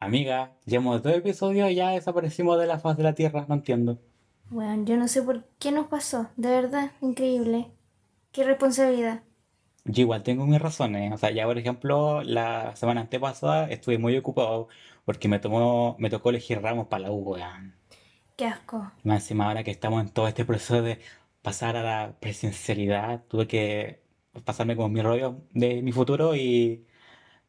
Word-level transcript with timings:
Amiga, 0.00 0.56
llevamos 0.64 1.02
dos 1.02 1.14
episodios 1.14 1.70
y 1.70 1.74
ya 1.76 1.90
desaparecimos 1.90 2.58
de 2.58 2.66
la 2.66 2.78
faz 2.78 2.96
de 2.96 3.02
la 3.02 3.14
Tierra, 3.14 3.44
no 3.48 3.54
entiendo. 3.54 3.98
Bueno, 4.48 4.84
yo 4.84 4.96
no 4.96 5.08
sé 5.08 5.22
por 5.22 5.44
qué 5.58 5.72
nos 5.72 5.86
pasó, 5.88 6.28
de 6.36 6.48
verdad, 6.48 6.92
increíble. 7.00 7.70
Qué 8.32 8.44
responsabilidad. 8.44 9.22
Yo 9.84 10.02
igual 10.02 10.22
tengo 10.22 10.46
mis 10.46 10.60
razones. 10.60 11.12
O 11.12 11.18
sea, 11.18 11.30
ya 11.30 11.46
por 11.46 11.58
ejemplo, 11.58 12.22
la 12.22 12.74
semana 12.76 13.02
antepasada 13.02 13.68
estuve 13.70 13.98
muy 13.98 14.16
ocupado 14.16 14.68
porque 15.04 15.28
me 15.28 15.38
tomó, 15.38 15.96
me 15.98 16.10
tocó 16.10 16.30
elegir 16.30 16.60
ramos 16.62 16.86
para 16.88 17.04
la 17.04 17.10
U, 17.12 17.18
weón. 17.22 17.74
Qué 18.36 18.46
asco. 18.46 18.90
Más 19.04 19.22
encima 19.22 19.48
ahora 19.48 19.64
que 19.64 19.70
estamos 19.70 20.00
en 20.02 20.10
todo 20.10 20.28
este 20.28 20.44
proceso 20.44 20.82
de 20.82 21.00
pasar 21.42 21.76
a 21.76 21.82
la 21.82 22.18
presencialidad, 22.20 23.24
tuve 23.28 23.46
que 23.46 24.02
pasarme 24.44 24.76
con 24.76 24.92
mi 24.92 25.02
rollo 25.02 25.42
de 25.52 25.82
mi 25.82 25.92
futuro 25.92 26.34
y... 26.36 26.86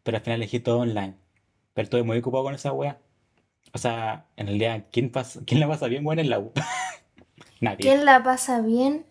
Pero 0.04 0.18
al 0.18 0.23
final 0.23 0.39
elegí 0.41 0.59
todo 0.59 0.79
online. 0.79 1.20
Pero 1.73 1.83
estuve 1.83 2.03
muy 2.03 2.17
ocupado 2.17 2.43
con 2.43 2.55
esa 2.55 2.73
wea. 2.73 2.99
O 3.73 3.77
sea, 3.77 4.25
en 4.35 4.48
realidad, 4.48 4.85
¿quién, 4.91 5.11
pasa, 5.11 5.41
quién 5.45 5.59
la 5.59 5.67
pasa 5.67 5.88
bien, 5.88 6.05
weón, 6.05 6.20
en 6.20 6.30
la 6.30 6.39
U? 6.39 6.52
Nadie. 7.61 7.77
¿Quién 7.77 8.05
la 8.05 8.23
pasa 8.23 8.61
bien 8.61 9.05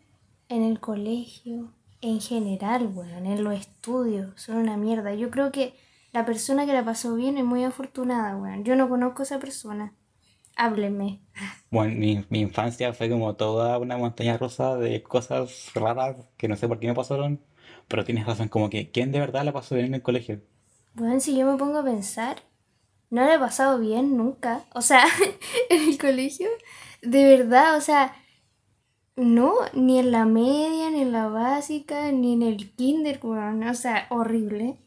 en 0.48 0.62
el 0.62 0.80
colegio? 0.80 1.73
En 2.02 2.20
general, 2.20 2.88
bueno, 2.88 3.19
en 3.19 3.45
los 3.45 3.55
estudios, 3.55 4.41
son 4.41 4.56
una 4.56 4.77
mierda. 4.77 5.14
Yo 5.14 5.30
creo 5.30 5.52
que 5.52 5.74
la 6.12 6.24
persona 6.24 6.66
que 6.66 6.73
la 6.73 6.84
pasó 6.84 7.14
bien 7.14 7.38
es 7.38 7.45
muy 7.45 7.64
afortunada, 7.64 8.36
weón. 8.36 8.64
Yo 8.64 8.77
no 8.77 8.88
conozco 8.88 9.22
a 9.22 9.24
esa 9.24 9.38
persona. 9.38 9.95
Hábleme. 10.56 11.20
Bueno, 11.70 11.95
mi, 11.97 12.24
mi 12.30 12.41
infancia 12.41 12.92
fue 12.92 13.08
como 13.08 13.36
toda 13.36 13.78
una 13.78 13.97
montaña 13.97 14.36
rusa 14.38 14.77
de 14.77 15.02
cosas 15.02 15.70
raras 15.74 16.16
que 16.36 16.48
no 16.48 16.56
sé 16.56 16.66
por 16.69 16.80
qué 16.80 16.88
me 16.88 16.95
pasaron, 16.95 17.41
pero 17.88 18.05
tienes 18.05 18.27
razón, 18.27 18.48
como 18.48 18.70
que 18.70 18.91
¿quién 18.91 19.12
de 19.12 19.20
verdad 19.20 19.45
la 19.45 19.52
pasó 19.52 19.74
bien 19.77 19.86
en 19.86 19.95
el 19.95 20.02
colegio? 20.02 20.42
Bueno, 20.95 21.19
si 21.20 21.36
yo 21.36 21.47
me 21.47 21.56
pongo 21.58 21.78
a 21.78 21.84
pensar, 21.84 22.42
no 23.10 23.24
le 23.24 23.34
he 23.34 23.38
pasado 23.38 23.78
bien 23.78 24.16
nunca. 24.16 24.64
O 24.74 24.82
sea, 24.82 25.05
en 25.70 25.88
el 25.88 25.98
colegio, 25.98 26.48
de 27.02 27.25
verdad, 27.25 27.77
o 27.77 27.80
sea, 27.80 28.14
no, 29.16 29.55
ni 29.75 29.98
en 29.98 30.12
la 30.12 30.25
media, 30.25 30.91
ni 30.91 31.03
en 31.03 31.12
la 31.12 31.28
básica, 31.28 32.11
ni 32.12 32.33
en 32.33 32.42
el 32.42 32.75
kinder, 32.75 33.20
weón. 33.22 33.62
O 33.64 33.75
sea, 33.75 34.06
horrible. 34.11 34.78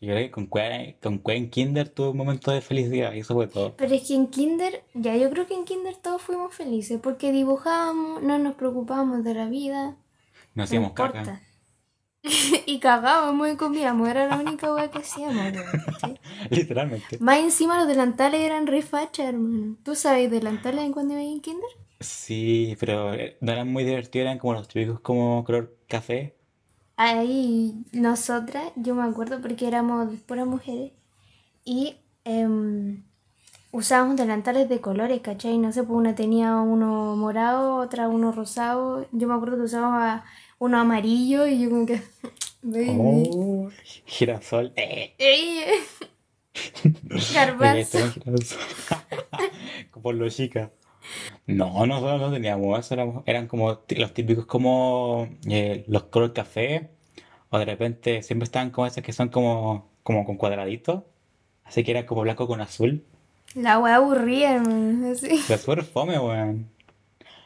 Yo 0.00 0.12
creo 0.12 0.26
que 0.26 0.30
con 0.30 0.46
Cuen, 0.46 0.96
con 1.02 1.18
Cuen 1.18 1.50
Kinder 1.50 1.88
tuve 1.88 2.10
un 2.10 2.16
momento 2.16 2.52
de 2.52 2.60
felicidad 2.60 3.12
y 3.14 3.20
eso 3.20 3.34
fue 3.34 3.48
todo. 3.48 3.74
Pero 3.76 3.94
es 3.94 4.06
que 4.06 4.14
en 4.14 4.28
kinder, 4.28 4.84
ya 4.94 5.16
yo 5.16 5.28
creo 5.30 5.46
que 5.48 5.54
en 5.54 5.64
kinder 5.64 5.96
todos 5.96 6.22
fuimos 6.22 6.54
felices, 6.54 7.00
porque 7.02 7.32
dibujábamos, 7.32 8.22
no 8.22 8.38
nos 8.38 8.54
preocupábamos 8.54 9.24
de 9.24 9.34
la 9.34 9.46
vida, 9.46 9.96
no 10.54 10.62
hacíamos 10.62 10.92
caca. 10.92 11.42
Y 12.66 12.78
cagábamos 12.80 13.50
y 13.50 13.56
comíamos, 13.56 14.08
era 14.08 14.26
la 14.26 14.36
única 14.36 14.72
weá 14.72 14.90
que 14.90 14.98
hacíamos. 14.98 15.52
Literalmente. 16.50 17.18
Más 17.18 17.38
encima 17.38 17.78
los 17.78 17.88
delantales 17.88 18.40
eran 18.40 18.66
re 18.66 18.82
facha, 18.82 19.28
hermano. 19.28 19.76
¿Tú 19.82 19.94
sabes 19.94 20.30
delantales 20.30 20.84
en 20.84 20.92
cuando 20.92 21.14
iba 21.14 21.22
en 21.22 21.40
kinder? 21.40 21.70
Sí, 22.00 22.76
pero 22.78 23.12
eh, 23.14 23.36
no 23.40 23.52
eran 23.52 23.72
muy 23.72 23.84
divertidos, 23.84 24.26
eran 24.26 24.38
como 24.38 24.54
los 24.54 24.68
típicos 24.68 25.00
como 25.00 25.44
color 25.44 25.76
café. 25.88 26.36
Ahí 26.96 27.84
nosotras, 27.92 28.72
yo 28.76 28.94
me 28.94 29.02
acuerdo 29.04 29.40
porque 29.40 29.68
éramos 29.68 30.08
puras 30.26 30.46
mujeres 30.46 30.92
y 31.64 31.96
em, 32.24 33.04
usábamos 33.72 34.16
delantales 34.16 34.68
de 34.68 34.80
colores, 34.80 35.20
¿cachai? 35.20 35.58
No 35.58 35.72
sé, 35.72 35.82
pues 35.84 35.96
una 35.98 36.14
tenía 36.14 36.56
uno 36.56 37.16
morado, 37.16 37.76
otra 37.76 38.08
uno 38.08 38.32
rosado. 38.32 39.06
Yo 39.12 39.28
me 39.28 39.34
acuerdo 39.34 39.56
que 39.56 39.62
usábamos 39.64 40.22
uno 40.58 40.78
amarillo 40.78 41.46
y 41.46 41.60
yo 41.62 41.70
como 41.70 41.86
que... 41.86 42.00
Oh, 42.90 43.70
girasol. 44.04 44.72
Eh, 44.76 45.14
esto 47.10 47.34
Garbanzo. 47.34 48.56
Por 50.02 50.14
lo 50.14 50.28
chica. 50.28 50.70
No, 51.46 51.86
nosotros 51.86 52.20
no 52.20 52.32
teníamos 52.32 52.78
eso, 52.78 52.94
éramos- 52.94 53.22
eran 53.26 53.46
como 53.46 53.80
los 53.88 54.12
típicos 54.14 54.44
como 54.46 55.28
eh, 55.48 55.84
los 55.88 56.04
color 56.04 56.32
café, 56.34 56.90
o 57.50 57.58
de 57.58 57.64
repente 57.64 58.22
siempre 58.22 58.44
estaban 58.44 58.70
como 58.70 58.86
esos 58.86 59.02
que 59.02 59.12
son 59.12 59.28
como, 59.28 59.88
como 60.02 60.24
con 60.26 60.36
cuadraditos, 60.36 61.04
así 61.64 61.82
que 61.84 61.92
era 61.92 62.04
como 62.06 62.22
blanco 62.22 62.46
con 62.46 62.60
azul, 62.60 63.04
La 63.54 63.78
wea 63.78 63.96
aburrida, 63.96 64.56
hermano. 64.56 65.12
Así. 65.12 65.40
pero 65.46 65.58
súper 65.58 65.84
fome, 65.84 66.18
weón. 66.18 66.68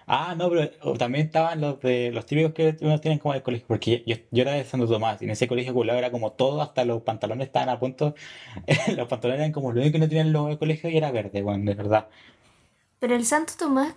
Ah, 0.07 0.35
no, 0.37 0.51
pero 0.51 0.71
o 0.83 0.95
también 0.97 1.27
estaban 1.27 1.61
los 1.61 1.81
de 1.81 2.11
los 2.13 2.27
típicos 2.27 2.53
que 2.53 2.77
uno 2.81 3.01
tiene 3.01 3.19
como 3.19 3.35
del 3.35 3.43
colegio, 3.43 3.67
porque 3.69 4.03
yo, 4.07 4.17
yo 4.31 4.43
era 4.43 4.53
de 4.53 4.65
Santo 4.65 4.87
Tomás, 4.89 5.23
y 5.23 5.25
en 5.27 5.31
ese 5.31 5.49
colegio 5.49 5.73
culado 5.75 5.99
era 5.99 6.11
como 6.11 6.33
todo, 6.33 6.61
hasta 6.63 6.85
los 6.85 7.03
pantalones 7.03 7.47
estaban 7.47 7.69
a 7.69 7.79
punto, 7.79 8.15
los 8.97 9.09
pantalones 9.09 9.41
eran 9.41 9.53
como 9.53 9.73
lo 9.73 9.81
único 9.81 9.93
que 9.95 9.99
no 10.01 10.09
tenían 10.09 10.33
logo 10.33 10.49
del 10.49 10.59
colegio 10.59 10.91
y 10.91 10.97
era 10.97 11.13
verde, 11.13 11.43
weón, 11.43 11.65
de 11.65 11.75
verdad. 11.75 12.09
Pero 12.99 13.15
el 13.15 13.25
Santo 13.25 13.55
Tomás 13.59 13.95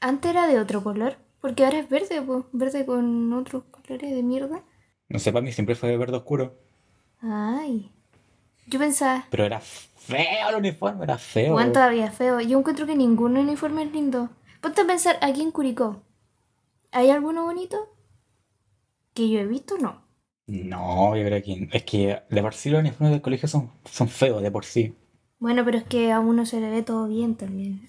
antes 0.00 0.30
era 0.30 0.46
de 0.46 0.60
otro 0.60 0.82
color, 0.82 1.16
porque 1.40 1.64
ahora 1.64 1.78
es 1.78 1.88
verde, 1.88 2.22
pues, 2.22 2.44
verde 2.52 2.86
con 2.86 3.32
otros 3.32 3.64
colores 3.70 4.10
de 4.10 4.22
mierda. 4.22 4.62
No 5.08 5.18
sé, 5.18 5.32
para 5.32 5.44
mí 5.44 5.52
siempre 5.52 5.74
fue 5.74 5.96
verde 5.96 6.16
oscuro. 6.16 6.54
Ay, 7.20 7.90
yo 8.66 8.78
pensaba, 8.78 9.26
Pero 9.30 9.44
era 9.44 9.60
feo 9.60 10.48
el 10.48 10.56
uniforme, 10.56 11.04
era 11.04 11.18
feo. 11.18 11.52
Juan 11.52 11.72
todavía 11.72 12.10
feo. 12.10 12.40
Yo 12.40 12.58
encuentro 12.58 12.86
que 12.86 12.94
ningún 12.96 13.36
uniforme 13.36 13.84
es 13.84 13.92
lindo. 13.92 14.30
Ponte 14.62 14.80
a 14.80 14.86
pensar, 14.86 15.18
aquí 15.20 15.42
en 15.42 15.50
Curicó, 15.50 16.02
¿hay 16.92 17.10
alguno 17.10 17.44
bonito? 17.44 17.88
Que 19.14 19.30
yo 19.30 19.40
he 19.40 19.46
visto, 19.46 19.78
no. 19.78 20.02
No, 20.46 21.16
yo 21.16 21.24
creo 21.24 21.42
que 21.42 21.68
es 21.72 21.82
que 21.84 22.22
de 22.28 22.42
por 22.42 22.54
sí 22.54 22.70
los 22.70 22.80
uniformes 22.80 23.10
del 23.12 23.22
colegio 23.22 23.48
son, 23.48 23.70
son 23.84 24.08
feos, 24.08 24.42
de 24.42 24.50
por 24.50 24.64
sí. 24.64 24.94
Bueno, 25.40 25.64
pero 25.64 25.78
es 25.78 25.84
que 25.84 26.12
a 26.12 26.20
uno 26.20 26.46
se 26.46 26.60
le 26.60 26.70
ve 26.70 26.82
todo 26.82 27.08
bien 27.08 27.34
también. 27.36 27.88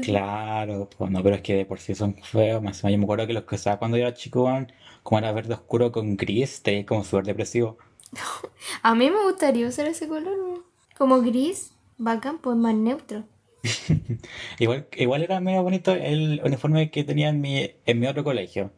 Claro, 0.00 0.88
pues 0.96 1.10
no, 1.10 1.22
pero 1.22 1.36
es 1.36 1.42
que 1.42 1.54
de 1.56 1.66
por 1.66 1.78
sí 1.80 1.94
son 1.94 2.16
feos. 2.16 2.62
Más 2.62 2.76
encima, 2.76 2.90
yo 2.90 2.98
me 2.98 3.04
acuerdo 3.04 3.26
que 3.26 3.32
los 3.34 3.44
que 3.44 3.54
usaba 3.56 3.78
cuando 3.78 3.96
yo 3.96 4.04
era 4.04 4.14
chico, 4.14 4.44
weón, 4.44 4.72
como 5.02 5.18
era 5.18 5.32
verde 5.32 5.54
oscuro 5.54 5.92
con 5.92 6.16
gris, 6.16 6.62
te 6.62 6.84
como 6.86 7.04
súper 7.04 7.24
depresivo. 7.26 7.78
A 8.82 8.94
mí 8.94 9.10
me 9.10 9.22
gustaría 9.24 9.68
usar 9.68 9.86
ese 9.86 10.08
color, 10.08 10.36
¿no? 10.36 10.64
Como 10.98 11.20
gris, 11.22 11.72
bacán, 11.98 12.38
pues 12.38 12.56
más 12.56 12.74
neutro. 12.74 13.24
Igual, 14.58 14.88
igual 14.96 15.22
era 15.22 15.40
medio 15.40 15.62
bonito 15.62 15.92
el 15.94 16.40
uniforme 16.44 16.90
que 16.90 17.04
tenía 17.04 17.28
en 17.28 17.40
mi, 17.40 17.70
en 17.86 18.00
mi 18.00 18.06
otro 18.06 18.24
colegio. 18.24 18.72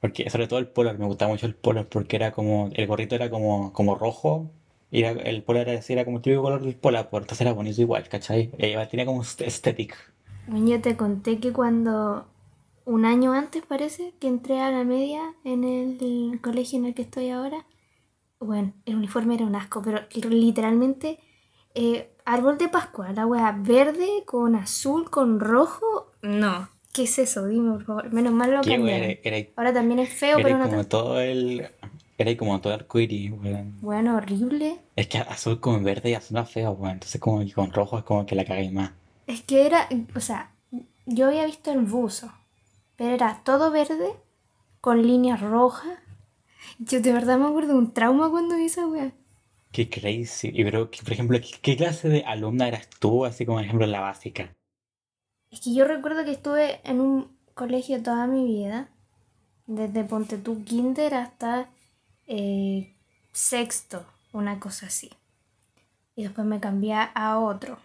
Porque, 0.00 0.30
sobre 0.30 0.48
todo 0.48 0.58
el 0.60 0.68
polar, 0.68 0.98
me 0.98 1.06
gustaba 1.06 1.32
mucho 1.32 1.46
el 1.46 1.54
polar 1.56 1.88
porque 1.88 2.16
era 2.16 2.32
como, 2.32 2.70
el 2.74 2.86
gorrito 2.88 3.16
era 3.16 3.30
como, 3.30 3.72
como 3.74 3.96
rojo 3.96 4.50
y 4.90 5.02
era- 5.04 5.12
el 5.22 5.42
polar 5.44 5.68
era, 5.68 5.80
era 5.88 6.04
como 6.04 6.18
el 6.18 6.22
típico 6.24 6.42
color 6.42 6.62
del 6.62 6.76
polar, 6.76 7.10
pues 7.10 7.22
entonces 7.22 7.42
era 7.42 7.52
bonito 7.54 7.80
igual, 7.82 8.08
¿cachai? 8.08 8.50
E 8.58 8.70
igual 8.70 8.88
tenía 8.88 9.06
como 9.06 9.22
estética. 9.22 9.96
Yo 10.46 10.80
te 10.82 10.96
conté 10.96 11.38
que 11.40 11.52
cuando, 11.52 12.26
un 12.84 13.04
año 13.04 13.32
antes 13.32 13.64
parece, 13.64 14.14
que 14.20 14.28
entré 14.28 14.60
a 14.60 14.70
la 14.72 14.84
media 14.84 15.34
en 15.44 15.64
el 15.64 16.40
colegio 16.42 16.78
en 16.78 16.86
el 16.86 16.94
que 16.94 17.02
estoy 17.02 17.30
ahora, 17.30 17.66
bueno, 18.40 18.74
el 18.86 18.96
uniforme 18.96 19.34
era 19.36 19.46
un 19.46 19.56
asco, 19.56 19.82
pero 19.82 20.00
literalmente 20.30 21.20
eh, 21.74 22.10
árbol 22.24 22.58
de 22.58 22.68
Pascua, 22.68 23.12
la 23.12 23.26
wea 23.26 23.56
verde 23.58 24.24
con 24.26 24.54
azul, 24.54 25.10
con 25.10 25.40
rojo, 25.40 26.12
no. 26.22 26.68
¿Qué 26.92 27.04
es 27.04 27.18
eso? 27.18 27.46
Dime, 27.46 27.72
por 27.72 27.84
favor. 27.84 28.12
Menos 28.12 28.32
mal 28.32 28.50
lo 28.50 28.60
cambiaron. 28.60 28.88
era, 28.88 29.18
era, 29.22 29.48
Ahora 29.56 29.72
también 29.72 30.00
es 30.00 30.10
feo, 30.10 30.36
pero 30.36 30.50
era 30.50 30.58
no 30.58 30.68
como 30.68 30.84
todo 30.84 31.20
el, 31.20 31.66
era 32.18 32.36
como 32.36 32.60
todo 32.60 32.74
arcoíris, 32.74 33.32
weón. 33.32 33.80
Bueno, 33.80 34.16
horrible. 34.16 34.78
Es 34.94 35.06
que 35.08 35.18
azul 35.18 35.58
con 35.58 35.82
verde 35.82 36.10
y 36.10 36.14
azul 36.14 36.36
era 36.36 36.46
feo, 36.46 36.72
weón. 36.72 36.94
Entonces 36.94 37.20
como 37.20 37.40
que 37.40 37.52
con 37.52 37.72
rojo 37.72 37.98
es 37.98 38.04
como 38.04 38.26
que 38.26 38.34
la 38.34 38.44
cagáis 38.44 38.72
más. 38.72 38.92
Es 39.26 39.42
que 39.42 39.66
era, 39.66 39.88
o 40.14 40.20
sea, 40.20 40.52
yo 41.06 41.28
había 41.28 41.46
visto 41.46 41.72
el 41.72 41.80
buzo, 41.80 42.30
pero 42.96 43.14
era 43.14 43.40
todo 43.44 43.70
verde 43.70 44.12
con 44.80 45.02
líneas 45.06 45.40
rojas. 45.40 45.98
Yo 46.78 47.00
de 47.00 47.12
verdad 47.12 47.38
me 47.38 47.46
acuerdo 47.46 47.72
de 47.72 47.78
un 47.78 47.92
trauma 47.92 48.30
cuando 48.30 48.56
vi 48.56 48.66
esa 48.66 48.86
wea. 48.86 49.12
Qué 49.72 49.88
crazy. 49.88 50.50
Y 50.52 50.64
pero, 50.64 50.90
que, 50.90 51.02
por 51.02 51.12
ejemplo, 51.14 51.38
¿qué, 51.40 51.50
qué 51.62 51.76
clase 51.76 52.08
de 52.08 52.24
alumna 52.24 52.68
eras 52.68 52.88
tú? 52.98 53.24
Así 53.24 53.46
como, 53.46 53.58
por 53.58 53.64
ejemplo, 53.64 53.86
la 53.86 54.00
básica. 54.00 54.54
Es 55.50 55.60
que 55.60 55.74
yo 55.74 55.86
recuerdo 55.86 56.24
que 56.24 56.32
estuve 56.32 56.80
en 56.84 57.00
un 57.00 57.36
colegio 57.54 58.02
toda 58.02 58.26
mi 58.26 58.44
vida, 58.44 58.88
desde 59.66 60.04
Ponte 60.04 60.38
tú 60.38 60.64
Kinder 60.64 61.14
hasta 61.14 61.68
eh, 62.26 62.94
sexto, 63.32 64.04
una 64.32 64.60
cosa 64.60 64.86
así. 64.86 65.10
Y 66.16 66.24
después 66.24 66.46
me 66.46 66.60
cambié 66.60 66.94
a 67.14 67.38
otro. 67.38 67.78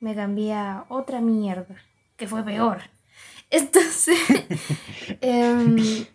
Me 0.00 0.14
cambié 0.14 0.54
a 0.54 0.86
otra 0.88 1.20
mierda, 1.20 1.76
que 2.16 2.26
fue 2.26 2.44
peor. 2.44 2.82
Entonces, 3.50 4.18
em, 5.20 6.06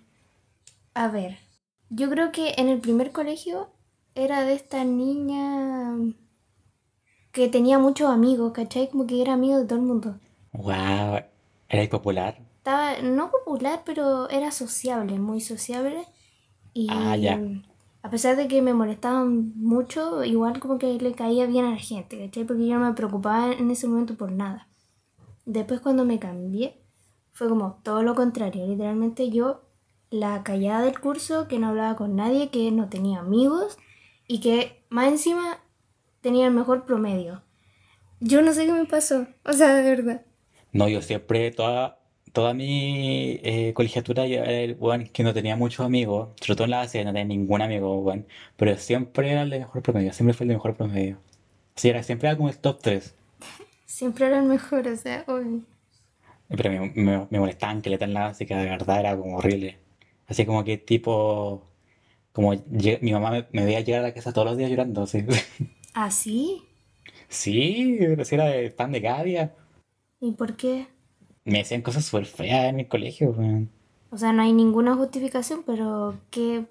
a 0.93 1.07
ver, 1.07 1.37
yo 1.89 2.09
creo 2.09 2.31
que 2.31 2.53
en 2.57 2.69
el 2.69 2.79
primer 2.79 3.11
colegio 3.11 3.72
era 4.15 4.43
de 4.45 4.53
esta 4.53 4.83
niña 4.83 5.95
que 7.31 7.47
tenía 7.49 7.79
muchos 7.79 8.09
amigos, 8.09 8.51
¿cachai? 8.53 8.89
Como 8.89 9.07
que 9.07 9.21
era 9.21 9.33
amigo 9.33 9.57
de 9.57 9.65
todo 9.65 9.79
el 9.79 9.85
mundo. 9.85 10.19
Wow. 10.53 11.21
¿Erais 11.67 11.89
popular? 11.89 12.37
Estaba 12.57 13.01
no 13.01 13.31
popular, 13.31 13.81
pero 13.85 14.29
era 14.29 14.51
sociable, 14.51 15.19
muy 15.19 15.41
sociable. 15.41 16.05
Y 16.73 16.87
Ah, 16.91 17.15
ya. 17.17 17.39
a 18.03 18.09
pesar 18.09 18.35
de 18.35 18.47
que 18.47 18.61
me 18.61 18.73
molestaban 18.73 19.53
mucho, 19.55 20.23
igual 20.23 20.59
como 20.59 20.77
que 20.77 20.93
le 20.99 21.13
caía 21.13 21.45
bien 21.47 21.65
a 21.65 21.71
la 21.71 21.77
gente, 21.77 22.19
¿cachai? 22.19 22.45
Porque 22.45 22.67
yo 22.67 22.77
no 22.77 22.85
me 22.85 22.93
preocupaba 22.93 23.51
en 23.51 23.69
ese 23.71 23.87
momento 23.87 24.15
por 24.15 24.31
nada. 24.31 24.67
Después 25.45 25.81
cuando 25.81 26.05
me 26.05 26.19
cambié, 26.19 26.79
fue 27.31 27.49
como 27.49 27.79
todo 27.83 28.03
lo 28.03 28.13
contrario. 28.15 28.67
Literalmente 28.67 29.29
yo, 29.29 29.61
la 30.11 30.43
callada 30.43 30.81
del 30.83 30.99
curso, 30.99 31.47
que 31.47 31.57
no 31.59 31.67
hablaba 31.69 31.95
con 31.95 32.15
nadie, 32.15 32.49
que 32.49 32.71
no 32.71 32.87
tenía 32.89 33.19
amigos 33.19 33.77
y 34.27 34.39
que 34.39 34.83
más 34.89 35.07
encima 35.07 35.59
tenía 36.21 36.47
el 36.47 36.53
mejor 36.53 36.85
promedio. 36.85 37.43
Yo 38.19 38.41
no 38.41 38.53
sé 38.53 38.65
qué 38.65 38.71
me 38.71 38.85
pasó, 38.85 39.27
o 39.43 39.53
sea, 39.53 39.73
de 39.75 39.89
verdad. 39.89 40.21
No, 40.71 40.87
yo 40.87 41.01
siempre, 41.01 41.51
toda, 41.51 41.99
toda 42.31 42.53
mi 42.53 43.39
eh, 43.43 43.73
colegiatura, 43.75 44.25
yo 44.27 44.37
era 44.37 44.51
el 44.51 44.77
weón 44.79 45.05
que 45.07 45.23
no 45.23 45.33
tenía 45.33 45.55
muchos 45.55 45.85
amigos, 45.85 46.29
sobre 46.41 46.55
todo 46.55 46.65
en 46.65 46.71
la 46.71 46.77
base, 46.79 47.03
no 47.03 47.11
tenía 47.11 47.25
ningún 47.25 47.61
amigo, 47.61 47.99
weón, 47.99 48.25
pero 48.57 48.77
siempre 48.77 49.31
era 49.31 49.43
el 49.43 49.49
de 49.49 49.59
mejor 49.59 49.81
promedio, 49.81 50.13
siempre 50.13 50.33
fue 50.33 50.45
el 50.45 50.49
de 50.49 50.55
mejor 50.55 50.75
promedio. 50.75 51.17
Sí, 51.75 51.89
era, 51.89 52.03
siempre 52.03 52.29
era 52.29 52.37
como 52.37 52.49
el 52.49 52.57
top 52.57 52.79
3. 52.81 53.15
Siempre 53.85 54.25
era 54.25 54.39
el 54.39 54.45
mejor, 54.45 54.87
o 54.87 54.95
sea, 54.95 55.23
obvio. 55.27 55.61
Pero 56.49 56.69
me, 56.71 56.91
me, 56.95 57.27
me 57.29 57.39
molestaban 57.39 57.81
que 57.81 57.89
le 57.89 57.97
tan 57.97 58.13
la 58.13 58.21
base, 58.25 58.45
que 58.45 58.55
de 58.55 58.65
verdad 58.65 58.99
era 58.99 59.17
como 59.17 59.37
horrible. 59.37 59.77
Así 60.27 60.45
como 60.45 60.63
que 60.63 60.77
tipo, 60.77 61.63
como 62.33 62.53
mi 63.01 63.11
mamá 63.13 63.31
me, 63.31 63.47
me 63.51 63.65
veía 63.65 63.79
llegar 63.81 64.01
a 64.01 64.07
la 64.07 64.13
casa 64.13 64.33
todos 64.33 64.47
los 64.47 64.57
días 64.57 64.69
llorando, 64.69 65.03
así. 65.03 65.25
¿Así? 65.93 66.63
Sí, 67.29 67.99
si 68.23 68.35
era 68.35 68.45
de 68.45 68.71
pan 68.71 68.91
de 68.91 69.01
cada 69.01 69.23
día. 69.23 69.55
¿Y 70.19 70.33
por 70.33 70.55
qué? 70.55 70.87
Me 71.45 71.59
decían 71.59 71.81
cosas 71.81 72.05
súper 72.05 72.25
feas 72.25 72.65
en 72.65 72.81
el 72.81 72.87
colegio, 72.87 73.31
weón. 73.31 73.69
O 74.09 74.17
sea, 74.17 74.33
no 74.33 74.41
hay 74.41 74.53
ninguna 74.53 74.95
justificación, 74.95 75.63
pero 75.65 76.19
¿qué, 76.29 76.65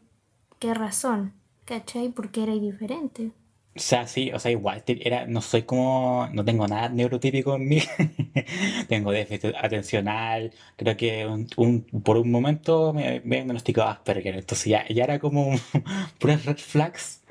qué 0.59 0.75
razón? 0.75 1.33
¿Cachai? 1.65 2.09
Porque 2.09 2.43
era 2.43 2.53
diferente. 2.53 3.33
O 3.75 3.81
sea, 3.81 4.07
sí, 4.07 4.31
o 4.33 4.39
sea, 4.39 4.51
igual 4.51 4.83
era, 4.87 5.27
no 5.27 5.41
soy 5.41 5.63
como, 5.63 6.29
no 6.33 6.45
tengo 6.45 6.69
nada 6.69 6.91
neurotípico 6.91 7.55
en 7.57 7.69
mí. 7.69 7.79
Tengo 8.89 9.13
déficit 9.13 9.55
atencional. 9.59 10.53
Creo 10.77 10.97
que 10.97 11.27
un, 11.27 11.47
un- 11.57 11.83
por 12.05 12.19
un 12.19 12.31
momento 12.31 12.93
me, 12.93 13.21
me 13.25 13.37
diagnosticó 13.37 13.83
Asperger. 13.83 14.37
Entonces 14.37 14.67
ya, 14.67 14.87
ya 14.89 15.05
era 15.05 15.19
como 15.19 15.53
puras 16.19 16.45
red 16.45 16.59
flags. 16.59 17.23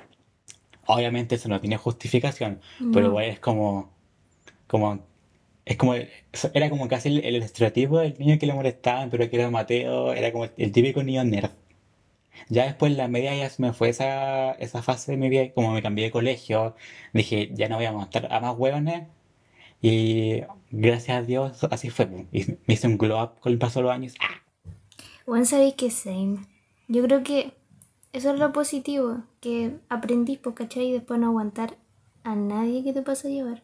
Obviamente 0.87 1.35
eso 1.35 1.49
no 1.49 1.59
tiene 1.61 1.77
justificación, 1.77 2.59
pero 2.91 3.05
No. 3.05 3.07
igual 3.07 3.25
es 3.25 3.39
como, 3.39 3.91
como, 4.67 4.99
es 5.65 5.77
como, 5.77 5.95
era 5.95 6.69
como 6.69 6.87
casi 6.87 7.09
el, 7.09 7.25
el 7.25 7.43
estereotipo 7.43 7.99
del 7.99 8.17
niño 8.19 8.39
que 8.39 8.47
le 8.47 8.53
molestaban, 8.53 9.09
pero 9.09 9.29
que 9.29 9.37
era 9.37 9.49
Mateo, 9.51 10.13
era 10.13 10.31
como 10.31 10.45
el, 10.45 10.51
el 10.57 10.71
típico 10.71 11.03
niño 11.03 11.23
nerd. 11.25 11.51
Ya 12.49 12.65
después 12.65 12.91
en 12.91 12.97
la 12.97 13.07
media 13.07 13.35
ya 13.35 13.49
se 13.49 13.61
me 13.61 13.73
fue 13.73 13.89
esa, 13.89 14.51
esa 14.53 14.81
fase 14.81 15.11
de 15.11 15.17
mi 15.17 15.29
vida, 15.29 15.53
como 15.53 15.73
me 15.73 15.81
cambié 15.81 16.05
de 16.05 16.11
colegio, 16.11 16.75
dije, 17.13 17.51
ya 17.53 17.69
no 17.69 17.77
voy 17.77 17.85
a 17.85 17.91
mostrar 17.91 18.31
a 18.31 18.39
más 18.39 18.57
hueones, 18.57 19.07
y 19.81 20.43
gracias 20.69 21.17
a 21.17 21.21
Dios 21.23 21.63
así 21.71 21.89
fue. 21.89 22.27
Y 22.31 22.45
me 22.67 22.75
hice 22.75 22.87
un 22.87 22.97
glow 22.97 23.23
up 23.23 23.39
con 23.39 23.51
el 23.51 23.57
paso 23.57 23.79
de 23.79 23.83
los 23.83 23.91
años. 23.91 24.13
¡Ah! 24.19 24.41
Bueno, 25.25 25.45
sabéis 25.45 25.73
que 25.75 25.89
same. 25.89 26.39
Yo 26.87 27.03
creo 27.03 27.23
que 27.23 27.53
eso 28.13 28.33
es 28.33 28.39
lo 28.39 28.51
positivo, 28.51 29.23
que 29.39 29.77
aprendís, 29.89 30.39
¿cachai? 30.53 30.87
Y 30.87 30.91
después 30.93 31.19
no 31.19 31.27
aguantar 31.27 31.77
a 32.23 32.35
nadie 32.35 32.83
que 32.83 32.93
te 32.93 33.01
pasa 33.01 33.27
a 33.27 33.31
llevar. 33.31 33.63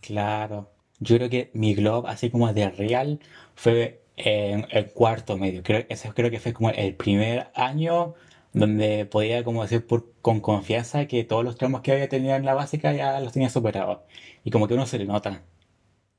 Claro. 0.00 0.70
Yo 1.00 1.16
creo 1.16 1.28
que 1.28 1.50
mi 1.54 1.74
glow 1.74 2.00
up, 2.00 2.06
así 2.06 2.30
como 2.30 2.52
de 2.52 2.70
real, 2.70 3.20
fue 3.54 4.03
en 4.16 4.66
el 4.70 4.92
cuarto 4.92 5.36
medio. 5.38 5.62
Creo, 5.62 5.84
ese 5.88 6.10
creo 6.12 6.30
que 6.30 6.40
fue 6.40 6.52
como 6.52 6.70
el 6.70 6.94
primer 6.96 7.48
año 7.54 8.14
donde 8.52 9.06
podía 9.06 9.44
como 9.44 9.62
decir 9.62 9.86
por, 9.86 10.12
con 10.22 10.40
confianza 10.40 11.06
que 11.06 11.24
todos 11.24 11.44
los 11.44 11.56
tramos 11.56 11.80
que 11.82 11.92
había 11.92 12.08
tenido 12.08 12.34
en 12.36 12.44
la 12.44 12.54
básica 12.54 12.92
ya 12.92 13.20
los 13.20 13.32
tenía 13.32 13.50
superados. 13.50 14.00
Y 14.44 14.50
como 14.50 14.68
que 14.68 14.74
uno 14.74 14.86
se 14.86 14.98
le 14.98 15.06
nota. 15.06 15.42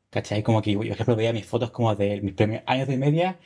¿Cachai? 0.10 0.44
Como 0.44 0.62
que 0.62 0.72
yo, 0.72 0.80
por 0.80 0.88
ejemplo, 0.88 1.16
veía 1.16 1.34
mis 1.34 1.46
fotos 1.46 1.72
como 1.72 1.96
de 1.96 2.22
mis 2.22 2.34
primeros 2.34 2.64
años 2.68 2.88
de 2.88 2.98
media 2.98 3.40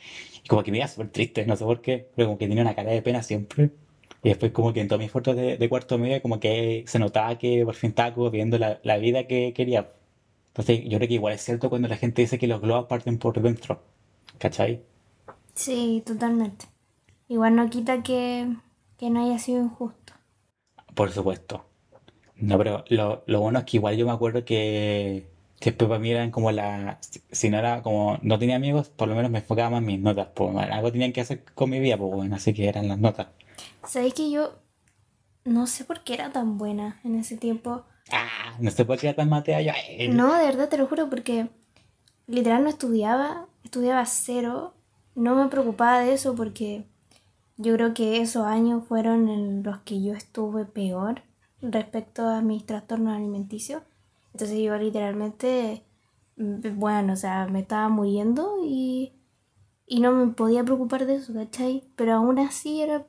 y 0.44 0.48
como 0.48 0.62
que 0.62 0.70
me 0.70 0.78
iba 0.78 0.88
súper 0.88 1.10
triste, 1.10 1.44
no 1.46 1.56
sé 1.56 1.64
por 1.64 1.80
qué, 1.82 2.08
pero 2.14 2.28
como 2.28 2.38
que 2.38 2.46
tenía 2.48 2.62
una 2.62 2.74
cara 2.76 2.92
de 2.92 3.02
pena 3.02 3.22
siempre. 3.22 3.70
Y 4.22 4.28
después 4.30 4.52
como 4.52 4.72
que 4.72 4.80
en 4.80 4.88
todas 4.88 5.00
mis 5.00 5.10
fotos 5.10 5.36
de, 5.36 5.56
de 5.56 5.68
cuarto 5.68 5.98
medio 5.98 6.22
como 6.22 6.40
que 6.40 6.84
se 6.86 6.98
notaba 6.98 7.38
que 7.38 7.64
por 7.64 7.74
fin 7.74 7.90
estaba 7.90 8.14
como 8.14 8.30
viviendo 8.30 8.58
la, 8.58 8.80
la 8.84 8.98
vida 8.98 9.26
que 9.26 9.52
quería. 9.54 9.92
Entonces 10.48 10.82
yo 10.84 10.98
creo 10.98 11.08
que 11.08 11.14
igual 11.14 11.34
es 11.34 11.42
cierto 11.42 11.70
cuando 11.70 11.88
la 11.88 11.96
gente 11.96 12.22
dice 12.22 12.38
que 12.38 12.46
los 12.46 12.60
globos 12.60 12.86
parten 12.86 13.18
por 13.18 13.40
dentro. 13.42 13.82
¿Cachai? 14.40 14.72
Sí, 15.54 16.02
totalmente. 16.06 16.66
Igual 17.28 17.56
no 17.56 17.70
quita 17.70 18.02
que, 18.02 18.56
que 18.98 19.10
no 19.10 19.24
haya 19.24 19.38
sido 19.38 19.62
injusto. 19.62 20.14
Por 20.94 21.10
supuesto. 21.10 21.66
No, 22.36 22.58
pero 22.58 22.84
lo, 22.88 23.24
lo 23.26 23.40
bueno 23.40 23.60
es 23.60 23.64
que 23.66 23.78
igual 23.78 23.96
yo 23.96 24.06
me 24.06 24.12
acuerdo 24.12 24.44
que 24.44 25.28
siempre 25.60 25.86
para 25.88 26.00
mí 26.00 26.10
eran 26.10 26.30
como 26.30 26.52
la... 26.52 26.98
Si 27.32 27.50
no 27.50 27.58
era 27.58 27.82
como... 27.82 28.18
No 28.22 28.38
tenía 28.38 28.56
amigos, 28.56 28.90
por 28.90 29.08
lo 29.08 29.14
menos 29.16 29.30
me 29.30 29.38
enfocaba 29.40 29.70
más 29.70 29.80
en 29.80 29.86
mis 29.86 30.00
notas. 30.00 30.28
Pues 30.34 30.56
algo 30.56 30.92
tenían 30.92 31.12
que 31.12 31.20
hacer 31.22 31.44
con 31.54 31.70
mi 31.70 31.80
vida, 31.80 31.96
pues 31.98 32.12
bueno, 32.12 32.36
así 32.36 32.54
que 32.54 32.68
eran 32.68 32.88
las 32.88 32.98
notas. 32.98 33.28
¿Sabéis 33.84 34.14
que 34.14 34.30
yo 34.30 34.54
no 35.44 35.66
sé 35.66 35.84
por 35.84 36.02
qué 36.04 36.14
era 36.14 36.32
tan 36.32 36.58
buena 36.58 37.00
en 37.04 37.16
ese 37.16 37.36
tiempo? 37.36 37.84
Ah, 38.12 38.56
no 38.60 38.70
sé 38.70 38.84
por 38.84 38.98
qué 38.98 39.08
era 39.08 39.16
tan 39.16 39.28
matea 39.28 39.60
yo. 39.62 39.72
No, 40.12 40.34
de 40.36 40.46
verdad 40.46 40.68
te 40.68 40.78
lo 40.78 40.86
juro, 40.86 41.08
porque 41.10 41.50
literal 42.26 42.64
no 42.64 42.70
estudiaba, 42.70 43.46
estudiaba 43.64 44.04
cero, 44.06 44.74
no 45.14 45.34
me 45.34 45.48
preocupaba 45.48 46.00
de 46.00 46.14
eso 46.14 46.34
porque 46.34 46.86
yo 47.56 47.74
creo 47.74 47.94
que 47.94 48.20
esos 48.20 48.46
años 48.46 48.86
fueron 48.86 49.28
en 49.28 49.62
los 49.62 49.78
que 49.80 50.02
yo 50.02 50.14
estuve 50.14 50.64
peor 50.64 51.22
respecto 51.60 52.26
a 52.26 52.40
mis 52.42 52.64
trastornos 52.64 53.14
alimenticios. 53.16 53.82
Entonces 54.32 54.58
yo 54.60 54.76
literalmente, 54.76 55.84
mm, 56.36 56.78
bueno, 56.78 57.12
o 57.14 57.16
sea, 57.16 57.46
me 57.48 57.60
estaba 57.60 57.88
muriendo 57.88 58.56
y, 58.64 59.12
y 59.86 60.00
no 60.00 60.12
me 60.12 60.32
podía 60.32 60.64
preocupar 60.64 61.06
de 61.06 61.16
eso, 61.16 61.34
¿cachai? 61.34 61.84
Pero 61.96 62.14
aún 62.14 62.38
así 62.38 62.80
era 62.82 63.06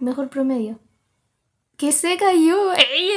mejor 0.00 0.28
promedio. 0.30 0.78
¿Qué 1.76 1.90
se 1.90 2.16
cayó? 2.16 2.72
¡Ey! 2.74 3.10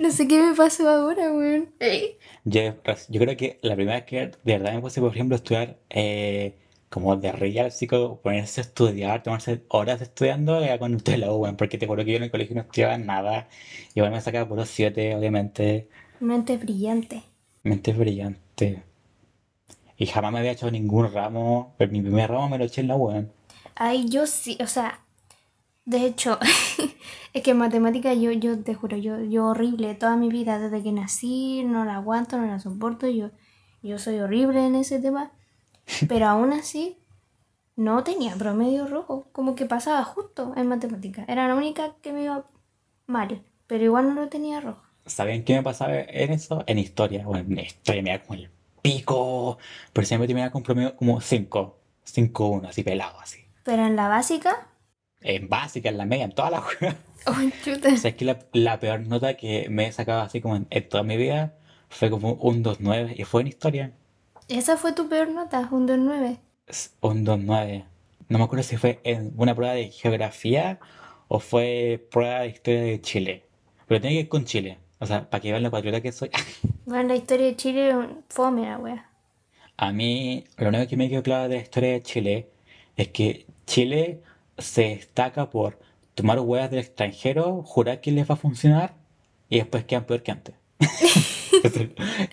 No 0.00 0.10
sé 0.10 0.26
qué 0.26 0.40
me 0.40 0.54
pasó 0.54 0.88
ahora, 0.88 1.32
weón. 1.32 1.72
¡Ey! 1.78 2.18
Yo, 2.44 2.60
yo 3.08 3.20
creo 3.20 3.36
que 3.36 3.58
la 3.62 3.76
primera 3.76 3.98
vez 3.98 4.06
que 4.06 4.18
de 4.18 4.58
verdad 4.58 4.74
me 4.74 4.80
puse, 4.80 5.00
por 5.00 5.12
ejemplo, 5.12 5.36
a 5.36 5.38
estudiar 5.38 5.78
eh, 5.90 6.58
como 6.88 7.16
de 7.16 7.30
real, 7.30 7.70
psico, 7.70 8.20
ponerse 8.20 8.60
a 8.60 8.64
estudiar, 8.64 9.22
tomarse 9.22 9.62
horas 9.68 10.02
estudiando, 10.02 10.60
era 10.60 10.78
cuando 10.78 10.98
estuve 10.98 11.14
en 11.14 11.20
la 11.22 11.32
U, 11.32 11.36
weón, 11.36 11.56
porque 11.56 11.78
te 11.78 11.86
juro 11.86 12.04
que 12.04 12.10
yo 12.10 12.16
en 12.16 12.24
el 12.24 12.30
colegio 12.32 12.56
no 12.56 12.62
estudiaba 12.62 12.98
nada. 12.98 13.48
Igual 13.94 14.10
me 14.10 14.20
sacaba 14.20 14.48
puros 14.48 14.68
7, 14.68 15.14
obviamente. 15.14 15.88
Mente 16.18 16.56
brillante. 16.56 17.22
Mente 17.62 17.92
brillante. 17.92 18.82
Y 19.96 20.06
jamás 20.06 20.32
me 20.32 20.40
había 20.40 20.52
echado 20.52 20.72
ningún 20.72 21.12
ramo, 21.12 21.74
pero 21.78 21.92
mi 21.92 22.00
primer 22.02 22.30
ramo 22.30 22.48
me 22.48 22.58
lo 22.58 22.64
eché 22.64 22.80
en 22.80 22.88
la 22.88 22.96
U, 22.96 23.06
weón. 23.06 23.32
Ay, 23.76 24.08
yo 24.08 24.26
sí, 24.26 24.58
o 24.60 24.66
sea, 24.66 25.01
de 25.84 26.06
hecho, 26.06 26.38
es 27.32 27.42
que 27.42 27.50
en 27.52 27.58
matemática 27.58 28.14
yo, 28.14 28.32
yo 28.32 28.58
te 28.62 28.74
juro, 28.74 28.96
yo, 28.96 29.20
yo 29.20 29.46
horrible 29.46 29.94
toda 29.94 30.16
mi 30.16 30.28
vida, 30.28 30.58
desde 30.58 30.82
que 30.82 30.92
nací, 30.92 31.64
no 31.64 31.84
la 31.84 31.96
aguanto, 31.96 32.38
no 32.38 32.46
la 32.46 32.60
soporto, 32.60 33.08
yo, 33.08 33.30
yo 33.82 33.98
soy 33.98 34.18
horrible 34.20 34.66
en 34.66 34.74
ese 34.74 35.00
tema, 35.00 35.32
pero 36.08 36.26
aún 36.26 36.52
así 36.52 36.98
no 37.76 38.04
tenía 38.04 38.34
promedio 38.36 38.86
rojo, 38.86 39.26
como 39.32 39.54
que 39.54 39.66
pasaba 39.66 40.04
justo 40.04 40.52
en 40.56 40.68
matemática, 40.68 41.24
era 41.28 41.48
la 41.48 41.54
única 41.54 41.94
que 42.02 42.12
me 42.12 42.24
iba 42.24 42.44
mal, 43.06 43.42
pero 43.66 43.84
igual 43.84 44.14
no 44.14 44.20
lo 44.20 44.28
tenía 44.28 44.60
rojo. 44.60 44.82
¿Saben 45.06 45.44
qué 45.44 45.54
me 45.54 45.62
pasaba 45.62 45.98
en 45.98 46.32
eso? 46.32 46.62
En 46.66 46.78
historia. 46.78 47.24
Bueno, 47.26 47.44
en 47.48 47.58
historia 47.58 48.02
me 48.02 48.10
da 48.10 48.22
como 48.22 48.34
el 48.38 48.50
pico, 48.82 49.58
pero 49.92 50.06
siempre 50.06 50.28
terminaba 50.28 50.52
con 50.52 50.62
promedio 50.62 50.96
como 50.96 51.20
5, 51.20 51.78
5-1, 52.06 52.68
así 52.68 52.82
pelado, 52.84 53.18
así. 53.20 53.40
Pero 53.64 53.84
en 53.84 53.96
la 53.96 54.08
básica, 54.08 54.68
En 55.22 55.48
básica, 55.48 55.88
en 55.88 55.98
la 55.98 56.06
media, 56.06 56.24
en 56.24 56.32
toda 56.32 56.50
la 56.50 56.60
juega. 56.60 56.96
oh, 57.26 57.34
chuta. 57.64 57.88
O 57.92 57.96
sea, 57.96 58.10
es 58.10 58.16
que 58.16 58.24
la, 58.24 58.38
la 58.52 58.80
peor 58.80 59.00
nota 59.00 59.34
que 59.34 59.68
me 59.68 59.86
he 59.86 59.92
sacado 59.92 60.22
así 60.22 60.40
como 60.40 60.56
en, 60.56 60.66
en 60.70 60.88
toda 60.88 61.02
mi 61.02 61.16
vida 61.16 61.54
fue 61.88 62.10
como 62.10 62.34
un 62.34 62.64
2.9 62.64 63.14
y 63.18 63.24
fue 63.24 63.42
en 63.42 63.48
historia. 63.48 63.92
Esa 64.48 64.76
fue 64.76 64.92
tu 64.92 65.08
peor 65.08 65.28
nota, 65.28 65.68
un 65.70 65.86
2.9. 65.86 66.38
Es 66.66 66.94
Un 67.00 67.24
2.9. 67.24 67.84
No 68.28 68.38
me 68.38 68.44
acuerdo 68.44 68.62
si 68.62 68.76
fue 68.76 69.00
en 69.04 69.32
una 69.36 69.54
prueba 69.54 69.74
de 69.74 69.90
geografía 69.90 70.78
o 71.28 71.38
fue 71.38 72.06
prueba 72.10 72.40
de 72.40 72.48
historia 72.48 72.80
de 72.82 73.00
Chile. 73.00 73.44
Pero 73.86 74.00
tiene 74.00 74.16
que 74.16 74.20
ir 74.22 74.28
con 74.28 74.44
Chile. 74.44 74.78
O 74.98 75.06
sea, 75.06 75.28
para 75.28 75.40
que 75.40 75.50
vean 75.50 75.62
lo 75.62 75.70
patriota 75.70 76.00
que 76.00 76.12
soy. 76.12 76.30
Bueno, 76.84 77.10
la 77.10 77.14
historia 77.14 77.46
de 77.46 77.56
Chile 77.56 77.94
fome, 78.28 78.62
la 78.62 78.76
wea. 78.76 79.08
A 79.76 79.92
mí, 79.92 80.44
lo 80.56 80.68
único 80.68 80.88
que 80.88 80.96
me 80.96 81.08
quedó 81.08 81.22
claro 81.22 81.48
de 81.48 81.56
la 81.56 81.62
historia 81.62 81.92
de 81.92 82.02
Chile 82.02 82.48
es 82.96 83.08
que 83.08 83.46
Chile 83.66 84.20
se 84.58 84.82
destaca 84.82 85.50
por 85.50 85.78
tomar 86.14 86.40
huevas 86.40 86.70
del 86.70 86.80
extranjero, 86.80 87.62
jurar 87.62 88.00
que 88.00 88.12
les 88.12 88.28
va 88.28 88.34
a 88.34 88.38
funcionar 88.38 88.94
y 89.48 89.58
después 89.58 89.84
quedan 89.84 90.04
peor 90.04 90.22
que 90.22 90.32
antes. 90.32 90.54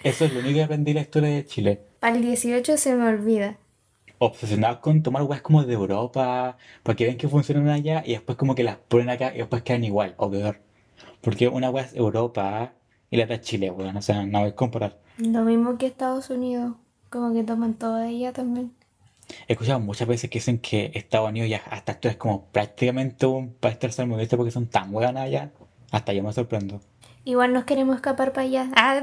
Eso, 0.04 0.26
es 0.26 0.34
lo 0.34 0.40
único 0.40 0.56
que 0.56 0.64
aprendí 0.64 0.92
de 0.92 0.96
la 0.96 1.02
historia 1.02 1.30
de 1.30 1.46
Chile. 1.46 1.82
Al 2.02 2.22
18 2.22 2.78
se 2.78 2.96
me 2.96 3.08
olvida. 3.08 3.58
obsesionados 4.18 4.80
con 4.80 5.04
tomar 5.04 5.24
weas 5.24 5.42
como 5.42 5.64
de 5.64 5.74
Europa, 5.74 6.58
porque 6.84 7.06
ven 7.06 7.18
que 7.18 7.28
funcionan 7.28 7.70
allá 7.70 8.04
y 8.06 8.14
después 8.14 8.38
como 8.38 8.56
que 8.56 8.64
las 8.64 8.78
ponen 8.78 9.10
acá 9.10 9.34
y 9.34 9.40
después 9.40 9.62
quedan 9.64 9.84
igual, 9.84 10.16
o 10.18 10.30
peor. 10.30 10.62
Porque 11.22 11.48
una 11.48 11.70
wea 11.70 11.84
es 11.84 11.94
Europa 11.96 12.74
y 13.12 13.18
la 13.18 13.26
otra 13.26 13.36
es 13.36 13.42
Chile, 13.42 13.70
weón, 13.72 13.98
o 13.98 14.02
sea, 14.02 14.26
no 14.26 14.40
a 14.40 14.52
comparar. 14.56 14.98
Lo 15.18 15.44
mismo 15.44 15.78
que 15.78 15.88
Estados 15.88 16.30
Unidos, 16.30 16.74
como 17.10 17.34
que 17.34 17.44
toman 17.44 17.74
toda 17.74 18.08
ella 18.08 18.34
también. 18.34 18.72
He 19.48 19.54
escuchado 19.54 19.80
muchas 19.80 20.08
veces 20.08 20.30
que 20.30 20.40
dicen 20.40 20.60
que 20.60 20.92
Estados 20.94 21.30
Unidos 21.30 21.50
ya 21.50 21.62
hasta 21.70 21.94
esto 21.94 22.08
es 22.10 22.16
como 22.18 22.46
prácticamente 22.46 23.26
un 23.26 23.54
país 23.54 23.78
tercermundista 23.80 24.38
porque 24.38 24.52
son 24.52 24.68
tan 24.68 24.92
buenas 24.92 25.24
allá. 25.24 25.52
Hasta 25.92 26.14
yo 26.14 26.24
me 26.24 26.34
sorprendo. 26.34 26.82
Igual 27.26 27.54
nos 27.54 27.66
queremos 27.66 27.96
escapar 27.96 28.32
para 28.34 28.48
allá. 28.48 28.72
Ah, 28.76 29.02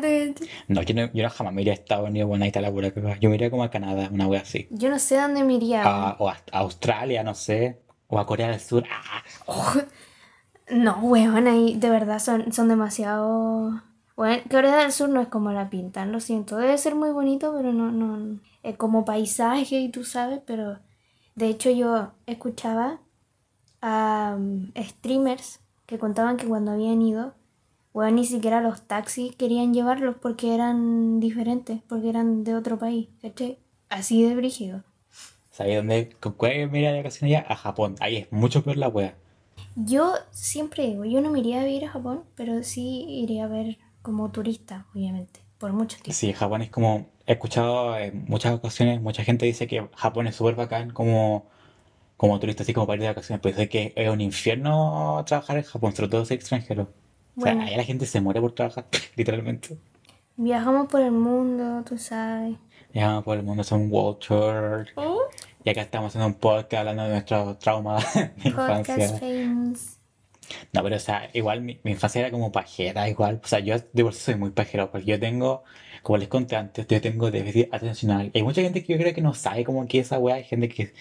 No, 0.69 0.83
yo 0.83 0.95
no, 0.95 1.13
yo 1.13 1.23
no 1.23 1.31
jamás 1.31 1.53
me 1.53 1.61
iría 1.63 1.73
a 1.73 1.77
Estados 1.77 2.09
Unidos, 2.09 2.29
bueno, 2.29 2.45
ahí 2.45 2.49
está 2.49 2.61
la 2.61 2.71
pura. 2.73 2.93
Yo 3.21 3.29
me 3.29 3.37
iría 3.37 3.51
como 3.51 3.63
a 3.63 3.71
Canadá, 3.71 4.09
una 4.13 4.27
wea 4.27 4.41
así. 4.41 4.67
Yo 4.71 4.89
no 4.89 4.99
sé 4.99 5.17
dónde 5.21 5.45
me 5.45 5.55
iría. 5.55 5.83
A- 5.85 6.17
o 6.19 6.29
a, 6.29 6.37
a 6.53 6.59
Australia, 6.59 7.23
no 7.23 7.35
sé. 7.35 7.81
O 8.09 8.19
a 8.19 8.27
Corea 8.27 8.49
del 8.49 8.61
Sur. 8.61 8.85
¡Ah! 8.91 9.23
No, 10.69 10.99
weón, 11.01 11.47
ahí 11.47 11.77
de 11.79 11.89
verdad 11.91 12.19
son, 12.19 12.53
son 12.53 12.69
demasiado... 12.69 13.83
Bueno, 14.17 14.43
Corea 14.51 14.79
del 14.79 14.93
Sur 14.93 15.11
no 15.11 15.21
es 15.21 15.29
como 15.29 15.53
la 15.53 15.69
pintan, 15.69 16.11
lo 16.11 16.21
siento. 16.21 16.57
Debe 16.57 16.79
ser 16.79 16.95
muy 16.95 17.11
bonito, 17.11 17.53
pero 17.55 17.73
no, 17.73 17.93
no... 17.93 18.41
Es 18.63 18.77
como 18.77 19.05
paisaje 19.05 19.79
y 19.79 19.91
tú 19.91 20.05
sabes, 20.05 20.41
pero... 20.47 20.79
De 21.35 21.49
hecho 21.49 21.71
yo 21.71 22.13
escuchaba 22.25 22.99
a 23.83 24.37
um, 24.39 24.73
streamers 24.75 25.61
que 25.85 25.99
contaban 25.99 26.39
que 26.39 26.47
cuando 26.47 26.73
habían 26.73 27.03
ido, 27.03 27.35
weón, 27.93 28.15
ni 28.15 28.25
siquiera 28.25 28.63
los 28.63 28.83
taxis 28.83 29.37
querían 29.37 29.75
llevarlos 29.75 30.17
porque 30.17 30.55
eran 30.55 31.21
diferentes, 31.21 31.83
porque 31.87 32.09
eran 32.09 32.43
de 32.43 32.55
otro 32.55 32.79
país, 32.79 33.09
¿cachai? 33.21 33.59
Así 33.91 34.23
de 34.23 34.35
brígido. 34.35 34.83
¿Sabes 35.51 35.77
dónde? 35.77 36.17
¿Con 36.21 36.33
cuál 36.33 36.71
me 36.71 36.79
iría 36.79 36.93
de 36.93 36.99
vacaciones 36.99 37.37
allá? 37.37 37.53
A 37.53 37.57
Japón. 37.57 37.97
Ahí 38.01 38.17
es 38.17 38.33
mucho 38.33 38.65
peor 38.65 38.79
la 38.79 38.89
wea. 38.89 39.15
Yo 39.75 40.15
siempre 40.31 40.87
digo, 40.87 41.05
yo 41.05 41.21
no 41.21 41.31
me 41.31 41.41
iría 41.41 41.61
a 41.61 41.65
vivir 41.65 41.85
a 41.85 41.91
Japón, 41.91 42.25
pero 42.35 42.63
sí 42.63 43.05
iría 43.09 43.45
a 43.45 43.49
ver 43.49 43.79
como 44.07 44.31
turista, 44.31 44.87
obviamente, 44.95 45.41
por 45.59 45.73
mucho 45.73 45.97
tiempo. 45.97 46.13
Sí, 46.13 46.33
Japón 46.33 46.63
es 46.63 46.71
como. 46.71 47.09
He 47.27 47.33
escuchado 47.33 47.99
en 47.99 48.25
muchas 48.29 48.55
ocasiones, 48.55 49.03
mucha 49.03 49.25
gente 49.25 49.47
dice 49.47 49.67
que 49.67 49.89
Japón 49.97 50.29
es 50.29 50.37
súper 50.37 50.55
bacán 50.55 50.91
como, 50.91 51.47
como 52.17 52.39
turista, 52.39 52.63
así 52.63 52.73
como 52.73 52.87
para 52.87 52.99
ir 52.99 53.03
de 53.03 53.09
vacaciones. 53.09 53.41
Pero 53.43 53.57
dice 53.57 53.69
que 53.69 53.93
es 53.97 54.09
un 54.09 54.21
infierno 54.21 55.25
trabajar 55.27 55.57
en 55.57 55.65
Japón, 55.65 55.93
sobre 55.93 56.09
todo 56.09 56.25
ser 56.25 56.37
extranjero. 56.37 56.89
O 57.37 57.41
sea, 57.41 57.61
allá 57.61 57.77
la 57.77 57.83
gente 57.83 58.07
se 58.07 58.21
muere 58.21 58.41
por 58.41 58.53
trabajar, 58.53 58.87
literalmente. 59.17 59.77
Viajamos 60.37 60.87
por 60.87 61.01
el 61.01 61.11
mundo, 61.11 61.83
tú 61.85 61.99
sabes. 61.99 62.57
Viajamos 62.95 63.25
por 63.25 63.37
el 63.37 63.43
mundo, 63.43 63.65
son 63.65 63.81
un 63.83 63.93
world 63.93 64.21
tour. 64.21 64.87
Y 65.65 65.71
acá 65.71 65.81
estamos 65.81 66.11
haciendo 66.11 66.29
un 66.29 66.35
podcast 66.35 66.75
hablando 66.75 67.03
de 67.03 67.09
nuestros 67.11 67.59
traumas 67.59 68.15
de 68.15 68.53
Podcast 68.53 68.89
infancia. 68.89 69.19
famous. 69.19 69.96
No, 70.73 70.83
pero 70.83 70.97
o 70.97 70.99
sea, 70.99 71.31
igual 71.33 71.63
mi, 71.63 71.81
mi 71.83 71.93
infancia 71.93 72.21
era 72.21 72.31
como 72.31 72.53
pajera, 72.53 73.09
igual. 73.09 73.41
O 73.43 73.47
sea, 73.47 73.59
yo 73.61 73.77
de 73.93 74.03
por 74.05 74.15
sí 74.15 74.21
soy 74.21 74.35
muy 74.37 74.51
pajero, 74.51 74.91
porque 74.91 75.07
yo 75.07 75.19
tengo, 75.21 75.65
como 76.03 76.19
les 76.19 76.29
conté 76.29 76.57
antes, 76.57 76.87
yo 76.87 77.01
tengo 77.01 77.31
déficit 77.31 77.73
atencional. 77.73 78.31
Hay 78.35 78.43
mucha 78.43 78.63
gente 78.63 78.83
que 78.85 78.93
yo 78.93 78.99
creo 78.99 79.15
que 79.15 79.23
no 79.23 79.35
sabe 79.35 79.65
como 79.65 79.87
que 79.89 80.01
esa 80.01 80.19
weá, 80.19 80.37
hay 80.37 80.45
gente 80.45 80.69
que 80.69 80.93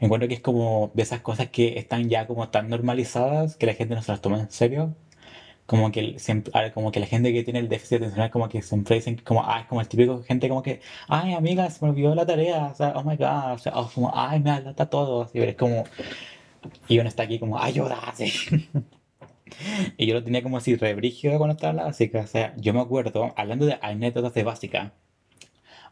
encuentro 0.00 0.28
que 0.28 0.34
es 0.34 0.40
como 0.40 0.90
de 0.94 1.02
esas 1.02 1.20
cosas 1.20 1.48
que 1.50 1.78
están 1.78 2.08
ya 2.08 2.26
como 2.26 2.48
tan 2.50 2.68
normalizadas 2.68 3.56
que 3.56 3.66
la 3.66 3.74
gente 3.74 3.94
no 3.94 4.02
se 4.02 4.12
las 4.12 4.20
toma 4.20 4.40
en 4.40 4.50
serio. 4.50 4.94
Como 5.66 5.90
que, 5.92 6.18
siempre, 6.18 6.52
como 6.72 6.92
que 6.92 7.00
la 7.00 7.06
gente 7.06 7.32
que 7.32 7.44
tiene 7.44 7.60
el 7.60 7.68
déficit 7.68 7.98
atencional 7.98 8.30
como 8.30 8.48
que 8.48 8.62
siempre 8.62 8.96
dicen 8.96 9.16
como, 9.24 9.42
ah, 9.44 9.60
es 9.60 9.66
como 9.66 9.80
el 9.80 9.88
típico 9.88 10.22
gente 10.22 10.48
como 10.48 10.62
que, 10.62 10.80
ay 11.08 11.34
amiga, 11.34 11.70
se 11.70 11.84
me 11.84 11.90
olvidó 11.92 12.14
la 12.14 12.26
tarea, 12.26 12.66
o 12.66 12.74
sea, 12.74 12.92
oh 12.96 13.04
my 13.04 13.16
god, 13.16 13.52
o 13.54 13.58
sea, 13.58 13.72
o 13.78 13.88
como, 13.90 14.10
ay, 14.14 14.40
me 14.40 14.50
alata 14.50 14.90
todo, 14.90 15.22
así, 15.22 15.38
pero 15.38 15.50
es 15.50 15.56
como, 15.56 15.84
y 16.88 16.98
uno 16.98 17.08
está 17.08 17.24
aquí 17.24 17.38
como, 17.38 17.58
ayuda. 17.58 18.00
Y 19.98 20.06
yo 20.06 20.14
lo 20.14 20.24
tenía 20.24 20.42
como 20.42 20.56
así 20.56 20.76
re 20.76 20.94
brígido 20.94 21.36
cuando 21.36 21.52
estaba 21.54 21.72
en 21.72 21.76
la 21.76 21.84
básica. 21.84 22.20
O 22.20 22.26
sea, 22.26 22.54
yo 22.56 22.72
me 22.72 22.80
acuerdo, 22.80 23.34
hablando 23.36 23.66
de 23.66 23.78
anécdotas 23.82 24.32
de 24.32 24.44
básica, 24.44 24.94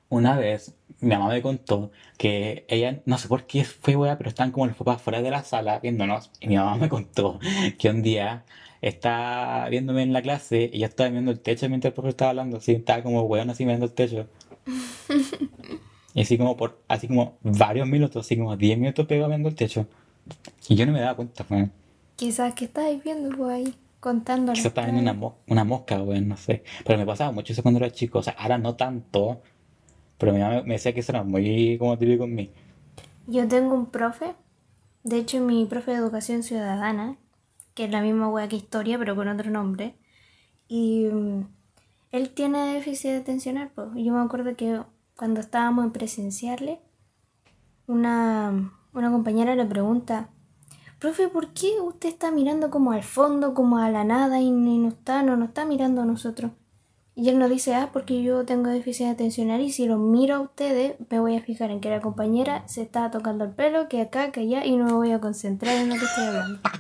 una 0.08 0.36
vez 0.36 0.74
mi 1.00 1.10
mamá 1.10 1.28
me 1.28 1.42
contó 1.42 1.92
que 2.18 2.64
ella, 2.68 3.00
no 3.06 3.18
sé 3.18 3.28
por 3.28 3.46
qué 3.46 3.64
fue 3.64 3.96
weá, 3.96 4.18
pero 4.18 4.28
estaban 4.28 4.52
como 4.52 4.66
los 4.66 4.76
papás 4.76 5.02
fuera 5.02 5.22
de 5.22 5.30
la 5.30 5.44
sala 5.44 5.78
viéndonos. 5.78 6.30
Y 6.40 6.48
mi 6.48 6.56
mamá 6.56 6.76
me 6.76 6.88
contó 6.88 7.38
que 7.78 7.90
un 7.90 8.02
día 8.02 8.44
estaba 8.82 9.68
viéndome 9.68 10.02
en 10.02 10.12
la 10.12 10.22
clase 10.22 10.70
y 10.72 10.80
yo 10.80 10.86
estaba 10.86 11.10
viendo 11.10 11.30
el 11.30 11.40
techo 11.40 11.68
mientras 11.68 11.90
el 11.90 11.94
profesor 11.94 12.10
estaba 12.10 12.30
hablando. 12.30 12.58
Así, 12.58 12.72
estaba 12.72 13.02
como 13.02 13.22
weón 13.22 13.50
así 13.50 13.64
mirando 13.64 13.86
el 13.86 13.92
techo. 13.92 14.28
Y 16.14 16.22
así 16.22 16.36
como 16.38 16.56
por, 16.56 16.82
así 16.88 17.06
como 17.06 17.38
varios 17.42 17.86
minutos, 17.86 18.26
así 18.26 18.36
como 18.36 18.56
10 18.56 18.78
minutos 18.78 19.06
pegado 19.06 19.28
viendo 19.28 19.48
el 19.48 19.54
techo. 19.54 19.86
Y 20.68 20.76
yo 20.76 20.86
no 20.86 20.92
me 20.92 21.00
daba 21.00 21.16
cuenta, 21.16 21.44
weón. 21.48 21.72
Quizás 22.16 22.54
que 22.54 22.66
estáis 22.66 23.02
viendo 23.02 23.36
por 23.36 23.50
ahí, 23.50 23.74
contando 23.98 24.52
Quizás 24.52 24.66
estaba 24.66 24.86
viendo 24.86 25.02
una, 25.02 25.14
mo- 25.14 25.38
una 25.48 25.64
mosca, 25.64 26.02
weón, 26.02 26.28
no 26.28 26.36
sé. 26.36 26.62
Pero 26.84 26.98
me 26.98 27.06
pasaba 27.06 27.32
mucho 27.32 27.52
eso 27.52 27.62
cuando 27.62 27.78
era 27.78 27.90
chico. 27.90 28.18
O 28.18 28.22
sea, 28.22 28.34
ahora 28.38 28.58
no 28.58 28.76
tanto. 28.76 29.42
Pero 30.18 30.32
mi 30.32 30.40
mamá 30.40 30.56
me- 30.56 30.62
me 30.64 30.74
decía 30.74 30.92
que 30.94 31.00
eso 31.00 31.12
era 31.12 31.24
muy 31.24 31.76
como 31.78 31.98
típico 31.98 32.24
en 32.24 32.34
mí. 32.34 32.50
Yo 33.26 33.46
tengo 33.48 33.74
un 33.74 33.86
profe, 33.86 34.34
de 35.04 35.18
hecho 35.18 35.40
mi 35.40 35.66
profe 35.66 35.92
de 35.92 35.98
educación 35.98 36.42
ciudadana, 36.42 37.16
que 37.74 37.84
es 37.84 37.90
la 37.90 38.02
misma 38.02 38.28
wea 38.28 38.48
que 38.48 38.56
historia, 38.56 38.98
pero 38.98 39.16
con 39.16 39.28
otro 39.28 39.50
nombre. 39.50 39.94
Y 40.68 41.06
mm, 41.06 41.46
él 42.12 42.30
tiene 42.30 42.74
déficit 42.74 43.12
atencional, 43.22 43.70
pues. 43.74 43.88
Yo 43.96 44.12
me 44.12 44.20
acuerdo 44.20 44.56
que 44.56 44.82
cuando 45.16 45.40
estábamos 45.40 45.84
en 45.84 45.92
presenciales, 45.92 46.78
una, 47.86 48.72
una 48.92 49.10
compañera 49.10 49.54
le 49.54 49.64
pregunta, 49.64 50.28
profe, 50.98 51.28
¿por 51.28 51.48
qué 51.48 51.80
usted 51.80 52.08
está 52.08 52.30
mirando 52.30 52.70
como 52.70 52.92
al 52.92 53.02
fondo, 53.02 53.54
como 53.54 53.78
a 53.78 53.90
la 53.90 54.04
nada 54.04 54.40
y 54.40 54.50
no 54.50 54.88
está, 54.88 55.22
no 55.22 55.36
nos 55.36 55.48
está 55.48 55.64
mirando 55.64 56.02
a 56.02 56.06
nosotros? 56.06 56.52
Y 57.16 57.28
él 57.28 57.38
nos 57.38 57.50
dice, 57.50 57.74
ah, 57.74 57.90
porque 57.92 58.22
yo 58.22 58.44
tengo 58.46 58.70
déficit 58.70 59.06
atencional 59.08 59.60
y 59.60 59.70
si 59.72 59.86
los 59.86 59.98
miro 59.98 60.36
a 60.36 60.40
ustedes, 60.40 60.94
me 61.10 61.20
voy 61.20 61.36
a 61.36 61.40
fijar 61.42 61.70
en 61.70 61.80
que 61.80 61.90
la 61.90 62.00
compañera 62.00 62.62
se 62.66 62.82
está 62.82 63.10
tocando 63.10 63.44
el 63.44 63.50
pelo, 63.50 63.88
que 63.88 64.00
acá, 64.00 64.32
que 64.32 64.40
allá, 64.40 64.64
y 64.64 64.76
no 64.76 64.84
me 64.86 64.92
voy 64.92 65.10
a 65.12 65.20
concentrar 65.20 65.76
en 65.76 65.88
lo 65.90 65.96
que 65.96 66.04
estoy 66.04 66.24
hablando. 66.24 66.60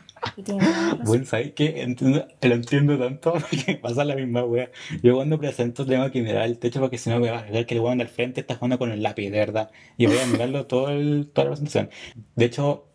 Bueno, 1.04 1.24
¿sabes 1.24 1.52
qué? 1.52 1.82
Entiendo- 1.82 2.26
lo 2.42 2.54
entiendo 2.54 2.98
tanto 2.98 3.32
porque 3.50 3.74
pasa 3.76 4.04
la 4.04 4.14
misma 4.14 4.44
wea. 4.44 4.70
Yo 5.02 5.14
cuando 5.16 5.38
presento 5.38 5.84
tengo 5.86 6.10
que 6.10 6.22
mirar 6.22 6.44
el 6.44 6.58
techo 6.58 6.78
porque 6.80 6.98
si 6.98 7.08
no 7.10 7.18
me 7.20 7.30
va 7.30 7.38
a 7.40 7.50
ver 7.50 7.66
que 7.66 7.74
el 7.74 7.80
weón 7.80 7.98
del 7.98 8.08
frente 8.08 8.40
está 8.40 8.54
jugando 8.54 8.78
con 8.78 8.92
el 8.92 9.02
lápiz, 9.02 9.30
de 9.30 9.38
verdad. 9.38 9.70
Y 9.96 10.06
voy 10.06 10.18
a 10.18 10.26
mirarlo 10.26 10.66
todo 10.66 10.90
el, 10.90 11.28
toda 11.32 11.46
la 11.46 11.50
presentación. 11.52 11.90
De 12.36 12.44
hecho, 12.44 12.86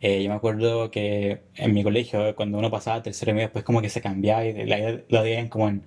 eh, 0.00 0.22
yo 0.22 0.30
me 0.30 0.36
acuerdo 0.36 0.90
que 0.90 1.42
en 1.56 1.74
mi 1.74 1.82
colegio, 1.82 2.34
cuando 2.34 2.58
uno 2.58 2.70
pasaba 2.70 3.02
tercero 3.02 3.30
y 3.32 3.34
medio, 3.34 3.46
después 3.48 3.64
como 3.64 3.82
que 3.82 3.90
se 3.90 4.00
cambiaba 4.00 4.44
y 4.44 4.66
la, 4.66 4.78
lo 5.08 5.22
dividían 5.22 5.48
como 5.48 5.68
en... 5.68 5.82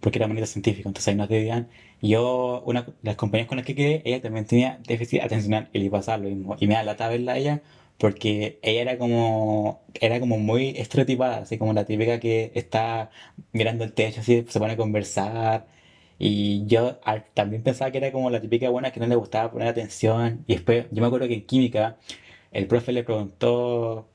Porque 0.00 0.18
era 0.18 0.28
monito 0.28 0.46
científico, 0.46 0.88
entonces 0.88 1.08
ahí 1.08 1.14
nos. 1.16 1.28
Y 2.00 2.10
yo, 2.10 2.62
una, 2.66 2.86
las 3.02 3.16
compañías 3.16 3.48
con 3.48 3.56
las 3.56 3.66
que 3.66 3.74
quedé, 3.74 4.02
ella 4.04 4.20
también 4.22 4.46
tenía 4.46 4.78
déficit 4.86 5.20
atencional 5.22 5.68
y 5.72 5.78
le 5.80 5.90
pasaba 5.90 6.18
lo 6.18 6.28
mismo. 6.28 6.56
Y 6.60 6.66
me 6.66 6.74
da 6.74 6.82
lata 6.84 7.08
verla 7.08 7.32
a 7.32 7.38
ella 7.38 7.62
porque 7.98 8.58
ella 8.62 8.82
era 8.82 8.98
como, 8.98 9.82
era 10.00 10.20
como 10.20 10.38
muy 10.38 10.68
estereotipada, 10.76 11.38
así 11.38 11.58
como 11.58 11.72
la 11.72 11.84
típica 11.84 12.20
que 12.20 12.52
está 12.54 13.10
mirando 13.52 13.82
el 13.84 13.92
techo, 13.92 14.20
así 14.20 14.44
se 14.48 14.58
pone 14.60 14.74
a 14.74 14.76
conversar. 14.76 15.66
Y 16.18 16.66
yo 16.66 16.98
al- 17.04 17.24
también 17.34 17.62
pensaba 17.62 17.90
que 17.90 17.98
era 17.98 18.12
como 18.12 18.30
la 18.30 18.40
típica 18.40 18.68
buena 18.70 18.90
que 18.92 19.00
no 19.00 19.06
le 19.06 19.14
gustaba 19.16 19.50
poner 19.50 19.68
atención. 19.68 20.44
Y 20.46 20.54
después, 20.54 20.86
yo 20.92 21.00
me 21.00 21.06
acuerdo 21.08 21.26
que 21.28 21.34
en 21.34 21.46
química, 21.46 21.96
el 22.52 22.66
profe 22.66 22.92
le 22.92 23.04
preguntó, 23.04 24.08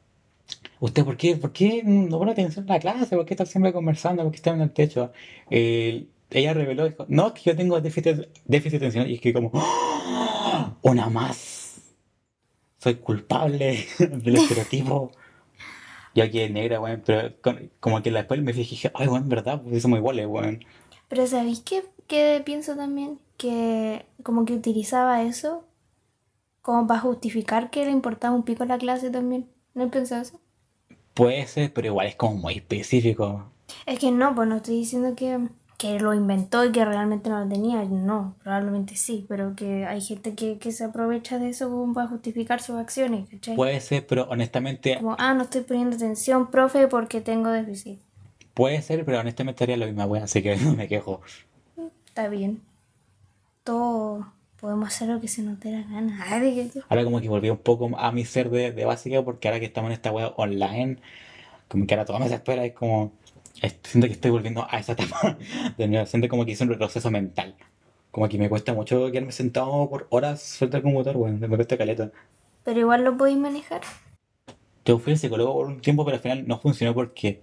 ¿usted 0.79 1.03
por 1.05 1.17
qué, 1.17 1.35
por 1.37 1.51
qué 1.53 1.81
no 1.83 2.17
pone 2.19 2.31
atención 2.31 2.65
en 2.65 2.69
la 2.69 2.79
clase? 2.79 3.15
¿Por 3.15 3.25
qué 3.25 3.33
está 3.33 3.45
siempre 3.45 3.73
conversando? 3.73 4.23
¿Por 4.23 4.31
qué 4.31 4.37
está 4.37 4.51
en 4.51 4.61
el 4.61 4.71
techo? 4.71 5.11
Ella 5.49 6.53
reveló, 6.53 6.85
dijo, 6.89 7.05
no, 7.09 7.33
que 7.33 7.41
yo 7.45 7.55
tengo 7.55 7.79
déficit, 7.79 8.27
déficit 8.45 8.77
atencional. 8.77 9.09
Y 9.09 9.15
es 9.15 9.21
que 9.21 9.33
como, 9.33 9.51
¡Ah! 9.53 10.75
una 10.81 11.09
más 11.09 11.81
soy 12.79 12.95
culpable 12.95 13.85
del 13.99 14.35
estereotipo. 14.35 15.11
Yo 16.15 16.23
aquí 16.23 16.41
en 16.41 16.53
negra, 16.53 16.79
weón, 16.79 17.01
pero 17.05 17.33
con- 17.41 17.71
como 17.79 18.01
que 18.01 18.11
después 18.11 18.41
me 18.41 18.53
dije, 18.53 18.91
ay, 18.93 19.07
weón, 19.07 19.29
verdad, 19.29 19.61
pues 19.63 19.81
somos 19.81 19.97
iguales, 19.99 20.27
weón. 20.27 20.59
Pero 21.07 21.25
¿sabéis 21.27 21.61
qué, 21.61 21.83
qué 22.07 22.41
pienso 22.45 22.75
también? 22.75 23.19
Que 23.37 24.05
como 24.23 24.45
que 24.45 24.53
utilizaba 24.53 25.23
eso 25.23 25.63
como 26.61 26.87
para 26.87 26.99
justificar 27.01 27.69
que 27.69 27.85
le 27.85 27.91
importaba 27.91 28.35
un 28.35 28.43
pico 28.43 28.65
la 28.65 28.77
clase 28.77 29.09
también. 29.11 29.47
¿No 29.73 29.83
he 29.85 29.87
pensado 29.87 30.21
eso? 30.21 30.39
Puede 31.13 31.45
ser, 31.47 31.73
pero 31.73 31.87
igual 31.87 32.07
es 32.07 32.15
como 32.15 32.35
muy 32.37 32.55
específico. 32.55 33.51
Es 33.85 33.99
que 33.99 34.11
no, 34.11 34.33
pues 34.35 34.47
no 34.47 34.57
estoy 34.57 34.75
diciendo 34.77 35.15
que, 35.15 35.47
que 35.77 35.99
lo 35.99 36.13
inventó 36.13 36.65
y 36.65 36.71
que 36.71 36.83
realmente 36.85 37.29
no 37.29 37.43
lo 37.43 37.47
tenía. 37.49 37.83
No, 37.85 38.35
probablemente 38.43 38.95
sí, 38.95 39.25
pero 39.29 39.55
que 39.55 39.85
hay 39.85 40.01
gente 40.01 40.33
que, 40.35 40.57
que 40.57 40.71
se 40.71 40.83
aprovecha 40.85 41.37
de 41.39 41.49
eso 41.49 41.69
como 41.69 41.93
para 41.93 42.07
justificar 42.07 42.61
sus 42.61 42.77
acciones, 42.77 43.29
¿cachai? 43.29 43.55
Puede 43.55 43.79
ser, 43.81 44.05
pero 44.07 44.23
honestamente, 44.29 44.97
Como, 44.97 45.15
ah, 45.19 45.33
no 45.33 45.43
estoy 45.43 45.61
poniendo 45.61 45.95
atención, 45.95 46.49
profe, 46.51 46.87
porque 46.87 47.21
tengo 47.21 47.49
déficit. 47.49 47.99
puede 48.53 48.81
ser, 48.81 49.05
pero 49.05 49.19
honestamente 49.19 49.63
haría 49.63 49.77
lo 49.77 49.85
mismo, 49.85 50.03
weón, 50.05 50.23
así 50.23 50.41
que 50.41 50.55
no 50.57 50.73
me 50.73 50.87
quejo. 50.87 51.21
Está 52.07 52.27
bien. 52.27 52.61
Todo 53.63 54.27
Podemos 54.63 54.87
hacer 54.87 55.09
lo 55.09 55.19
que 55.19 55.27
se 55.27 55.41
nos 55.41 55.59
dé 55.59 55.73
la 55.73 55.81
gana. 55.81 56.25
Ahora 56.87 57.03
como 57.03 57.19
que 57.19 57.27
volví 57.27 57.49
un 57.49 57.57
poco 57.57 57.91
a 57.97 58.13
mi 58.13 58.23
ser 58.23 58.49
de, 58.49 58.71
de 58.71 58.85
básica 58.85 59.21
porque 59.21 59.49
ahora 59.49 59.59
que 59.59 59.65
estamos 59.65 59.89
en 59.89 59.93
esta 59.95 60.09
web 60.09 60.31
online, 60.37 60.99
como 61.67 61.85
que 61.85 61.93
ahora 61.93 62.05
todo 62.05 62.17
me 62.17 62.29
desespera, 62.29 62.63
es 62.63 62.71
como... 62.71 63.11
Siento 63.83 64.07
que 64.07 64.13
estoy 64.13 64.31
volviendo 64.31 64.65
a 64.69 64.79
esa 64.79 64.93
etapa 64.93 65.37
de 65.77 65.87
nuevo, 65.89 66.05
siento 66.05 66.29
como 66.29 66.45
que 66.45 66.51
hice 66.51 66.63
un 66.63 66.69
retroceso 66.69 67.11
mental. 67.11 67.55
Como 68.09 68.29
que 68.29 68.37
me 68.37 68.47
cuesta 68.47 68.73
mucho 68.73 69.11
quedarme 69.11 69.33
sentado 69.33 69.89
por 69.89 70.07
horas 70.11 70.55
frente 70.57 70.77
al 70.77 70.83
computador, 70.83 71.17
bueno, 71.17 71.45
me 71.45 71.57
cuesta 71.57 71.77
caleta. 71.77 72.11
Pero 72.63 72.79
igual 72.79 73.03
lo 73.03 73.17
podéis 73.17 73.39
manejar. 73.39 73.81
Yo 74.85 74.97
fui 74.97 75.11
al 75.11 75.19
psicólogo 75.19 75.55
por 75.55 75.65
un 75.65 75.81
tiempo, 75.81 76.05
pero 76.05 76.15
al 76.15 76.23
final 76.23 76.47
no 76.47 76.57
funcionó 76.57 76.93
porque 76.93 77.41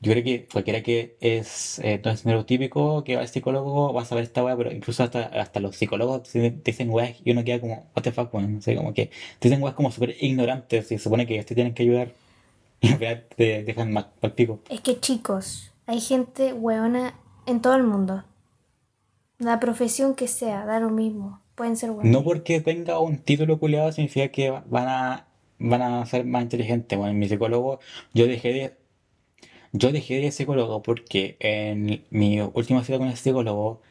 yo 0.00 0.12
creo 0.12 0.24
que 0.24 0.46
cualquiera 0.52 0.82
que 0.82 1.16
es 1.20 1.78
eh, 1.80 1.94
entonces 1.94 2.26
neurotípico 2.26 3.04
que 3.04 3.16
va 3.16 3.22
al 3.22 3.28
psicólogo 3.28 3.92
va 3.92 4.02
a 4.02 4.04
saber 4.04 4.24
esta 4.24 4.44
weá, 4.44 4.56
pero 4.56 4.72
incluso 4.72 5.02
hasta, 5.02 5.24
hasta 5.26 5.60
los 5.60 5.76
psicólogos 5.76 6.24
te, 6.24 6.50
dicen 6.50 6.90
weas 6.90 7.16
y 7.24 7.30
uno 7.32 7.44
queda 7.44 7.60
como, 7.60 7.86
what 7.96 8.02
the 8.02 8.12
fuck, 8.12 8.32
weón, 8.34 8.56
no 8.56 8.62
sé, 8.62 8.76
como 8.76 8.94
que 8.94 9.06
te 9.38 9.48
dicen 9.48 9.62
weas 9.62 9.74
como 9.74 9.90
súper 9.90 10.16
ignorantes 10.20 10.86
y 10.92 10.98
se 10.98 11.04
supone 11.04 11.26
que 11.26 11.42
te 11.44 11.54
tienen 11.54 11.74
que 11.74 11.82
ayudar 11.84 12.12
y 12.80 12.88
al 12.88 12.98
final 12.98 13.24
te 13.36 13.62
dejan 13.64 13.92
más 13.92 14.06
al 14.22 14.32
pico. 14.32 14.60
Es 14.68 14.80
que 14.80 15.00
chicos, 15.00 15.70
hay 15.86 16.00
gente 16.00 16.52
hueona 16.52 17.14
en 17.46 17.60
todo 17.60 17.74
el 17.74 17.84
mundo. 17.84 18.24
La 19.38 19.60
profesión 19.60 20.14
que 20.14 20.28
sea, 20.28 20.64
da 20.66 20.80
lo 20.80 20.90
mismo. 20.90 21.40
Pueden 21.54 21.76
ser 21.76 21.90
hueones. 21.90 22.12
No 22.12 22.24
porque 22.24 22.60
tenga 22.60 22.98
un 23.00 23.18
título 23.18 23.58
culiado 23.58 23.92
significa 23.92 24.28
que 24.28 24.50
va- 24.50 24.64
van 24.68 24.88
a, 24.88 25.26
van 25.58 25.82
a 25.82 26.06
ser 26.06 26.24
más 26.24 26.42
inteligentes. 26.42 26.98
Bueno, 26.98 27.14
mi 27.14 27.28
psicólogo, 27.28 27.80
yo 28.12 28.26
dejé 28.26 28.52
de, 28.52 28.76
yo 29.74 29.92
dejé 29.92 30.14
de 30.14 30.20
ir 30.20 30.26
al 30.26 30.32
psicólogo 30.32 30.82
porque 30.82 31.36
en 31.40 32.04
mi 32.10 32.40
última 32.40 32.84
cita 32.84 32.98
con 32.98 33.08
el 33.08 33.16
psicólogo, 33.16 33.82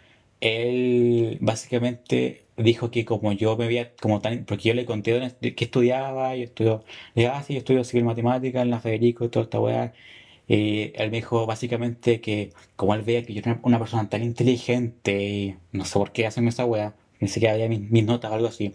él 0.41 1.37
básicamente 1.41 2.45
dijo 2.57 2.91
que 2.91 3.05
como 3.05 3.33
yo 3.33 3.57
me 3.57 3.67
veía 3.67 3.93
como 3.97 4.21
tan, 4.21 4.45
porque 4.45 4.69
yo 4.69 4.75
le 4.75 4.85
conté 4.85 5.35
que 5.55 5.65
estudiaba, 5.65 6.35
yo 6.35 6.43
estudio, 6.45 6.83
le 7.15 7.23
dije, 7.23 7.33
ah, 7.35 7.43
sí, 7.43 7.53
yo 7.53 7.59
estudio 7.59 7.83
civil 7.83 8.05
matemática 8.05 8.61
en 8.61 8.69
la 8.69 8.79
Federico 8.79 9.25
y 9.25 9.29
toda 9.29 9.43
esta 9.45 9.59
weá. 9.59 9.93
Y 10.47 10.91
él 10.95 11.11
me 11.11 11.17
dijo 11.17 11.45
básicamente 11.45 12.21
que 12.21 12.51
como 12.75 12.95
él 12.95 13.01
veía 13.01 13.25
que 13.25 13.33
yo 13.33 13.41
era 13.41 13.59
una 13.63 13.79
persona 13.79 14.09
tan 14.09 14.23
inteligente 14.23 15.23
y 15.23 15.57
no 15.71 15.85
sé 15.85 15.93
por 15.99 16.11
qué 16.11 16.27
hacen 16.27 16.47
esa 16.47 16.65
weá, 16.65 16.95
ni 17.19 17.27
siquiera 17.27 17.53
había 17.55 17.69
mis, 17.69 17.81
mis 17.91 18.05
notas 18.05 18.31
o 18.31 18.35
algo 18.35 18.47
así, 18.47 18.73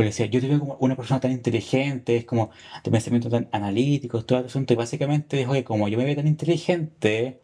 pero 0.00 0.08
decía, 0.08 0.24
yo 0.24 0.40
te 0.40 0.48
veo 0.48 0.58
como 0.60 0.76
una 0.80 0.96
persona 0.96 1.20
tan 1.20 1.30
inteligente, 1.30 2.16
es 2.16 2.24
como 2.24 2.48
de 2.82 2.90
pensamiento 2.90 3.28
tan 3.28 3.50
analítico, 3.52 4.24
todo 4.24 4.38
el 4.38 4.46
asunto, 4.46 4.72
y 4.72 4.76
básicamente 4.76 5.36
dijo 5.36 5.52
que 5.52 5.62
como 5.62 5.88
yo 5.88 5.98
me 5.98 6.04
veía 6.04 6.16
tan 6.16 6.26
inteligente, 6.26 7.42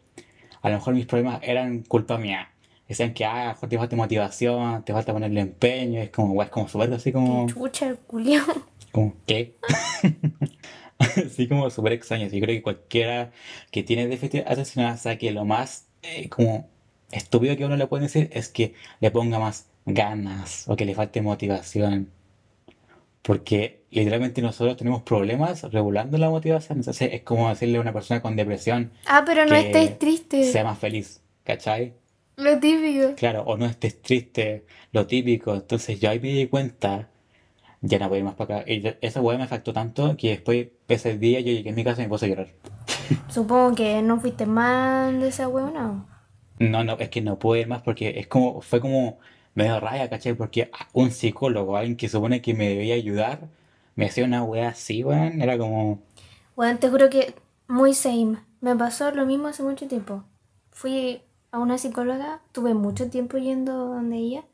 a 0.63 0.69
lo 0.69 0.77
mejor 0.77 0.95
mis 0.95 1.05
problemas 1.05 1.39
eran 1.43 1.83
culpa 1.83 2.17
mía. 2.17 2.49
Decían 2.87 3.13
que, 3.13 3.25
ah, 3.25 3.41
a 3.41 3.43
lo 3.43 3.49
mejor 3.53 3.69
te 3.69 3.77
falta 3.77 3.95
motivación, 3.95 4.83
te 4.83 4.91
falta 4.91 5.13
ponerle 5.13 5.41
empeño, 5.41 6.01
es 6.01 6.09
como, 6.09 6.41
es 6.41 6.49
como 6.49 6.67
súper 6.67 6.91
así 6.91 7.11
como, 7.11 7.45
chucha 7.47 7.89
el 7.89 7.99
culiao. 7.99 8.43
como, 8.91 9.13
¿qué? 9.27 9.55
Así 10.97 11.47
como 11.47 11.69
súper 11.69 11.93
extraño. 11.93 12.25
Yo 12.25 12.39
creo 12.41 12.55
que 12.55 12.63
cualquiera 12.63 13.31
que 13.69 13.83
tiene 13.83 14.07
déficit 14.07 14.47
atencional 14.47 14.97
sabe 14.97 15.19
que 15.19 15.29
lo 15.29 15.45
más 15.45 15.89
eh, 16.01 16.27
como 16.27 16.67
estúpido 17.11 17.55
que 17.55 17.65
uno 17.65 17.77
le 17.77 17.85
puede 17.85 18.05
decir 18.05 18.31
es 18.33 18.49
que 18.49 18.73
le 18.99 19.11
ponga 19.11 19.37
más 19.37 19.67
ganas 19.85 20.67
o 20.67 20.75
que 20.75 20.85
le 20.85 20.95
falte 20.95 21.21
motivación. 21.21 22.16
Porque 23.21 23.85
literalmente 23.91 24.41
nosotros 24.41 24.77
tenemos 24.77 25.01
problemas 25.03 25.63
regulando 25.63 26.17
la 26.17 26.29
motivación. 26.29 26.79
Entonces 26.79 27.09
es 27.13 27.21
como 27.21 27.49
decirle 27.49 27.77
a 27.77 27.81
una 27.81 27.93
persona 27.93 28.21
con 28.21 28.35
depresión 28.35 28.91
Ah, 29.05 29.23
pero 29.25 29.45
no 29.45 29.51
que 29.51 29.95
tristes. 29.99 30.51
sea 30.51 30.63
más 30.63 30.77
feliz. 30.79 31.21
¿Cachai? 31.43 31.93
Lo 32.37 32.59
típico. 32.59 33.15
Claro, 33.15 33.41
o 33.43 33.57
no 33.57 33.65
estés 33.65 34.01
triste, 34.01 34.65
lo 34.91 35.07
típico. 35.07 35.55
Entonces 35.55 35.99
yo 35.99 36.09
ahí 36.09 36.19
me 36.19 36.27
di 36.29 36.47
cuenta, 36.47 37.09
ya 37.81 37.97
no 37.99 38.09
voy 38.09 38.17
a 38.17 38.19
ir 38.19 38.25
más 38.25 38.35
para 38.35 38.57
acá. 38.59 38.71
Y 38.71 38.83
esa 39.01 39.21
weá 39.21 39.37
me 39.37 39.45
afectó 39.45 39.73
tanto 39.73 40.15
que 40.17 40.29
después, 40.29 40.67
ese 40.87 41.17
día, 41.17 41.39
yo 41.39 41.47
llegué 41.51 41.69
a 41.71 41.73
mi 41.73 41.83
casa 41.83 42.01
y 42.01 42.05
me 42.05 42.09
puse 42.09 42.25
a 42.25 42.29
llorar. 42.29 42.47
Supongo 43.29 43.73
que 43.75 44.01
no 44.01 44.19
fuiste 44.19 44.45
mal 44.45 45.19
de 45.19 45.29
esa 45.29 45.47
hueona. 45.47 46.05
No, 46.59 46.83
no, 46.83 46.97
es 46.99 47.09
que 47.09 47.21
no 47.21 47.39
puedo 47.39 47.59
ir 47.61 47.67
más 47.67 47.81
porque 47.81 48.19
es 48.19 48.27
como, 48.27 48.61
fue 48.61 48.81
como 48.81 49.19
medio 49.57 49.79
raya, 49.79 50.07
¿cachai? 50.07 50.35
Porque 50.35 50.69
un 50.93 51.09
psicólogo, 51.11 51.75
alguien 51.75 51.97
que 51.97 52.07
supone 52.09 52.41
que 52.41 52.53
me 52.53 52.69
debía 52.69 52.93
ayudar, 52.93 53.49
me 53.95 54.05
hacía 54.05 54.23
una 54.23 54.43
weá 54.43 54.69
así, 54.69 55.03
weón. 55.03 55.41
Era 55.41 55.57
como, 55.57 56.03
Bueno, 56.55 56.77
te 56.79 56.89
juro 56.89 57.09
que 57.09 57.33
muy 57.67 57.95
same. 57.95 58.37
Me 58.61 58.75
pasó 58.75 59.11
lo 59.11 59.25
mismo 59.25 59.47
hace 59.47 59.63
mucho 59.63 59.87
tiempo. 59.87 60.23
Fui 60.71 61.21
a 61.51 61.57
una 61.59 61.79
psicóloga, 61.79 62.41
tuve 62.51 62.75
mucho 62.75 63.09
tiempo 63.09 63.37
yendo 63.39 63.73
donde 63.73 64.17
ella, 64.17 64.45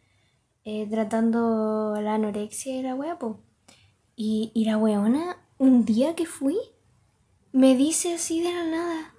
eh, 0.63 0.87
tratando 0.89 1.99
la 2.01 2.13
anorexia 2.15 2.73
y 2.73 2.81
la 2.81 2.95
wea, 2.95 3.19
po. 3.19 3.41
Y, 4.15 4.51
y 4.53 4.63
la 4.65 4.77
weona, 4.77 5.37
un 5.57 5.83
día 5.83 6.15
que 6.15 6.25
fui, 6.25 6.57
me 7.51 7.75
dice 7.75 8.13
así 8.13 8.41
de 8.41 8.53
la 8.53 8.63
nada, 8.63 9.13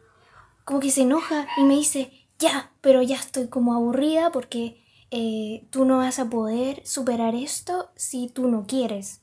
como 0.65 0.81
que 0.81 0.91
se 0.91 1.03
enoja 1.03 1.47
y 1.59 1.65
me 1.65 1.75
dice, 1.75 2.11
ya, 2.39 2.73
pero 2.81 3.03
ya 3.03 3.17
estoy 3.17 3.49
como 3.49 3.75
aburrida 3.75 4.33
porque 4.33 4.84
eh, 5.15 5.67
tú 5.71 5.85
no 5.85 5.99
vas 5.99 6.19
a 6.19 6.29
poder 6.29 6.83
superar 6.85 7.37
esto 7.37 7.91
si 7.95 8.29
tú 8.29 8.49
no 8.49 8.67
quieres. 8.67 9.23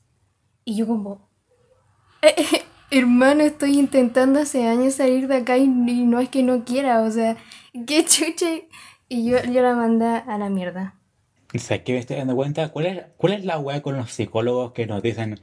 Y 0.64 0.76
yo 0.76 0.86
como, 0.86 1.28
Hermano, 2.90 3.42
estoy 3.42 3.78
intentando 3.78 4.40
hace 4.40 4.66
años 4.66 4.94
salir 4.94 5.28
de 5.28 5.36
acá 5.36 5.58
y, 5.58 5.64
y 5.64 6.04
no 6.06 6.20
es 6.20 6.28
que 6.28 6.42
no 6.42 6.64
quiera, 6.64 7.02
o 7.02 7.10
sea, 7.10 7.36
qué 7.86 8.04
chuche. 8.04 8.68
Y 9.08 9.28
yo, 9.28 9.42
yo 9.44 9.60
la 9.62 9.74
mandé 9.74 10.06
a 10.06 10.38
la 10.38 10.48
mierda. 10.48 10.94
¿sabes 11.58 11.82
qué 11.82 11.92
me 11.92 11.98
estoy 11.98 12.16
dando 12.16 12.34
cuenta? 12.34 12.70
¿Cuál 12.70 12.86
es, 12.86 13.04
cuál 13.16 13.34
es 13.34 13.44
la 13.44 13.58
weá 13.58 13.82
con 13.82 13.96
los 13.96 14.10
psicólogos 14.12 14.72
que 14.72 14.86
nos 14.86 15.02
dicen 15.02 15.40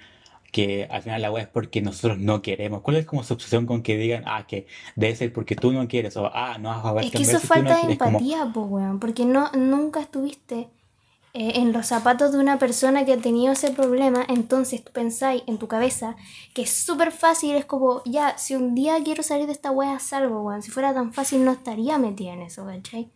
que 0.52 0.88
al 0.90 1.02
final 1.02 1.22
la 1.22 1.32
weá 1.32 1.44
es 1.44 1.50
porque 1.50 1.82
nosotros 1.82 2.18
no 2.18 2.42
queremos? 2.42 2.82
¿Cuál 2.82 2.98
es 2.98 3.06
como 3.06 3.24
su 3.24 3.34
obsesión 3.34 3.66
con 3.66 3.84
que 3.84 3.98
digan, 3.98 4.24
ah, 4.26 4.46
que 4.48 4.68
debe 4.96 5.16
ser 5.16 5.34
porque 5.34 5.56
tú 5.56 5.72
no 5.72 5.88
quieres? 5.88 6.18
O, 6.18 6.30
ah, 6.34 6.58
no 6.60 6.70
vas 6.70 6.86
a 6.86 6.94
ver 6.94 7.06
Es 7.06 7.12
que 7.12 7.24
eso 7.24 7.38
es 7.38 7.44
tú 7.44 7.48
no 7.48 7.54
falta 7.56 7.76
de 7.76 7.80
quieres. 7.82 7.98
Como, 7.98 8.18
empatía, 8.20 8.52
po, 8.54 8.62
weón, 8.62 9.00
porque 9.00 9.26
no, 9.26 9.52
nunca 9.54 10.00
estuviste 10.00 10.70
eh, 11.34 11.54
en 11.56 11.74
los 11.74 11.86
zapatos 11.88 12.32
de 12.32 12.40
una 12.40 12.58
persona 12.58 13.06
que 13.06 13.14
ha 13.14 13.18
tenido 13.18 13.54
ese 13.54 13.70
problema, 13.72 14.26
entonces 14.28 14.84
tú 14.84 14.92
pensáis 14.92 15.44
en 15.46 15.60
tu 15.60 15.68
cabeza 15.68 16.16
que 16.56 16.64
es 16.64 16.72
súper 16.72 17.12
fácil, 17.12 17.56
es 17.56 17.66
como, 17.66 18.02
ya, 18.06 18.38
si 18.38 18.56
un 18.56 18.74
día 18.74 18.98
quiero 19.04 19.22
salir 19.22 19.46
de 19.46 19.52
esta 19.52 19.72
wea, 19.72 20.00
salgo, 20.00 20.42
weón. 20.42 20.64
Si 20.64 20.72
fuera 20.72 20.94
tan 20.94 21.14
fácil 21.14 21.46
no 21.46 21.52
estaría 21.52 21.98
metida 22.00 22.34
en 22.34 22.42
eso, 22.42 22.66
¿cachai? 22.66 23.10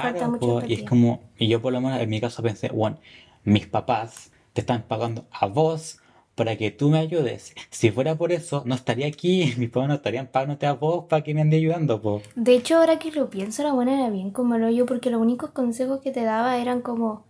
Falta 0.00 0.26
Claro, 0.26 0.38
po, 0.38 0.62
y 0.66 0.74
es 0.74 0.80
empatía. 0.80 0.88
como, 0.88 1.22
y 1.38 1.48
yo 1.48 1.62
por 1.62 1.72
lo 1.72 1.80
menos 1.80 2.00
en 2.00 2.10
mi 2.10 2.20
caso 2.20 2.42
pensé, 2.42 2.68
bueno, 2.68 2.98
mis 3.44 3.66
papás 3.66 4.30
te 4.52 4.60
están 4.60 4.82
pagando 4.82 5.26
a 5.30 5.46
vos 5.46 6.00
para 6.38 6.56
que 6.56 6.70
tú 6.70 6.88
me 6.88 6.98
ayudes. 6.98 7.52
Si 7.68 7.90
fuera 7.90 8.14
por 8.14 8.30
eso, 8.30 8.62
no 8.64 8.76
estaría 8.76 9.08
aquí, 9.08 9.54
mis 9.58 9.70
papás 9.70 9.88
no 9.88 9.94
estarían 9.94 10.28
pagándote 10.28 10.66
a 10.66 10.74
vos 10.74 11.06
para 11.08 11.22
que 11.24 11.34
me 11.34 11.40
ande 11.40 11.56
ayudando, 11.56 12.00
po. 12.00 12.22
De 12.36 12.54
hecho, 12.54 12.78
ahora 12.78 12.98
que 13.00 13.10
lo 13.10 13.28
pienso, 13.28 13.64
la 13.64 13.72
buena 13.72 13.94
era 13.98 14.08
bien 14.08 14.30
como 14.30 14.56
lo 14.56 14.70
yo, 14.70 14.86
porque 14.86 15.10
los 15.10 15.20
únicos 15.20 15.50
consejos 15.50 16.00
que 16.00 16.12
te 16.12 16.22
daba 16.22 16.56
eran 16.58 16.80
como, 16.80 17.26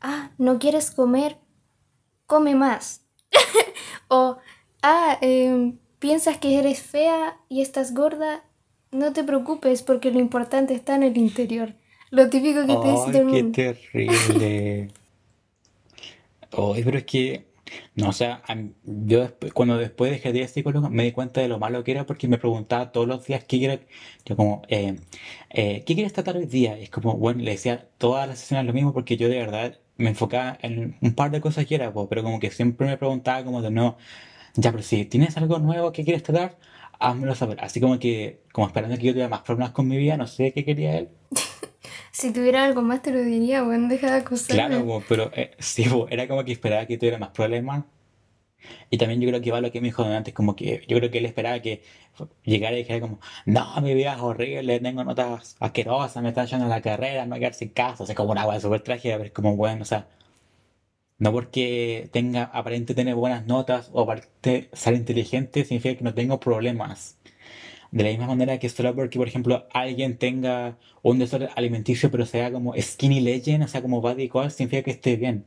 ah, 0.00 0.30
no 0.38 0.60
quieres 0.60 0.92
comer, 0.92 1.38
come 2.26 2.54
más. 2.54 3.04
o, 4.08 4.38
ah, 4.82 5.18
em, 5.20 5.78
piensas 5.98 6.38
que 6.38 6.58
eres 6.58 6.80
fea 6.80 7.36
y 7.48 7.62
estás 7.62 7.92
gorda, 7.94 8.44
no 8.92 9.12
te 9.12 9.24
preocupes 9.24 9.82
porque 9.82 10.12
lo 10.12 10.20
importante 10.20 10.72
está 10.74 10.94
en 10.94 11.02
el 11.02 11.16
interior. 11.16 11.74
Lo 12.10 12.30
típico 12.30 12.60
que 12.66 12.76
te 12.76 12.88
dice 12.92 13.10
todo 13.10 13.18
el 13.18 13.26
qué 13.26 13.42
mundo. 13.42 13.52
terrible. 13.52 14.90
Ay, 16.52 16.84
pero 16.84 16.98
es 16.98 17.04
que, 17.04 17.51
no, 17.94 18.08
o 18.08 18.12
sea, 18.12 18.42
yo 18.84 19.20
después, 19.20 19.52
cuando 19.52 19.76
después 19.78 20.10
dejé 20.10 20.32
de 20.32 20.40
ir 20.40 20.48
psicólogo 20.48 20.90
me 20.90 21.04
di 21.04 21.12
cuenta 21.12 21.40
de 21.40 21.48
lo 21.48 21.58
malo 21.58 21.84
que 21.84 21.92
era 21.92 22.06
porque 22.06 22.28
me 22.28 22.38
preguntaba 22.38 22.92
todos 22.92 23.06
los 23.06 23.24
días 23.26 23.44
qué 23.44 23.58
quiero, 23.58 23.82
yo 24.24 24.36
como, 24.36 24.62
eh, 24.68 24.96
eh, 25.50 25.84
¿qué 25.86 25.94
quieres 25.94 26.12
tratar 26.12 26.36
hoy 26.36 26.46
día? 26.46 26.78
Y 26.78 26.84
es 26.84 26.90
como, 26.90 27.16
bueno, 27.16 27.42
le 27.42 27.52
decía 27.52 27.88
todas 27.98 28.28
las 28.28 28.38
sesiones 28.38 28.66
lo 28.66 28.72
mismo 28.72 28.92
porque 28.92 29.16
yo 29.16 29.28
de 29.28 29.38
verdad 29.38 29.78
me 29.96 30.10
enfocaba 30.10 30.58
en 30.62 30.96
un 31.00 31.14
par 31.14 31.30
de 31.30 31.40
cosas 31.40 31.66
que 31.66 31.74
era, 31.74 31.92
po, 31.92 32.08
pero 32.08 32.22
como 32.22 32.40
que 32.40 32.50
siempre 32.50 32.86
me 32.86 32.96
preguntaba 32.98 33.44
como 33.44 33.62
de 33.62 33.70
no, 33.70 33.96
ya, 34.54 34.70
pero 34.72 34.82
si 34.82 35.04
tienes 35.06 35.36
algo 35.36 35.58
nuevo 35.58 35.92
que 35.92 36.04
quieres 36.04 36.22
tratar, 36.22 36.58
házmelo 36.98 37.34
saber. 37.34 37.58
Así 37.60 37.80
como 37.80 37.98
que, 37.98 38.42
como 38.52 38.66
esperando 38.66 38.96
que 38.96 39.04
yo 39.04 39.12
tuviera 39.12 39.28
más 39.28 39.42
problemas 39.42 39.72
con 39.72 39.88
mi 39.88 39.96
vida, 39.96 40.16
no 40.16 40.26
sé 40.26 40.52
qué 40.52 40.64
quería 40.64 40.98
él. 40.98 41.08
Si 42.12 42.32
tuviera 42.32 42.64
algo 42.64 42.80
más 42.82 43.02
te 43.02 43.10
lo 43.10 43.20
diría, 43.22 43.62
bueno, 43.64 43.88
deja 43.88 44.10
de 44.12 44.20
Claro, 44.46 44.84
acusarme. 44.84 44.84
po, 44.86 45.04
pero 45.08 45.30
eh, 45.34 45.50
sí, 45.58 45.84
era 46.10 46.28
como 46.28 46.44
que 46.44 46.52
esperaba 46.52 46.86
que 46.86 46.96
tuviera 46.98 47.18
más 47.18 47.30
problemas. 47.30 47.84
Y 48.90 48.98
también 48.98 49.20
yo 49.20 49.28
creo 49.28 49.40
que 49.40 49.50
va 49.52 49.60
lo 49.60 49.72
que 49.72 49.80
me 49.80 49.88
dijo 49.88 50.04
antes, 50.04 50.34
como 50.34 50.54
que 50.56 50.84
yo 50.88 50.96
creo 50.98 51.10
que 51.10 51.18
él 51.18 51.26
esperaba 51.26 51.60
que 51.60 51.82
llegara 52.44 52.74
y 52.74 52.78
dijera 52.80 53.00
como, 53.00 53.20
no, 53.46 53.80
mi 53.80 53.94
vida 53.94 54.14
es 54.14 54.20
horrible, 54.20 54.80
tengo 54.80 55.04
notas 55.04 55.56
asquerosas, 55.60 56.22
me 56.22 56.28
están 56.30 56.46
echando 56.46 56.68
la 56.68 56.80
carrera, 56.82 57.24
a 57.24 57.38
quedar 57.38 57.54
sin 57.54 57.70
casa, 57.70 58.04
o 58.04 58.06
sea, 58.06 58.14
como 58.14 58.32
una 58.32 58.42
agua 58.42 58.60
súper 58.60 58.82
trágica, 58.82 59.14
pero 59.16 59.26
es 59.26 59.32
como, 59.32 59.56
bueno, 59.56 59.82
o 59.82 59.84
sea, 59.84 60.08
no 61.18 61.32
porque 61.32 62.08
tenga, 62.12 62.44
aparente 62.44 62.94
tener 62.94 63.14
buenas 63.14 63.46
notas 63.46 63.90
o 63.92 64.02
aparente 64.02 64.68
ser 64.72 64.94
inteligente, 64.94 65.64
significa 65.64 65.96
que 65.98 66.04
no 66.04 66.14
tengo 66.14 66.40
problemas. 66.40 67.18
De 67.92 68.02
la 68.02 68.10
misma 68.10 68.26
manera 68.26 68.58
que 68.58 68.68
solo 68.68 68.94
porque, 68.94 69.18
por 69.18 69.28
ejemplo, 69.28 69.68
alguien 69.72 70.18
tenga 70.18 70.78
un 71.02 71.18
desorden 71.18 71.50
alimenticio 71.56 72.10
pero 72.10 72.26
sea 72.26 72.50
como 72.50 72.74
skinny 72.80 73.20
legend, 73.20 73.64
o 73.64 73.68
sea, 73.68 73.82
como 73.82 74.00
body 74.00 74.28
goals, 74.28 74.54
significa 74.54 74.82
que 74.82 74.90
esté 74.92 75.16
bien. 75.16 75.44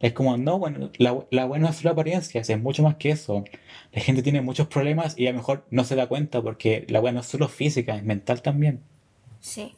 Es 0.00 0.14
como, 0.14 0.38
no, 0.38 0.58
bueno, 0.58 0.90
la, 0.96 1.26
la 1.30 1.44
buena 1.44 1.68
es 1.68 1.76
solo 1.76 1.90
apariencia, 1.90 2.40
es 2.40 2.60
mucho 2.60 2.82
más 2.82 2.96
que 2.96 3.10
eso. 3.10 3.44
La 3.92 4.00
gente 4.00 4.22
tiene 4.22 4.40
muchos 4.40 4.66
problemas 4.68 5.18
y 5.18 5.26
a 5.26 5.32
lo 5.32 5.38
mejor 5.38 5.66
no 5.70 5.84
se 5.84 5.94
da 5.94 6.08
cuenta 6.08 6.40
porque 6.42 6.86
la 6.88 7.00
buena 7.00 7.16
no 7.16 7.20
es 7.20 7.26
solo 7.26 7.48
física, 7.48 7.96
es 7.96 8.04
mental 8.04 8.40
también. 8.40 8.82
Sí. 9.40 9.74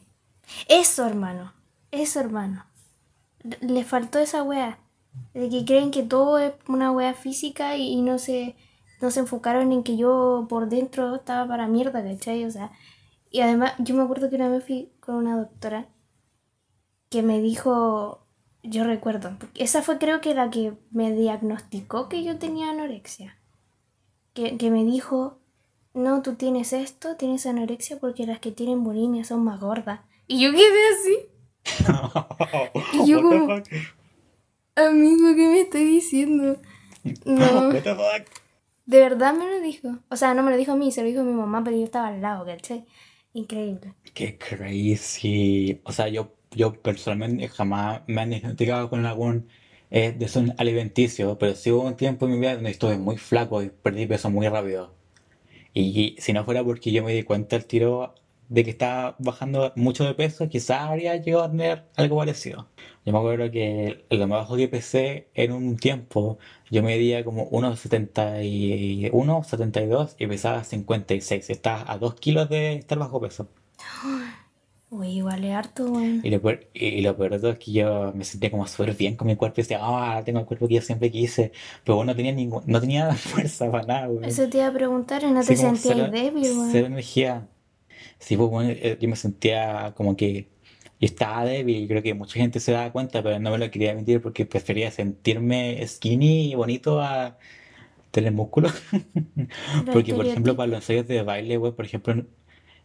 Eso, 0.69 1.05
hermano. 1.05 1.53
Eso, 1.91 2.21
hermano. 2.21 2.65
Le 3.61 3.83
faltó 3.83 4.19
esa 4.19 4.43
wea. 4.43 4.79
De 5.33 5.49
que 5.49 5.65
creen 5.65 5.91
que 5.91 6.03
todo 6.03 6.39
es 6.39 6.53
una 6.67 6.91
wea 6.91 7.13
física 7.13 7.75
y 7.75 8.01
no 8.01 8.17
se 8.17 8.55
no 9.03 9.11
se 9.11 9.19
enfocaron 9.19 9.73
en 9.73 9.83
que 9.83 9.97
yo 9.97 10.47
por 10.47 10.69
dentro 10.69 11.15
estaba 11.15 11.45
para 11.45 11.67
mierda, 11.67 12.01
¿cachai? 12.01 12.45
O 12.45 12.49
sea, 12.49 12.71
y 13.29 13.41
además 13.41 13.73
yo 13.79 13.95
me 13.95 14.01
acuerdo 14.01 14.29
que 14.29 14.37
una 14.37 14.47
vez 14.47 14.63
fui 14.63 14.93
con 15.01 15.15
una 15.15 15.35
doctora 15.35 15.89
que 17.09 17.21
me 17.21 17.41
dijo, 17.41 18.25
yo 18.63 18.85
recuerdo, 18.85 19.35
esa 19.55 19.81
fue 19.81 19.97
creo 19.97 20.21
que 20.21 20.33
la 20.33 20.49
que 20.49 20.73
me 20.91 21.11
diagnosticó 21.11 22.07
que 22.07 22.23
yo 22.23 22.37
tenía 22.39 22.69
anorexia, 22.69 23.37
que, 24.33 24.57
que 24.57 24.71
me 24.71 24.85
dijo, 24.85 25.37
no, 25.93 26.21
tú 26.21 26.35
tienes 26.35 26.71
esto, 26.71 27.17
tienes 27.17 27.45
anorexia 27.45 27.99
porque 27.99 28.25
las 28.25 28.39
que 28.39 28.51
tienen 28.51 28.85
bulimia 28.85 29.25
son 29.25 29.43
más 29.43 29.59
gordas. 29.59 29.99
Y 30.27 30.41
yo 30.41 30.51
quedé 30.51 30.79
así. 30.93 31.17
y 33.03 33.07
yo 33.09 33.21
como, 33.21 33.53
amigo, 34.75 35.35
¿qué 35.35 35.47
me 35.49 35.59
estoy 35.59 35.83
diciendo? 35.83 36.57
No. 37.25 37.69
De 38.85 38.99
verdad 38.99 39.33
me 39.33 39.45
lo 39.49 39.59
dijo. 39.61 39.99
O 40.09 40.15
sea, 40.15 40.33
no 40.33 40.43
me 40.43 40.51
lo 40.51 40.57
dijo 40.57 40.73
a 40.73 40.75
mí, 40.75 40.91
se 40.91 41.01
lo 41.01 41.07
dijo 41.07 41.21
a 41.21 41.23
mi 41.23 41.33
mamá, 41.33 41.63
pero 41.63 41.77
yo 41.77 41.83
estaba 41.83 42.07
al 42.07 42.21
lado, 42.21 42.45
¿cachai? 42.45 42.85
Increíble. 43.33 43.93
Qué 44.13 44.37
crazy. 44.37 45.81
O 45.83 45.91
sea, 45.91 46.07
yo, 46.07 46.33
yo 46.51 46.73
personalmente 46.81 47.47
jamás 47.49 48.01
me 48.07 48.21
han 48.21 48.29
diagnosticado 48.29 48.89
con 48.89 49.05
algún 49.05 49.47
eh, 49.89 50.13
desorden 50.17 50.55
alimenticio, 50.57 51.37
pero 51.37 51.55
sí 51.55 51.71
hubo 51.71 51.83
un 51.83 51.95
tiempo 51.97 52.25
en 52.25 52.33
mi 52.33 52.39
vida 52.39 52.55
donde 52.55 52.71
estuve 52.71 52.97
muy 52.97 53.17
flaco 53.17 53.63
y 53.63 53.69
perdí 53.69 54.05
peso 54.05 54.29
muy 54.29 54.47
rápido. 54.49 54.93
Y 55.73 56.15
si 56.19 56.33
no 56.33 56.45
fuera 56.45 56.63
porque 56.63 56.91
yo 56.91 57.03
me 57.03 57.13
di 57.13 57.23
cuenta 57.23 57.55
al 57.55 57.65
tiro 57.65 58.15
de 58.53 58.63
que 58.63 58.69
estaba 58.71 59.15
bajando 59.19 59.73
mucho 59.75 60.03
de 60.05 60.13
peso, 60.13 60.47
quizás 60.49 60.81
habría 60.81 61.15
llegado 61.17 61.43
a 61.43 61.51
tener 61.51 61.85
algo 61.95 62.17
parecido. 62.17 62.67
Yo 63.05 63.11
me 63.13 63.19
acuerdo 63.19 63.49
que 63.51 64.05
lo 64.09 64.27
más 64.27 64.41
bajo 64.41 64.55
que 64.55 64.67
pesé 64.67 65.27
en 65.33 65.51
un 65.51 65.77
tiempo, 65.77 66.37
yo 66.69 66.83
medía 66.83 67.23
como 67.25 67.49
1,71, 67.49 69.43
72 69.43 70.15
y 70.19 70.27
pesaba 70.27 70.63
56. 70.63 71.49
Estaba 71.49 71.91
a 71.91 71.97
2 71.97 72.15
kilos 72.15 72.49
de 72.49 72.73
estar 72.75 72.97
bajo 72.99 73.19
peso. 73.21 73.49
Uy, 74.89 75.07
igual 75.09 75.43
es 75.43 75.51
harto, 75.55 75.85
weón. 75.85 76.21
Y 76.23 76.29
lo 76.29 76.39
peor, 76.39 76.67
y 76.75 77.01
lo 77.01 77.17
peor 77.17 77.31
de 77.31 77.39
todo 77.39 77.51
es 77.51 77.57
que 77.59 77.71
yo 77.71 78.11
me 78.13 78.23
sentía 78.23 78.51
como 78.51 78.67
súper 78.67 78.95
bien 78.95 79.15
con 79.15 79.25
mi 79.27 79.35
cuerpo 79.35 79.59
y 79.59 79.63
decía, 79.63 79.79
ah, 79.81 80.21
tengo 80.23 80.39
el 80.39 80.45
cuerpo 80.45 80.67
que 80.67 80.75
yo 80.75 80.81
siempre 80.81 81.09
quise. 81.09 81.51
Pero 81.83 81.95
bueno, 81.95 82.11
no 82.11 82.15
tenía 82.15 82.31
ningún, 82.31 82.61
no 82.67 82.79
tenía 82.79 83.11
fuerza 83.15 83.71
para 83.71 83.85
nada, 83.87 84.09
weón. 84.09 84.23
Eso 84.23 84.47
te 84.49 84.59
iba 84.59 84.67
a 84.67 84.73
preguntar 84.73 85.23
y 85.23 85.31
no 85.31 85.41
Sí, 85.41 85.55
te 85.55 85.57
sentías 85.57 85.81
cero, 85.81 86.09
débil, 86.11 86.43
cero 86.43 86.59
weón. 86.59 86.85
energía. 86.85 87.47
Sí, 88.19 88.37
pues 88.37 88.49
bueno, 88.49 88.69
eh, 88.71 88.97
yo 88.99 89.09
me 89.09 89.15
sentía 89.15 89.93
como 89.95 90.15
que 90.15 90.47
yo 90.99 91.05
estaba 91.05 91.45
débil 91.45 91.83
y 91.83 91.87
creo 91.87 92.01
que 92.03 92.13
mucha 92.13 92.35
gente 92.39 92.59
se 92.59 92.71
daba 92.71 92.91
cuenta, 92.91 93.21
pero 93.23 93.39
no 93.39 93.51
me 93.51 93.57
lo 93.57 93.69
quería 93.71 93.91
admitir 93.91 94.21
porque 94.21 94.45
prefería 94.45 94.91
sentirme 94.91 95.85
skinny 95.87 96.51
y 96.51 96.55
bonito 96.55 97.01
a 97.01 97.37
tener 98.11 98.31
músculo. 98.33 98.69
Porque, 99.91 100.13
por 100.15 100.25
ejemplo, 100.25 100.55
para 100.55 100.67
los 100.67 100.77
ensayos 100.79 101.07
de 101.07 101.23
baile, 101.23 101.57
güey, 101.57 101.73
por 101.73 101.85
ejemplo, 101.85 102.25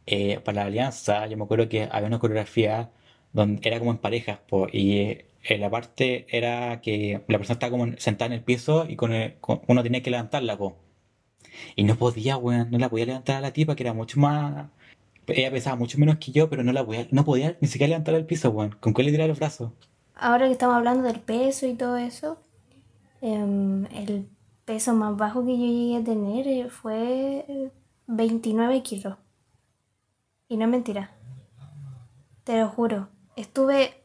eh, 0.06 0.40
para 0.44 0.56
la 0.62 0.66
alianza, 0.66 1.26
yo 1.28 1.36
me 1.36 1.44
acuerdo 1.44 1.68
que 1.68 1.88
había 1.90 2.08
una 2.08 2.18
coreografía 2.18 2.90
donde 3.32 3.60
era 3.68 3.78
como 3.78 3.92
en 3.92 3.98
parejas, 3.98 4.40
po, 4.48 4.68
y 4.72 4.98
eh, 5.00 5.58
la 5.58 5.70
parte 5.70 6.26
era 6.30 6.80
que 6.82 7.22
la 7.28 7.38
persona 7.38 7.54
estaba 7.54 7.70
como 7.72 7.86
sentada 7.98 8.26
en 8.28 8.32
el 8.34 8.44
piso 8.44 8.86
y 8.88 8.96
con 8.96 9.12
el- 9.14 9.34
con- 9.40 9.62
uno 9.68 9.82
tenía 9.82 10.02
que 10.02 10.10
levantarla, 10.10 10.58
po. 10.58 10.76
Y 11.76 11.84
no 11.84 11.96
podía, 11.96 12.36
weón, 12.36 12.70
no 12.70 12.78
la 12.78 12.88
podía 12.90 13.06
levantar 13.06 13.36
a 13.36 13.40
la 13.40 13.52
tipa, 13.52 13.74
que 13.76 13.82
era 13.84 13.92
mucho 13.94 14.18
más... 14.20 14.68
Ella 15.28 15.50
pesaba 15.50 15.76
mucho 15.76 15.98
menos 15.98 16.16
que 16.16 16.32
yo, 16.32 16.48
pero 16.48 16.62
no 16.62 16.72
la 16.72 16.84
podía, 16.84 17.06
no 17.10 17.24
podía 17.24 17.56
ni 17.60 17.68
siquiera 17.68 17.90
levantar 17.90 18.14
al 18.14 18.26
piso, 18.26 18.50
weón. 18.50 18.76
¿Con 18.80 18.94
qué 18.94 19.02
le 19.02 19.10
tiraba 19.10 19.28
los 19.28 19.38
brazos? 19.38 19.72
Ahora 20.14 20.46
que 20.46 20.52
estamos 20.52 20.76
hablando 20.76 21.04
del 21.04 21.20
peso 21.20 21.66
y 21.66 21.74
todo 21.74 21.96
eso, 21.96 22.38
em, 23.20 23.86
el 23.86 24.28
peso 24.64 24.94
más 24.94 25.16
bajo 25.16 25.44
que 25.44 25.58
yo 25.58 25.64
llegué 25.64 25.96
a 25.96 26.04
tener 26.04 26.48
eh, 26.48 26.68
fue 26.70 27.44
eh, 27.48 27.70
29 28.06 28.82
kilos. 28.82 29.16
Y 30.48 30.56
no 30.56 30.64
es 30.64 30.70
mentira, 30.70 31.12
te 32.44 32.58
lo 32.58 32.68
juro. 32.68 33.08
Estuve 33.36 34.02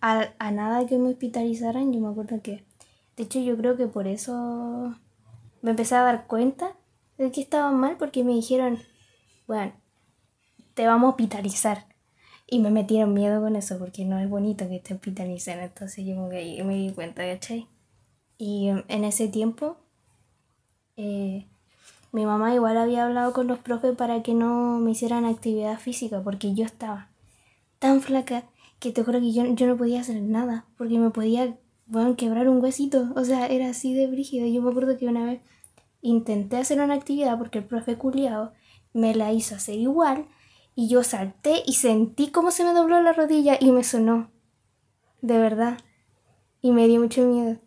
a, 0.00 0.28
a 0.38 0.50
nada 0.50 0.86
que 0.86 0.98
me 0.98 1.08
hospitalizaran, 1.10 1.92
yo 1.92 2.00
me 2.00 2.08
acuerdo 2.08 2.42
que... 2.42 2.64
De 3.16 3.22
hecho, 3.22 3.40
yo 3.40 3.56
creo 3.56 3.78
que 3.78 3.86
por 3.86 4.06
eso 4.06 4.94
me 5.62 5.70
empecé 5.70 5.94
a 5.94 6.02
dar 6.02 6.26
cuenta 6.26 6.76
de 7.16 7.32
que 7.32 7.40
estaba 7.40 7.70
mal, 7.72 7.96
porque 7.96 8.22
me 8.24 8.34
dijeron, 8.34 8.78
bueno, 9.46 9.72
te 10.76 10.86
vamos 10.86 11.08
a 11.08 11.10
hospitalizar. 11.10 11.86
Y 12.46 12.60
me 12.60 12.70
metieron 12.70 13.14
miedo 13.14 13.40
con 13.40 13.56
eso, 13.56 13.78
porque 13.78 14.04
no 14.04 14.18
es 14.20 14.28
bonito 14.28 14.68
que 14.68 14.78
te 14.78 14.94
hospitalicen. 14.94 15.58
Entonces 15.58 16.04
yo 16.06 16.16
me 16.28 16.74
di 16.76 16.92
cuenta, 16.92 17.24
¿cachai? 17.26 17.66
Y 18.38 18.68
em, 18.68 18.84
en 18.88 19.04
ese 19.04 19.26
tiempo, 19.28 19.78
eh, 20.96 21.46
mi 22.12 22.26
mamá 22.26 22.54
igual 22.54 22.76
había 22.76 23.06
hablado 23.06 23.32
con 23.32 23.46
los 23.48 23.58
profes 23.58 23.96
para 23.96 24.22
que 24.22 24.34
no 24.34 24.78
me 24.78 24.92
hicieran 24.92 25.24
actividad 25.24 25.78
física, 25.80 26.22
porque 26.22 26.54
yo 26.54 26.64
estaba 26.64 27.08
tan 27.78 28.00
flaca 28.02 28.44
que 28.78 28.92
te 28.92 29.02
juro 29.02 29.20
que 29.20 29.32
yo, 29.32 29.44
yo 29.54 29.66
no 29.66 29.76
podía 29.76 30.00
hacer 30.02 30.20
nada, 30.22 30.66
porque 30.76 30.98
me 30.98 31.10
podía, 31.10 31.56
bueno, 31.86 32.16
quebrar 32.16 32.48
un 32.48 32.62
huesito. 32.62 33.12
O 33.16 33.24
sea, 33.24 33.46
era 33.46 33.70
así 33.70 33.94
de 33.94 34.06
brígido. 34.08 34.46
Yo 34.46 34.62
me 34.62 34.70
acuerdo 34.70 34.98
que 34.98 35.06
una 35.06 35.24
vez 35.24 35.40
intenté 36.02 36.58
hacer 36.58 36.80
una 36.80 36.94
actividad 36.94 37.38
porque 37.38 37.58
el 37.58 37.64
profe 37.64 37.96
culiao 37.96 38.52
me 38.92 39.14
la 39.14 39.32
hizo 39.32 39.54
hacer 39.56 39.76
igual 39.76 40.26
y 40.76 40.88
yo 40.88 41.02
salté 41.04 41.64
y 41.66 41.74
sentí 41.74 42.30
cómo 42.30 42.52
se 42.52 42.64
me 42.64 42.72
dobló 42.74 43.02
la 43.02 43.12
rodilla 43.14 43.58
y 43.60 43.72
me 43.72 43.84
sonó, 43.84 44.30
de 45.22 45.38
verdad, 45.38 45.78
y 46.62 46.72
me 46.72 46.88
dio 46.88 47.00
mucho 47.00 47.22
miedo. 47.26 47.58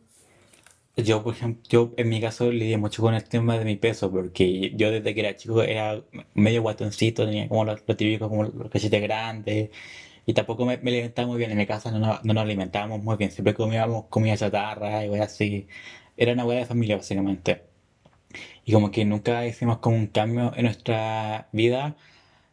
Yo, 0.97 1.23
por 1.23 1.33
ejemplo, 1.33 1.63
yo 1.69 1.93
en 1.97 2.09
mi 2.09 2.19
caso 2.19 2.51
lidié 2.51 2.77
mucho 2.77 3.01
con 3.01 3.13
el 3.13 3.23
tema 3.23 3.57
de 3.57 3.63
mi 3.65 3.77
peso, 3.77 4.11
porque 4.11 4.71
yo 4.75 4.91
desde 4.91 5.13
que 5.13 5.21
era 5.21 5.35
chico 5.35 5.63
era 5.63 6.03
medio 6.33 6.61
guatoncito, 6.61 7.25
tenía 7.25 7.47
como 7.47 7.63
lo, 7.63 7.75
lo 7.87 7.95
típico, 7.95 8.27
como 8.29 8.43
los 8.43 8.69
cachetes 8.69 9.01
grandes, 9.01 9.69
y 10.25 10.33
tampoco 10.33 10.65
me, 10.65 10.77
me 10.79 10.91
alimentaba 10.91 11.27
muy 11.27 11.37
bien. 11.37 11.51
En 11.51 11.57
mi 11.57 11.67
casa 11.67 11.91
no, 11.91 11.99
nos- 11.99 12.25
no 12.25 12.33
nos 12.33 12.43
alimentábamos 12.43 13.03
muy 13.03 13.17
bien, 13.17 13.31
siempre 13.31 13.53
comíamos 13.55 14.05
comida 14.07 14.37
chatarra 14.37 15.05
y 15.05 15.15
así. 15.19 15.67
Era 16.17 16.33
una 16.33 16.45
hueá 16.45 16.59
de 16.61 16.65
familia, 16.65 16.97
básicamente. 16.97 17.63
Y 18.65 18.71
como 18.73 18.91
que 18.91 19.05
nunca 19.05 19.45
hicimos 19.45 19.79
como 19.79 19.95
un 19.97 20.07
cambio 20.07 20.53
en 20.55 20.63
nuestra 20.65 21.49
vida, 21.51 21.95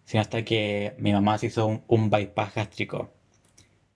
sino 0.06 0.22
hasta 0.22 0.44
que 0.44 0.94
mi 0.98 1.12
mamá 1.14 1.38
se 1.38 1.48
hizo 1.48 1.66
un, 1.68 1.84
un 1.88 2.10
bypass 2.10 2.54
gástrico. 2.56 3.12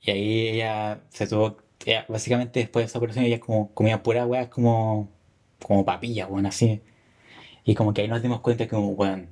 Y 0.02 0.10
ahí 0.10 0.48
ella 0.48 1.02
se 1.10 1.26
tuvo, 1.26 1.58
ella- 1.86 2.06
básicamente 2.08 2.60
después 2.60 2.84
de 2.84 2.86
esa 2.88 2.98
operación 2.98 3.24
ella 3.26 3.40
como 3.40 3.72
comía 3.74 4.02
pura 4.02 4.26
weas 4.26 4.48
como, 4.48 5.10
como 5.62 5.84
papilla, 5.84 6.26
weón, 6.26 6.46
así. 6.46 6.82
Y 7.64 7.74
como 7.74 7.94
que 7.94 8.02
ahí 8.02 8.08
nos 8.08 8.22
dimos 8.22 8.40
cuenta 8.40 8.64
que 8.66 8.70
como, 8.70 8.90
weón, 8.90 9.30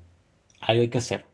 algo 0.60 0.82
hay 0.82 0.88
que 0.90 0.98
hacer. 0.98 1.26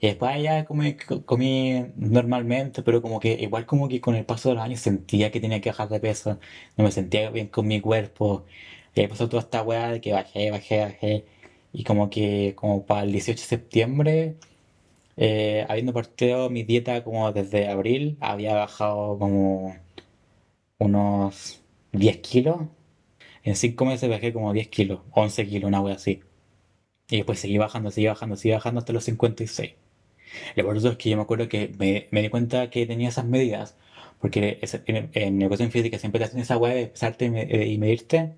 Y 0.00 0.08
después 0.08 0.42
ya 0.42 0.64
comí, 0.64 0.94
co- 0.96 1.24
comí 1.24 1.84
normalmente, 1.96 2.82
pero 2.82 3.02
como 3.02 3.20
que 3.20 3.32
igual 3.34 3.66
como 3.66 3.88
que 3.88 4.00
con 4.00 4.14
el 4.14 4.24
paso 4.26 4.48
de 4.50 4.56
los 4.56 4.64
años 4.64 4.80
sentía 4.80 5.30
que 5.30 5.40
tenía 5.40 5.60
que 5.60 5.70
bajar 5.70 5.88
de 5.88 6.00
peso, 6.00 6.38
no 6.76 6.84
me 6.84 6.90
sentía 6.92 7.30
bien 7.30 7.48
con 7.48 7.66
mi 7.66 7.80
cuerpo. 7.80 8.44
Y 8.94 9.00
ahí 9.00 9.08
pasó 9.08 9.28
toda 9.28 9.42
esta 9.42 9.62
weá 9.62 9.90
de 9.92 10.00
que 10.00 10.12
bajé, 10.12 10.50
bajé, 10.50 10.80
bajé. 10.80 11.24
Y 11.72 11.84
como 11.84 12.10
que 12.10 12.54
como 12.56 12.86
para 12.86 13.02
el 13.04 13.12
18 13.12 13.42
de 13.42 13.46
septiembre 13.48 14.36
eh, 15.16 15.66
habiendo 15.68 15.92
partido 15.92 16.50
mi 16.50 16.62
dieta 16.64 17.04
como 17.04 17.32
desde 17.32 17.68
abril, 17.68 18.18
había 18.20 18.54
bajado 18.54 19.18
como 19.18 19.76
unos 20.78 21.60
10 21.92 22.18
kilos. 22.18 22.58
En 23.44 23.56
5 23.56 23.84
meses 23.86 24.10
bajé 24.10 24.32
como 24.32 24.52
10 24.52 24.68
kilos, 24.68 25.00
11 25.12 25.46
kilos, 25.46 25.68
una 25.68 25.80
wea 25.80 25.96
así. 25.96 26.20
Y 27.10 27.18
después 27.18 27.40
seguí 27.40 27.58
bajando, 27.58 27.90
seguí 27.90 28.08
bajando, 28.08 28.36
seguí 28.36 28.54
bajando 28.54 28.80
hasta 28.80 28.92
los 28.92 29.04
56. 29.04 29.74
Lo 30.56 30.64
todo 30.74 30.90
es 30.92 30.98
que 30.98 31.10
yo 31.10 31.16
me 31.16 31.22
acuerdo 31.24 31.48
que 31.48 31.72
me, 31.78 32.08
me 32.10 32.22
di 32.22 32.28
cuenta 32.30 32.70
que 32.70 32.86
tenía 32.86 33.08
esas 33.10 33.26
medidas, 33.26 33.76
porque 34.20 34.60
en, 34.86 35.10
en 35.14 35.42
educación 35.42 35.70
física 35.70 35.98
siempre 35.98 36.20
te 36.20 36.26
hacen 36.26 36.40
esa 36.40 36.58
wea 36.58 36.74
de 36.74 36.88
pesarte 36.88 37.26
y, 37.26 37.36
eh, 37.36 37.68
y 37.68 37.78
medirte. 37.78 38.34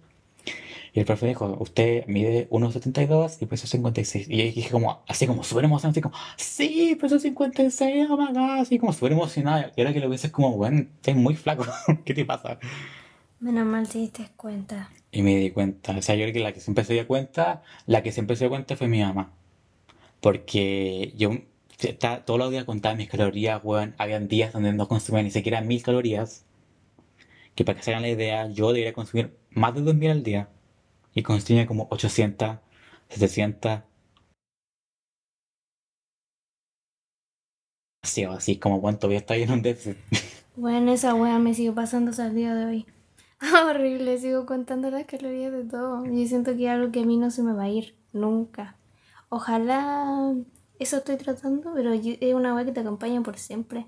Y 0.92 1.00
el 1.00 1.06
profe 1.06 1.26
dijo, 1.26 1.56
usted 1.60 2.06
mide 2.06 2.48
1,72 2.50 3.38
y 3.40 3.46
pesa 3.46 3.66
56. 3.66 4.28
Y 4.28 4.36
yo 4.36 4.44
dije 4.44 4.70
como, 4.70 5.02
así 5.06 5.26
como 5.26 5.42
súper 5.42 5.64
emocionado, 5.64 5.92
así 5.92 6.00
como, 6.00 6.14
sí, 6.36 6.96
peso 7.00 7.18
56, 7.18 8.06
oh 8.10 8.16
my 8.16 8.32
god, 8.32 8.60
así 8.60 8.78
como 8.78 8.92
súper 8.92 9.12
emocionado. 9.12 9.70
Y 9.76 9.80
ahora 9.80 9.92
que 9.92 10.00
lo 10.00 10.08
ves 10.08 10.24
es 10.24 10.30
como, 10.30 10.56
bueno, 10.56 10.80
estás 10.80 11.14
muy 11.14 11.36
flaco, 11.36 11.64
¿qué 12.04 12.14
te 12.14 12.24
pasa? 12.24 12.58
Menos 13.40 13.66
mal 13.66 13.88
te 13.88 13.98
diste 13.98 14.28
cuenta. 14.36 14.90
Y 15.12 15.22
me 15.22 15.36
di 15.36 15.50
cuenta, 15.50 15.96
o 15.96 16.02
sea, 16.02 16.14
yo 16.14 16.24
creo 16.24 16.34
que 16.34 16.40
la 16.40 16.52
que 16.52 16.60
siempre 16.60 16.84
se 16.84 16.94
dio 16.94 17.06
cuenta, 17.06 17.62
la 17.86 18.02
que 18.02 18.12
siempre 18.12 18.36
se 18.36 18.44
dio 18.44 18.50
cuenta 18.50 18.76
fue 18.76 18.88
mi 18.88 19.00
mamá. 19.00 19.32
Porque 20.20 21.12
yo 21.16 21.30
estaba, 21.86 22.24
todos 22.24 22.38
los 22.40 22.50
días 22.50 22.64
contaba 22.64 22.94
mis 22.94 23.08
calorías, 23.08 23.60
weón. 23.62 23.94
Habían 23.98 24.28
días 24.28 24.52
donde 24.52 24.72
no 24.72 24.88
consumía 24.88 25.22
ni 25.22 25.30
siquiera 25.30 25.60
mil 25.60 25.82
calorías. 25.82 26.44
que 27.54 27.64
para 27.64 27.76
que 27.78 27.84
se 27.84 27.90
hagan 27.92 28.02
la 28.02 28.08
idea, 28.08 28.48
yo 28.48 28.68
debería 28.72 28.92
consumir 28.92 29.36
más 29.50 29.74
de 29.74 29.82
2000 29.82 30.10
al 30.10 30.22
día. 30.22 30.48
Y 31.14 31.22
consume 31.22 31.66
como 31.66 31.86
800, 31.90 32.58
700. 33.08 33.80
Así, 38.02 38.24
así 38.24 38.58
como 38.58 38.80
cuánto 38.80 39.06
voy 39.06 39.16
a 39.16 39.18
estar 39.20 39.36
en 39.36 39.50
un 39.50 39.62
déficit. 39.62 39.96
Bueno, 40.56 40.92
esa 40.92 41.14
wea 41.14 41.38
me 41.38 41.54
sigue 41.54 41.70
pasando 41.70 42.10
hasta 42.10 42.26
el 42.26 42.34
día 42.34 42.52
de 42.52 42.64
hoy. 42.64 42.86
Horrible, 43.70 44.18
sigo 44.18 44.44
contando 44.44 44.90
las 44.90 45.04
calorías 45.04 45.52
de 45.52 45.62
todo. 45.62 46.04
Yo 46.04 46.26
siento 46.26 46.56
que 46.56 46.68
algo 46.68 46.90
que 46.90 46.98
a 47.02 47.04
mí 47.04 47.16
no 47.16 47.30
se 47.30 47.44
me 47.44 47.52
va 47.52 47.62
a 47.64 47.68
ir 47.68 47.94
nunca. 48.12 48.76
Ojalá 49.28 50.34
eso 50.80 50.96
estoy 50.96 51.16
tratando, 51.16 51.72
pero 51.76 51.94
yo- 51.94 52.14
es 52.20 52.34
una 52.34 52.56
wea 52.56 52.64
que 52.64 52.72
te 52.72 52.80
acompaña 52.80 53.22
por 53.22 53.38
siempre. 53.38 53.86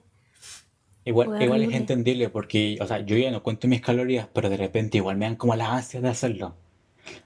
Igual, 1.05 1.29
igual 1.43 1.63
es 1.65 1.71
entendible 1.81 2.29
porque, 2.29 2.79
o 2.81 2.87
sea, 2.87 3.01
yo 3.01 3.17
ya 3.17 3.33
no 3.33 3.43
cuento 3.43 3.67
mis 3.67 3.81
calorías, 3.81 4.29
pero 4.33 4.49
de 4.49 4.57
repente 4.57 4.99
igual 4.99 5.17
me 5.17 5.25
dan 5.25 5.35
como 5.35 5.57
las 5.57 5.71
ansias 5.71 6.05
de 6.05 6.09
hacerlo. 6.11 6.55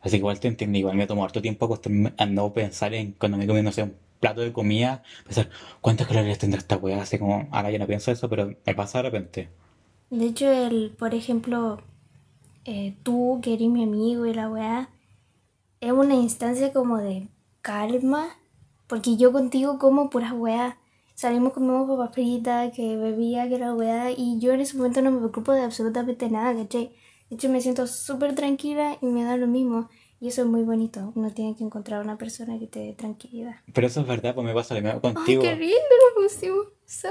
Así 0.00 0.12
que 0.12 0.16
igual 0.18 0.40
te 0.40 0.48
entiendo, 0.48 0.78
igual 0.78 0.96
me 0.96 1.06
tomo 1.06 1.24
harto 1.24 1.42
tiempo 1.42 1.66
acostumbrarme 1.66 2.14
a 2.18 2.26
no 2.26 2.52
pensar 2.52 2.94
en 2.94 3.12
cuando 3.12 3.38
me 3.38 3.46
comí, 3.46 3.62
no 3.62 3.72
sé, 3.72 3.82
un 3.82 3.94
plato 4.20 4.40
de 4.40 4.52
comida, 4.52 5.02
pensar 5.24 5.50
cuántas 5.80 6.06
calorías 6.06 6.38
tendrá 6.38 6.58
esta 6.58 6.76
weá, 6.76 7.02
así 7.02 7.18
como, 7.18 7.48
ahora 7.50 7.70
ya 7.70 7.78
no 7.78 7.86
pienso 7.86 8.10
eso, 8.10 8.28
pero 8.28 8.54
me 8.66 8.74
pasa 8.74 8.98
de 8.98 9.02
repente. 9.10 9.48
De 10.10 10.26
hecho, 10.26 10.50
el, 10.50 10.94
por 10.98 11.14
ejemplo, 11.14 11.82
eh, 12.64 12.94
tú 13.02 13.40
que 13.42 13.54
eres 13.54 13.68
mi 13.68 13.82
amigo 13.82 14.26
y 14.26 14.34
la 14.34 14.48
weá, 14.48 14.90
es 15.80 15.92
una 15.92 16.14
instancia 16.14 16.72
como 16.72 16.98
de 16.98 17.28
calma, 17.60 18.28
porque 18.86 19.16
yo 19.16 19.32
contigo 19.32 19.78
como 19.78 20.10
puras 20.10 20.32
weá. 20.32 20.78
Salimos, 21.14 21.52
comemos 21.52 21.88
papas 21.88 22.14
fritas, 22.14 22.72
que 22.74 22.96
bebía, 22.96 23.48
que 23.48 23.58
la 23.58 23.74
weá, 23.74 24.10
y 24.10 24.38
yo 24.40 24.52
en 24.52 24.60
ese 24.60 24.76
momento 24.76 25.00
no 25.02 25.10
me 25.10 25.18
preocupo 25.18 25.52
de 25.52 25.62
absolutamente 25.62 26.28
nada, 26.30 26.54
¿cachai? 26.54 26.92
Hecho, 27.34 27.48
me 27.48 27.60
siento 27.60 27.86
súper 27.86 28.34
tranquila 28.34 28.96
y 29.00 29.06
me 29.06 29.24
da 29.24 29.36
lo 29.36 29.46
mismo. 29.46 29.88
Y 30.20 30.28
eso 30.28 30.42
es 30.42 30.48
muy 30.48 30.62
bonito. 30.62 31.12
Uno 31.16 31.32
tiene 31.32 31.54
que 31.56 31.64
encontrar 31.64 32.02
una 32.02 32.16
persona 32.16 32.58
que 32.58 32.66
te 32.66 32.78
dé 32.78 32.92
tranquilidad. 32.92 33.56
Pero 33.72 33.86
eso 33.88 34.00
es 34.00 34.06
verdad, 34.06 34.34
pues 34.34 34.46
me 34.46 34.54
pasa 34.54 34.74
lo 34.74 34.80
mismo 34.80 35.00
Ay, 35.02 35.10
qué 35.10 35.14
contigo. 35.14 35.42
lindo 35.42 35.94
lo 36.16 36.22
pusimos. 36.22 36.66
So. 36.86 37.08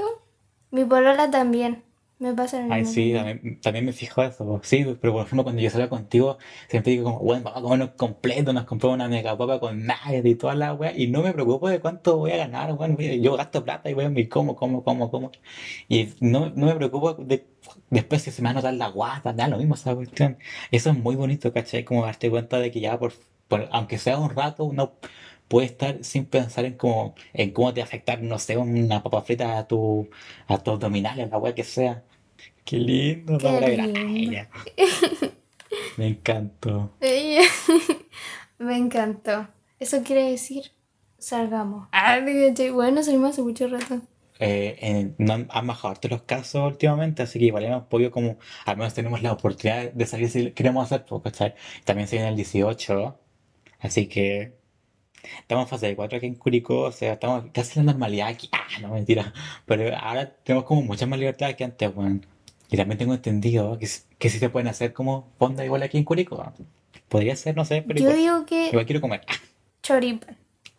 Mi 0.72 0.86
polola 0.86 1.30
también. 1.30 1.84
Me 2.24 2.34
pasa 2.34 2.62
lo 2.62 2.74
Ay, 2.74 2.86
sí, 2.86 3.14
también. 3.14 3.86
me 3.86 3.92
fijo 3.94 4.24
eso. 4.24 4.60
Sí, 4.64 4.86
pero 5.02 5.14
por 5.14 5.26
ejemplo, 5.26 5.44
cuando 5.44 5.62
yo 5.62 5.70
salgo 5.70 5.90
contigo, 5.90 6.38
siempre 6.70 6.92
digo 6.94 7.04
como, 7.06 7.20
bueno, 7.20 7.44
vamos 7.44 7.60
a 7.60 7.62
comernos 7.62 7.90
completo, 7.98 8.54
nos 8.54 8.66
compramos 8.66 8.96
una 8.96 9.10
mega 9.10 9.38
papa 9.38 9.60
con 9.60 9.86
nuggets 9.86 10.26
y 10.26 10.36
toda 10.36 10.56
la 10.56 10.74
wea, 10.74 10.94
y 10.98 11.08
no 11.08 11.22
me 11.22 11.34
preocupo 11.34 11.70
de 11.70 11.80
cuánto 11.82 12.18
voy 12.18 12.32
a 12.32 12.38
ganar, 12.38 12.74
bueno, 12.76 12.98
yo 13.00 13.36
gasto 13.36 13.64
plata 13.64 13.90
y 13.90 13.94
voy 13.94 14.06
a 14.06 14.10
mi 14.10 14.28
como, 14.28 14.56
como, 14.56 14.84
como, 14.84 15.12
como. 15.12 15.32
Y 15.90 16.10
no, 16.22 16.50
no 16.52 16.66
me 16.68 16.76
preocupo 16.76 17.14
de 17.16 17.48
después 17.90 18.22
si 18.24 18.32
se 18.32 18.42
me 18.42 18.48
va 18.48 18.52
a 18.52 18.54
notar 18.56 18.74
la 18.76 18.88
guata, 18.90 19.34
da 19.34 19.48
lo 19.48 19.58
mismo 19.58 19.76
esa 19.76 19.96
cuestión. 19.96 20.38
Eso 20.72 20.90
es 20.92 20.98
muy 20.98 21.16
bonito, 21.16 21.54
¿cachai? 21.54 21.84
Como 21.86 22.06
darte 22.06 22.30
cuenta 22.30 22.60
de 22.60 22.72
que 22.72 22.80
ya 22.82 22.98
por, 23.00 23.14
por- 23.48 23.68
aunque 23.72 23.98
sea 23.98 24.18
un 24.20 24.30
rato, 24.32 24.64
uno 24.66 24.94
puede 25.48 25.68
estar 25.68 26.04
sin 26.04 26.26
pensar 26.26 26.66
en 26.66 26.76
cómo, 26.78 27.16
en 27.34 27.52
cómo 27.52 27.74
te 27.74 27.82
va 27.82 27.86
a 27.86 27.88
afectar, 27.88 28.22
no 28.22 28.40
sé, 28.40 28.58
una 28.58 29.04
papa 29.04 29.22
frita 29.22 29.58
a 29.58 29.68
tu, 29.68 30.10
a 30.48 30.58
tus 30.58 30.74
abdominales, 30.76 31.30
la 31.30 31.38
wea 31.38 31.54
que 31.56 31.64
sea. 31.64 32.04
Qué 32.66 32.78
lindo, 32.78 33.38
Qué. 33.38 34.48
Me 35.98 36.08
encantó. 36.08 36.92
Me 38.60 38.78
encantó. 38.78 39.48
Eso 39.80 40.02
quiere 40.04 40.30
decir, 40.30 40.72
salgamos. 41.18 41.88
Ah. 41.92 42.20
Bueno, 42.74 43.04
salimos 43.04 43.32
hace 43.32 43.42
mucho 43.42 43.68
rato. 43.68 44.02
Eh, 44.40 44.78
en- 44.82 45.16
no 45.20 45.34
han, 45.34 45.68
bajado 45.68 45.92
harto 45.92 46.08
los 46.08 46.24
casos 46.24 46.72
últimamente, 46.72 47.24
así 47.24 47.40
que 47.40 47.46
igual 47.46 47.64
hemos 47.66 47.84
podido 47.86 48.12
como, 48.12 48.38
al 48.66 48.78
menos 48.78 48.94
tenemos 48.94 49.22
la 49.22 49.32
oportunidad 49.32 49.92
de 49.92 50.06
salir 50.06 50.30
si 50.30 50.52
queremos 50.52 50.86
hacer, 50.86 51.06
pues, 51.06 51.22
¿cachai? 51.24 51.56
También 51.86 52.08
se 52.08 52.16
viene 52.18 52.30
el 52.30 52.36
18, 52.36 53.18
así 53.80 54.08
que 54.08 54.54
estamos 55.40 55.66
en 55.66 55.70
fase 55.70 55.88
de 55.88 55.96
4 55.96 56.18
aquí 56.18 56.26
en 56.28 56.36
Curicó, 56.36 56.82
o 56.82 56.92
sea, 56.92 57.14
estamos 57.14 57.46
casi 57.54 57.80
en 57.80 57.86
la 57.86 57.94
normalidad 57.94 58.28
aquí. 58.30 58.50
Ah, 58.52 58.68
no, 58.82 58.90
mentira. 58.90 59.34
Pero 59.66 59.96
ahora 59.98 60.36
tenemos 60.44 60.66
como 60.66 60.82
mucha 60.82 61.06
más 61.06 61.20
libertad 61.20 61.54
que 61.56 61.64
antes, 61.64 61.92
weón. 61.96 62.26
Y 62.74 62.78
también 62.78 62.98
tengo 62.98 63.14
entendido 63.14 63.78
que, 63.78 63.88
que 64.18 64.30
sí 64.30 64.40
se 64.40 64.50
pueden 64.50 64.68
hacer 64.68 64.94
como 64.94 65.28
fondas 65.38 65.64
igual 65.64 65.84
aquí 65.84 66.00
en 66.00 66.04
Curicó. 66.04 66.44
Podría 67.08 67.36
ser, 67.36 67.56
no 67.56 67.66
sé, 67.66 67.84
pero 67.84 68.00
Yo 68.00 68.06
igual. 68.10 68.18
digo 68.18 68.46
que 68.48 68.70
Igual 68.70 68.86
quiero 68.88 69.00
comer. 69.00 69.22
Choripan. 69.84 70.36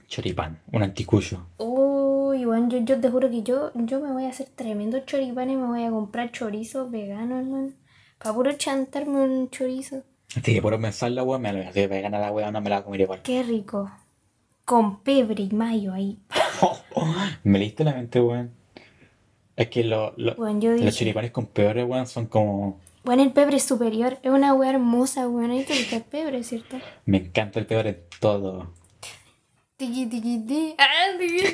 choripán, 0.08 0.60
un 0.72 0.82
anticucho. 0.82 1.46
Uy, 1.58 2.44
bueno, 2.46 2.68
yo, 2.68 2.78
yo 2.78 3.00
te 3.00 3.08
juro 3.10 3.30
que 3.30 3.44
yo, 3.44 3.70
yo 3.76 4.00
me 4.00 4.10
voy 4.10 4.24
a 4.24 4.30
hacer 4.30 4.48
tremendo 4.56 4.98
choripán 5.06 5.50
y 5.50 5.56
me 5.56 5.66
voy 5.68 5.84
a 5.84 5.90
comprar 5.90 6.32
chorizo 6.32 6.90
vegano, 6.90 7.38
hermano. 7.38 7.70
Para 8.18 8.34
puro 8.34 8.52
chantarme 8.54 9.20
un 9.20 9.50
chorizo. 9.50 10.02
Sí, 10.42 10.60
por 10.60 10.80
pensar 10.80 11.12
la 11.12 11.22
weá, 11.22 11.38
me 11.38 11.52
la 11.52 11.70
voy 11.70 11.82
a 11.82 12.00
ganar 12.00 12.20
la 12.22 12.32
weá, 12.32 12.50
no 12.50 12.60
me 12.60 12.70
la 12.70 12.76
voy 12.78 12.82
a 12.82 12.84
comer 12.86 13.00
igual. 13.02 13.22
Qué 13.22 13.44
rico. 13.44 13.88
Con 14.64 14.98
pebre 15.04 15.44
y 15.44 15.50
mayo 15.54 15.92
ahí. 15.92 16.18
Me 17.44 17.60
leíste 17.60 17.84
la 17.84 17.92
mente, 17.92 18.20
weón. 18.20 18.50
Es 19.56 19.68
que 19.68 19.84
lo- 19.84 20.12
lo- 20.16 20.34
Bueno, 20.36 20.60
yo 20.60 20.72
los 20.76 20.96
choripanes 20.96 21.30
con 21.30 21.46
peores, 21.46 21.86
weón, 21.88 22.06
son 22.06 22.26
como... 22.26 22.80
Bueno, 23.04 23.22
el 23.22 23.32
pebre 23.32 23.56
es 23.58 23.62
superior. 23.64 24.18
Es 24.22 24.30
una 24.30 24.54
wea 24.54 24.70
hermosa, 24.70 25.28
weón. 25.28 25.50
Ahí 25.50 25.64
te 25.64 25.74
gusta 25.78 25.96
el 25.96 26.02
pebre, 26.02 26.42
¿cierto? 26.42 26.78
Me 27.04 27.18
encanta 27.18 27.60
el 27.60 27.66
peor 27.66 27.86
en 27.86 27.98
todo. 28.18 28.72
Tiki, 29.76 30.06
tiki, 30.06 30.38
ti. 30.46 30.74
Ah, 30.78 31.18
tiki. 31.18 31.44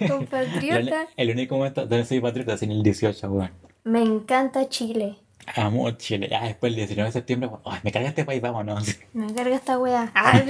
El, 0.00 0.08
Compatriota. 0.10 1.08
el 1.16 1.30
único 1.30 1.56
momento 1.56 1.82
donde 1.82 2.04
soy 2.06 2.20
patriota 2.20 2.54
es 2.54 2.62
en 2.62 2.70
el 2.70 2.82
18, 2.82 3.30
weón. 3.30 3.50
Me 3.84 4.00
encanta 4.00 4.68
Chile. 4.68 5.16
Amo 5.56 5.90
Chile. 5.92 6.28
Ya 6.30 6.44
después 6.44 6.70
el 6.70 6.76
19 6.76 7.08
de 7.08 7.12
septiembre, 7.12 7.48
weón. 7.48 7.60
Ay, 7.66 7.80
me 7.82 7.92
carga 7.92 8.08
este 8.08 8.24
país, 8.24 8.40
vámonos. 8.40 8.96
Me 9.12 9.34
carga 9.34 9.56
esta 9.56 9.78
wea. 9.78 10.10
Ah, 10.14 10.40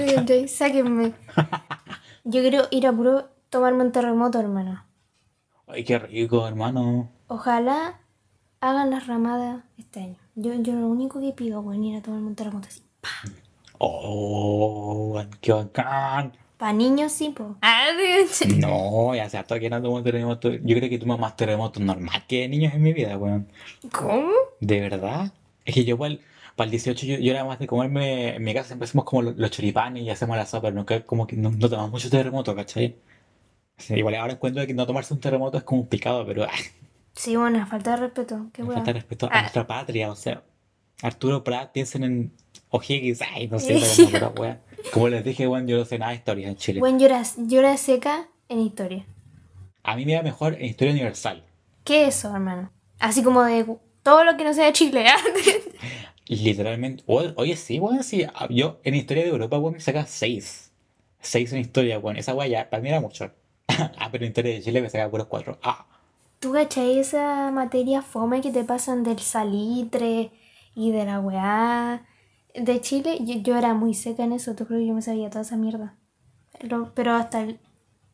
sáquenme. 0.47 1.11
Yo 2.23 2.41
quiero 2.41 2.67
ir 2.71 2.87
a 2.87 2.93
puro 2.93 3.27
tomarme 3.49 3.83
un 3.83 3.91
terremoto, 3.91 4.39
hermano. 4.39 4.85
Ay, 5.71 5.83
qué 5.83 5.99
rico, 5.99 6.47
hermano. 6.47 7.09
Ojalá 7.27 7.99
hagan 8.59 8.89
las 8.91 9.07
ramadas 9.07 9.63
este 9.77 10.01
año. 10.01 10.15
Yo, 10.35 10.53
yo 10.61 10.73
lo 10.73 10.87
único 10.87 11.19
que 11.21 11.31
pido, 11.31 11.61
weón, 11.61 11.83
ir 11.83 11.97
a 11.97 12.01
tomarme 12.01 12.27
un 12.27 12.35
terremoto 12.35 12.67
así. 12.67 12.81
Oh, 13.77 15.21
qué 15.39 15.53
bacán. 15.53 16.33
Para 16.57 16.73
niños 16.73 17.11
sí, 17.11 17.29
po. 17.29 17.55
Ah. 17.61 17.87
No, 18.57 19.15
ya 19.15 19.27
se 19.29 19.37
harto 19.37 19.59
que 19.59 19.69
no 19.69 19.81
tomo 19.81 19.95
un 19.97 20.03
terremoto. 20.03 20.51
Yo 20.51 20.75
creo 20.77 20.89
que 20.89 20.99
tomo 20.99 21.17
más 21.17 21.35
terremotos 21.35 21.81
normal 21.81 22.23
que 22.27 22.47
niños 22.47 22.73
en 22.73 22.83
mi 22.83 22.93
vida, 22.93 23.17
weón. 23.17 23.47
¿Cómo? 23.91 24.29
¿De 24.59 24.79
verdad? 24.81 25.33
Es 25.65 25.73
que 25.73 25.83
yo 25.85 25.97
para 25.97 26.11
el, 26.13 26.21
para 26.55 26.65
el 26.65 26.71
18 26.71 27.05
yo, 27.07 27.17
yo 27.17 27.31
era 27.31 27.43
más 27.45 27.57
de 27.59 27.65
comerme, 27.67 28.35
en 28.35 28.43
mi 28.43 28.53
casa 28.53 28.67
siempre 28.67 28.85
hacemos 28.85 29.05
como 29.05 29.23
lo- 29.23 29.31
los, 29.31 29.49
choripanes 29.51 30.03
y 30.03 30.09
hacemos 30.11 30.37
la 30.37 30.45
sopa, 30.45 30.63
pero 30.67 30.75
nunca 30.75 31.01
como 31.05 31.25
que 31.25 31.35
no, 31.35 31.49
no 31.49 31.67
tomamos 31.69 31.91
mucho 31.91 32.09
terremoto, 32.09 32.55
¿cachai? 32.55 32.95
Sí, 33.81 33.95
igual 33.95 34.15
ahora 34.15 34.33
encuentro 34.33 34.65
que 34.65 34.73
no 34.73 34.85
tomarse 34.85 35.13
un 35.13 35.19
terremoto 35.19 35.57
es 35.57 35.63
como 35.63 35.81
un 35.81 35.87
picado, 35.87 36.25
pero 36.25 36.43
ah, 36.43 36.49
Sí, 37.13 37.35
bueno, 37.35 37.65
falta 37.67 37.91
de 37.91 37.97
respeto. 37.97 38.47
Qué 38.53 38.63
falta 38.63 38.93
respeto 38.93 39.25
a 39.25 39.29
Ah. 39.33 39.41
nuestra 39.41 39.67
patria, 39.67 40.09
o 40.11 40.15
sea, 40.15 40.43
Arturo 41.01 41.43
Prat, 41.43 41.71
piensen 41.71 42.03
en 42.03 42.31
O'Higgins, 42.69 43.21
ay, 43.21 43.47
no 43.47 43.59
sé, 43.59 43.79
pero 44.11 44.33
no. 44.35 44.57
Como 44.93 45.09
les 45.09 45.23
dije, 45.25 45.45
bueno, 45.47 45.67
yo 45.67 45.77
no 45.77 45.85
sé 45.85 45.99
nada 45.99 46.11
de 46.11 46.17
historia 46.17 46.47
en 46.47 46.55
Chile. 46.55 46.79
Bueno, 46.79 46.99
llora, 46.99 47.23
llora 47.37 47.75
seca 47.77 48.29
en 48.47 48.59
historia. 48.59 49.05
A 49.83 49.95
mí 49.95 50.05
me 50.05 50.13
da 50.13 50.21
mejor 50.23 50.53
en 50.53 50.65
historia 50.65 50.93
universal. 50.93 51.43
¿Qué 51.83 52.07
es 52.07 52.15
eso, 52.17 52.33
hermano? 52.33 52.71
Así 52.99 53.23
como 53.23 53.43
de 53.43 53.65
todo 54.03 54.23
lo 54.23 54.37
que 54.37 54.43
no 54.43 54.53
sea 54.53 54.65
de 54.67 54.73
Chile. 54.73 55.05
¿ah? 55.07 55.17
Literalmente, 56.27 57.03
oye, 57.07 57.55
sí, 57.57 57.79
weón, 57.79 58.03
sí. 58.03 58.25
Yo 58.49 58.79
en 58.83 58.95
historia 58.95 59.23
de 59.23 59.29
Europa, 59.29 59.57
weón, 59.57 59.73
me 59.73 59.79
saca 59.81 60.05
6. 60.05 60.71
6 61.19 61.53
en 61.53 61.59
historia, 61.59 61.99
weón. 61.99 62.17
Esa 62.17 62.33
weá 62.33 62.47
ya, 62.47 62.69
para 62.69 62.81
mí 62.81 62.89
era 62.89 63.01
mucho. 63.01 63.31
ah, 63.97 64.09
pero 64.11 64.25
historia 64.25 64.53
de 64.53 64.61
Chile 64.61 64.81
me 64.81 64.89
saca 64.89 65.09
puros 65.09 65.27
4. 65.27 65.59
Ah, 65.63 65.85
¿Tú 66.39 66.53
cachai 66.53 66.97
esa 66.99 67.51
materia 67.51 68.01
fome 68.01 68.41
que 68.41 68.51
te 68.51 68.63
pasan 68.63 69.03
del 69.03 69.19
salitre 69.19 70.31
y 70.73 70.91
de 70.91 71.05
la 71.05 71.19
weá? 71.19 72.05
De 72.55 72.81
Chile, 72.81 73.19
yo, 73.21 73.35
yo 73.35 73.57
era 73.57 73.73
muy 73.73 73.93
seca 73.93 74.23
en 74.23 74.33
eso, 74.33 74.55
tú 74.55 74.65
creo 74.65 74.79
que 74.79 74.87
yo 74.87 74.93
me 74.93 75.01
sabía 75.01 75.29
toda 75.29 75.43
esa 75.43 75.55
mierda. 75.55 75.95
Pero, 76.59 76.91
pero 76.95 77.13
hasta, 77.13 77.41
el, 77.41 77.59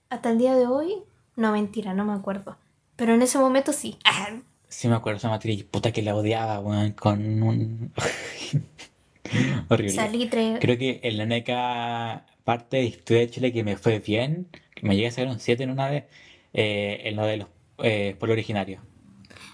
hasta 0.09 0.29
el 0.29 0.37
día 0.37 0.55
de 0.55 0.67
hoy, 0.67 0.95
no 1.35 1.51
mentira, 1.51 1.93
no 1.93 2.05
me 2.05 2.13
acuerdo. 2.13 2.57
Pero 2.95 3.13
en 3.13 3.21
ese 3.21 3.39
momento 3.39 3.71
sí. 3.73 3.97
Ah, 4.03 4.29
sí 4.67 4.87
me 4.87 4.95
acuerdo 4.95 5.17
esa 5.17 5.29
materia 5.29 5.57
y 5.57 5.63
puta 5.63 5.91
que 5.91 6.01
la 6.01 6.15
odiaba, 6.15 6.59
weón, 6.59 6.91
con 6.91 7.43
un... 7.43 7.93
Horrible. 9.69 9.93
Salitre. 9.93 10.57
Creo 10.59 10.77
que 10.77 10.99
en 11.03 11.17
la 11.17 11.23
única 11.23 12.25
parte 12.43 12.77
de 12.77 12.83
historia 12.83 13.21
de 13.21 13.29
Chile 13.29 13.53
que 13.53 13.63
me 13.63 13.77
fue 13.77 13.99
bien, 13.99 14.47
me 14.83 14.95
llegué 14.95 15.07
a 15.07 15.11
sacar 15.11 15.27
un 15.29 15.39
7 15.39 15.63
en 15.63 15.71
una 15.71 15.89
vez, 15.89 16.05
eh, 16.53 17.01
en 17.05 17.15
lo 17.15 17.25
de 17.25 17.37
los 17.37 17.47
eh, 17.79 18.15
pueblos 18.19 18.35
originarios. 18.35 18.81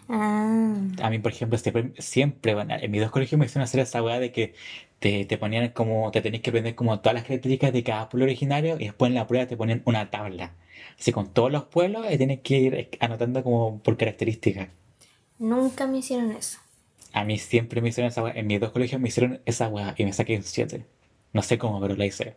Ah, 0.08 0.76
A 1.02 1.10
mí, 1.10 1.18
por 1.20 1.32
ejemplo, 1.32 1.58
siempre, 1.58 1.92
siempre, 2.02 2.54
bueno, 2.54 2.76
en 2.80 2.92
mis 2.92 3.02
dos 3.02 3.10
colegios 3.12 3.40
me 3.40 3.46
hicieron 3.46 3.64
hacer 3.64 3.80
esa 3.82 4.04
weá 4.04 4.20
de 4.20 4.32
que 4.32 4.54
te, 5.00 5.26
te 5.26 5.38
ponían 5.38 5.70
como, 5.70 6.12
te 6.12 6.22
tenías 6.22 6.42
que 6.44 6.50
aprender 6.52 6.76
como 6.76 7.00
todas 7.00 7.16
las 7.16 7.24
características 7.24 7.74
de 7.74 7.84
cada 7.84 8.10
pueblo 8.10 8.26
originario 8.26 8.76
y 8.80 8.86
después 8.86 9.10
en 9.10 9.16
la 9.16 9.28
prueba 9.28 9.48
te 9.48 9.58
ponían 9.58 9.82
una 9.86 10.12
tabla. 10.12 10.56
Así 11.00 11.12
con 11.12 11.34
todos 11.34 11.52
los 11.52 11.66
pueblos 11.66 12.06
y 12.12 12.18
tienes 12.18 12.42
que 12.42 12.58
ir 12.60 12.90
anotando 13.00 13.44
como 13.44 13.82
por 13.82 13.98
características. 13.98 14.70
nunca 15.38 15.86
me 15.88 16.00
hicieron 16.00 16.32
eso. 16.32 16.58
A 17.14 17.24
mí 17.24 17.38
siempre 17.40 17.82
me 17.82 17.90
hicieron 17.90 18.10
esa 18.12 18.24
weá. 18.24 18.34
En 18.36 18.48
mis 18.48 18.60
dos 18.60 18.72
colegios 18.72 19.00
me 19.02 19.08
hicieron 19.10 19.42
esa 19.46 19.68
weá 19.70 19.96
y 19.98 20.04
me 20.06 20.14
saqué 20.14 20.36
un 20.38 20.44
7. 20.44 20.86
No 21.34 21.42
sé 21.42 21.58
cómo, 21.58 21.80
pero 21.82 21.96
la 21.96 22.06
hice. 22.06 22.36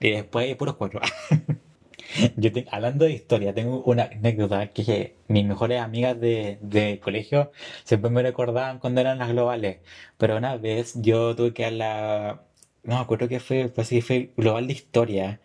Y 0.00 0.10
después 0.12 0.54
puros 0.56 0.76
cuatro. 0.76 1.00
Yo 2.36 2.50
hablando 2.70 3.04
de 3.04 3.12
historia, 3.12 3.54
tengo 3.54 3.82
una 3.84 4.04
anécdota 4.04 4.68
que, 4.72 5.16
mis 5.28 5.44
mejores 5.44 5.80
amigas 5.80 6.20
de, 6.20 6.58
de 6.60 6.98
colegio 7.00 7.52
siempre 7.84 8.10
me 8.10 8.22
recordaban 8.22 8.78
cuando 8.78 9.00
eran 9.00 9.18
las 9.18 9.30
globales. 9.30 9.78
Pero 10.18 10.36
una 10.36 10.56
vez 10.56 10.94
yo 10.96 11.36
tuve 11.36 11.52
que 11.54 11.64
dar 11.64 11.72
la... 11.72 12.42
No 12.82 12.96
me 12.96 13.00
acuerdo 13.02 13.28
que 13.28 13.40
fue, 13.40 13.68
pues 13.68 13.88
sí, 13.88 14.00
fue 14.00 14.32
global 14.36 14.66
de 14.66 14.72
historia. 14.74 15.40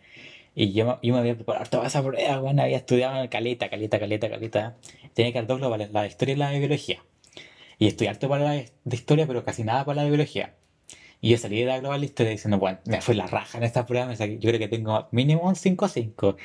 Y 0.54 0.72
yo, 0.72 0.98
yo 1.02 1.14
me 1.14 1.20
había 1.20 1.36
preparado 1.36 1.66
toda 1.70 1.86
esa 1.86 2.02
prueba, 2.04 2.38
bueno, 2.40 2.62
había 2.62 2.78
estudiado 2.78 3.28
caleta, 3.30 3.68
caleta, 3.70 3.98
caleta, 4.00 4.30
caleta. 4.30 4.76
Tenía 5.14 5.32
que 5.32 5.38
dar 5.40 5.46
dos 5.48 5.58
globales, 5.58 5.92
la 5.92 6.02
de 6.02 6.08
historia 6.08 6.34
y 6.34 6.38
la 6.38 6.50
de 6.50 6.58
biología. 6.60 7.02
Y 7.78 7.88
estudié 7.88 8.10
harto 8.10 8.28
para 8.28 8.44
la 8.44 8.52
de 8.52 8.96
historia, 8.96 9.26
pero 9.26 9.44
casi 9.44 9.64
nada 9.64 9.84
para 9.84 9.96
la 9.96 10.02
de 10.04 10.10
biología. 10.10 10.54
Y 11.20 11.30
yo 11.30 11.38
salí 11.38 11.60
de 11.60 11.66
la 11.66 11.80
global 11.80 12.00
de 12.00 12.06
historia 12.06 12.30
diciendo, 12.32 12.58
bueno, 12.58 12.78
me 12.86 13.00
fue 13.00 13.14
la 13.14 13.26
raja 13.26 13.58
en 13.58 13.64
esta 13.64 13.86
prueba, 13.86 14.06
me 14.06 14.16
saqué- 14.16 14.38
yo 14.38 14.48
creo 14.50 14.58
que 14.60 14.68
tengo 14.68 15.08
mínimo 15.12 15.42
un 15.48 15.54
5-5. 15.56 16.36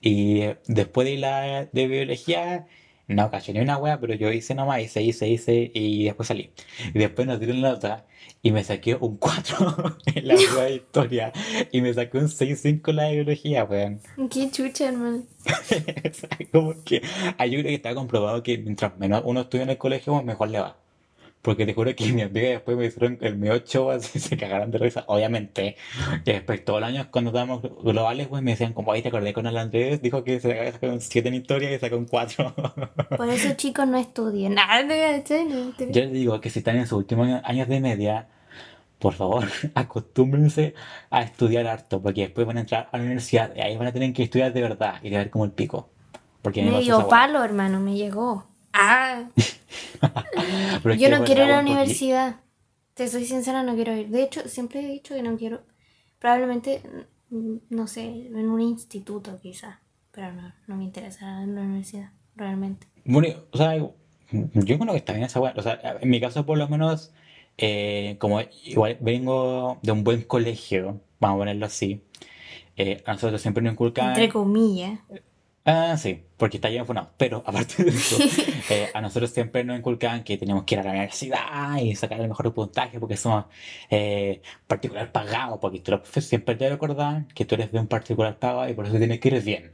Y 0.00 0.40
eh, 0.42 0.58
después 0.66 1.06
de 1.08 1.16
la 1.16 1.64
de 1.72 1.86
biología, 1.88 2.66
no 3.08 3.30
caché 3.30 3.52
ni 3.52 3.60
una 3.60 3.76
wea, 3.78 3.98
pero 3.98 4.14
yo 4.14 4.30
hice 4.30 4.54
nomás, 4.54 4.80
hice, 4.82 5.02
hice, 5.02 5.28
hice, 5.28 5.70
y 5.74 6.04
después 6.04 6.28
salí. 6.28 6.50
Y 6.94 6.98
después 6.98 7.26
nos 7.26 7.40
dieron 7.40 7.60
la 7.62 7.70
nota 7.72 8.06
y 8.42 8.52
me 8.52 8.62
saqué 8.62 8.94
un 8.94 9.16
4 9.16 9.96
en 10.14 10.28
la 10.28 10.34
prueba 10.50 10.62
de 10.64 10.74
historia. 10.76 11.32
Y 11.72 11.80
me 11.80 11.92
saqué 11.92 12.18
un 12.18 12.28
6-5 12.28 12.90
en 12.90 12.96
la 12.96 13.04
de 13.04 13.14
biología, 13.14 13.64
weón. 13.64 14.00
Qué 14.30 14.50
chucha, 14.50 14.88
hermano. 14.88 15.22
Como 16.52 16.74
que, 16.84 17.02
ah, 17.38 17.46
yo 17.46 17.52
creo 17.54 17.64
que 17.64 17.74
está 17.74 17.94
comprobado 17.94 18.42
que 18.42 18.58
mientras 18.58 18.96
menos 18.98 19.22
uno 19.24 19.40
estudia 19.42 19.64
en 19.64 19.70
el 19.70 19.78
colegio, 19.78 20.22
mejor 20.22 20.50
le 20.50 20.60
va. 20.60 20.76
Porque 21.42 21.64
te 21.64 21.72
juro 21.72 21.94
que 21.96 22.12
mi 22.12 22.20
amiga 22.20 22.50
después 22.50 22.76
me 22.76 22.84
hicieron 22.84 23.16
el 23.22 23.36
mi 23.36 23.48
8, 23.48 23.90
así 23.92 24.18
se 24.20 24.36
cagaron 24.36 24.70
de 24.70 24.78
risa, 24.78 25.04
obviamente. 25.06 25.76
Y 26.24 26.32
después 26.32 26.64
todos 26.64 26.80
los 26.80 26.88
años 26.88 27.06
cuando 27.10 27.30
estábamos 27.30 27.62
globales, 27.82 28.28
pues 28.28 28.42
me 28.42 28.50
decían 28.50 28.74
como, 28.74 28.92
ahí 28.92 29.00
te 29.00 29.08
acordé 29.08 29.32
con 29.32 29.46
el 29.46 29.56
Andrés, 29.56 30.02
dijo 30.02 30.22
que 30.22 30.38
se 30.40 30.72
sacado 30.72 30.92
un 30.92 31.00
7 31.00 31.28
en 31.28 31.34
historia 31.34 31.74
y 31.74 31.78
sacó 31.78 31.96
un 31.96 32.06
4. 32.06 32.54
Por 33.16 33.28
eso, 33.28 33.52
chicos, 33.56 33.86
no 33.88 33.96
estudien. 33.96 34.54
Nada, 34.54 34.82
no, 34.82 34.94
Yo 34.94 36.00
les 36.02 36.12
digo 36.12 36.40
que 36.40 36.50
si 36.50 36.58
están 36.58 36.76
en 36.76 36.86
sus 36.86 36.98
últimos 36.98 37.28
años 37.44 37.68
de 37.68 37.80
media, 37.80 38.28
por 38.98 39.14
favor, 39.14 39.46
acostúmbrense 39.74 40.74
a 41.08 41.22
estudiar 41.22 41.66
harto, 41.66 42.02
porque 42.02 42.22
después 42.22 42.46
van 42.46 42.58
a 42.58 42.60
entrar 42.60 42.90
a 42.92 42.98
la 42.98 43.04
universidad 43.04 43.56
y 43.56 43.60
ahí 43.60 43.78
van 43.78 43.86
a 43.86 43.92
tener 43.92 44.12
que 44.12 44.24
estudiar 44.24 44.52
de 44.52 44.60
verdad 44.60 44.96
y 45.02 45.08
de 45.08 45.16
ver 45.16 45.30
como 45.30 45.46
el 45.46 45.52
pico. 45.52 45.88
Porque 46.42 46.62
me 46.62 46.80
dio 46.80 47.08
palo, 47.08 47.42
hermano, 47.42 47.80
me 47.80 47.96
llegó. 47.96 48.49
Ah, 48.72 49.24
es 49.36 50.82
yo 50.82 51.08
que 51.08 51.08
no 51.10 51.24
quiero 51.24 51.44
ir 51.44 51.50
a 51.50 51.56
la 51.56 51.60
universidad. 51.60 52.36
Te 52.94 53.08
soy 53.08 53.24
sincera, 53.24 53.62
no 53.62 53.74
quiero 53.74 53.96
ir. 53.96 54.08
De 54.08 54.22
hecho, 54.22 54.48
siempre 54.48 54.80
he 54.80 54.86
dicho 54.86 55.14
que 55.14 55.22
no 55.22 55.36
quiero. 55.36 55.62
Probablemente, 56.18 56.82
mm, 57.30 57.56
no 57.70 57.86
sé, 57.86 58.04
en 58.04 58.48
un 58.48 58.60
instituto 58.60 59.38
quizás. 59.40 59.76
Pero 60.12 60.32
no, 60.32 60.52
no 60.66 60.76
me 60.76 60.84
interesa 60.84 61.42
en 61.42 61.54
la 61.54 61.62
universidad, 61.62 62.10
realmente. 62.36 62.86
Bueno, 63.04 63.28
o 63.52 63.56
sea, 63.56 63.76
yo 63.76 63.90
creo 64.78 64.92
que 64.92 64.96
está 64.96 65.12
bien 65.12 65.24
esa 65.24 65.40
weá. 65.40 65.54
O 65.56 65.62
sea, 65.62 65.98
en 66.00 66.10
mi 66.10 66.20
caso, 66.20 66.44
por 66.44 66.58
lo 66.58 66.68
menos, 66.68 67.12
eh, 67.58 68.16
como 68.18 68.40
igual 68.64 68.98
vengo 69.00 69.78
de 69.82 69.92
un 69.92 70.04
buen 70.04 70.22
colegio, 70.22 71.00
vamos 71.20 71.36
a 71.36 71.38
ponerlo 71.38 71.66
así, 71.66 72.02
eh, 72.76 73.02
a 73.06 73.12
nosotros 73.12 73.40
siempre 73.40 73.62
nos 73.62 73.72
Entre 73.72 73.84
inculcan. 73.84 74.30
comillas. 74.30 75.00
Ah, 75.64 75.96
sí, 75.98 76.22
porque 76.38 76.56
está 76.56 76.70
lleno 76.70 76.86
funado. 76.86 77.10
Pero 77.16 77.38
aparte 77.46 77.84
de 77.84 77.90
eso, 77.90 78.16
eh, 78.70 78.90
a 78.94 79.00
nosotros 79.00 79.30
siempre 79.30 79.62
nos 79.64 79.78
inculcan 79.78 80.24
que 80.24 80.38
tenemos 80.38 80.64
que 80.64 80.74
ir 80.74 80.80
a 80.80 80.84
la 80.84 80.90
universidad 80.90 81.76
y 81.80 81.94
sacar 81.94 82.20
el 82.20 82.28
mejor 82.28 82.52
puntaje 82.54 82.98
porque 82.98 83.16
somos 83.16 83.44
eh, 83.90 84.40
particular 84.66 85.12
pagados, 85.12 85.58
porque 85.60 85.80
tú, 85.80 86.00
siempre 86.20 86.54
te 86.56 86.68
recordan 86.68 87.28
que 87.34 87.44
tú 87.44 87.56
eres 87.56 87.72
de 87.72 87.78
un 87.78 87.86
particular 87.88 88.38
pagado 88.38 88.68
y 88.68 88.74
por 88.74 88.86
eso 88.86 88.96
tienes 88.96 89.20
que 89.20 89.28
ir 89.28 89.42
bien. 89.42 89.70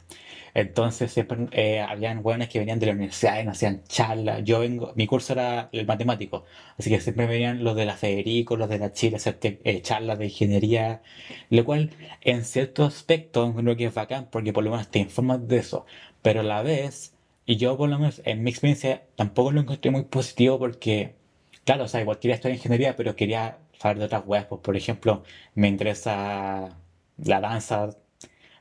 Entonces 0.56 1.12
siempre 1.12 1.48
eh, 1.52 1.80
habían 1.80 2.20
hueones 2.24 2.48
que 2.48 2.58
venían 2.58 2.78
de 2.78 2.86
la 2.86 2.92
universidad 2.92 3.40
y 3.42 3.44
nos 3.44 3.56
hacían 3.58 3.84
charlas. 3.84 4.42
Yo 4.42 4.60
vengo, 4.60 4.92
mi 4.96 5.06
curso 5.06 5.34
era 5.34 5.68
el 5.72 5.86
matemático, 5.86 6.46
así 6.78 6.88
que 6.88 6.98
siempre 6.98 7.26
venían 7.26 7.62
los 7.62 7.76
de 7.76 7.84
la 7.84 7.94
Federico, 7.94 8.56
los 8.56 8.70
de 8.70 8.78
la 8.78 8.90
Chile 8.94 9.16
a 9.16 9.18
hacerte 9.18 9.60
eh, 9.64 9.82
charlas 9.82 10.18
de 10.18 10.24
ingeniería, 10.26 11.02
lo 11.50 11.62
cual 11.66 11.90
en 12.22 12.42
cierto 12.46 12.84
aspecto 12.86 13.54
creo 13.54 13.76
que 13.76 13.84
es 13.84 13.94
bacán 13.94 14.28
porque 14.30 14.54
por 14.54 14.64
lo 14.64 14.70
menos 14.70 14.88
te 14.90 14.98
informas 14.98 15.46
de 15.46 15.58
eso, 15.58 15.84
pero 16.22 16.40
a 16.40 16.42
la 16.42 16.62
vez, 16.62 17.14
y 17.44 17.56
yo 17.56 17.76
por 17.76 17.90
lo 17.90 17.98
menos 17.98 18.22
en 18.24 18.42
mi 18.42 18.50
experiencia 18.50 19.02
tampoco 19.14 19.52
lo 19.52 19.60
encontré 19.60 19.90
muy 19.90 20.04
positivo 20.04 20.58
porque, 20.58 21.16
claro, 21.64 21.84
o 21.84 21.88
sea, 21.88 22.00
igual 22.00 22.18
quería 22.18 22.36
estudiar 22.36 22.56
ingeniería, 22.56 22.96
pero 22.96 23.14
quería 23.14 23.58
saber 23.78 23.98
de 23.98 24.04
otras 24.06 24.22
weas, 24.26 24.46
pues 24.46 24.62
por 24.62 24.74
ejemplo, 24.76 25.22
me 25.54 25.68
interesa 25.68 26.78
la 27.18 27.40
danza, 27.40 27.90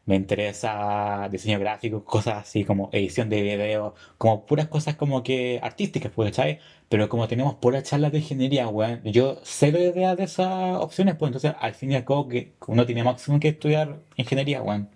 me 0.06 0.16
interesa 0.16 1.28
diseño 1.32 1.60
gráfico, 1.60 2.04
cosas 2.04 2.44
así 2.44 2.64
como 2.64 2.90
edición 2.92 3.30
de 3.30 3.42
video, 3.42 3.96
como 4.18 4.46
puras 4.46 4.68
cosas 4.68 4.96
como 4.96 5.24
que 5.24 5.60
artísticas, 5.64 6.12
pues, 6.14 6.36
¿sabes? 6.36 6.60
Pero 6.90 7.10
como 7.10 7.28
tenemos 7.28 7.56
puras 7.56 7.84
charlas 7.84 8.12
de 8.12 8.20
ingeniería, 8.20 8.68
weón, 8.68 9.02
yo 9.04 9.40
cero 9.44 9.80
idea 9.80 10.16
de 10.16 10.26
esas 10.26 10.78
opciones, 10.78 11.16
pues 11.16 11.30
entonces 11.30 11.54
al 11.60 11.74
fin 11.74 11.92
y 11.92 11.96
al 11.96 12.06
cabo 12.06 12.28
que 12.28 12.54
uno 12.68 12.86
tiene 12.86 13.04
máximo 13.04 13.40
que 13.40 13.50
estudiar 13.50 14.00
ingeniería, 14.16 14.62
weón. 14.62 14.90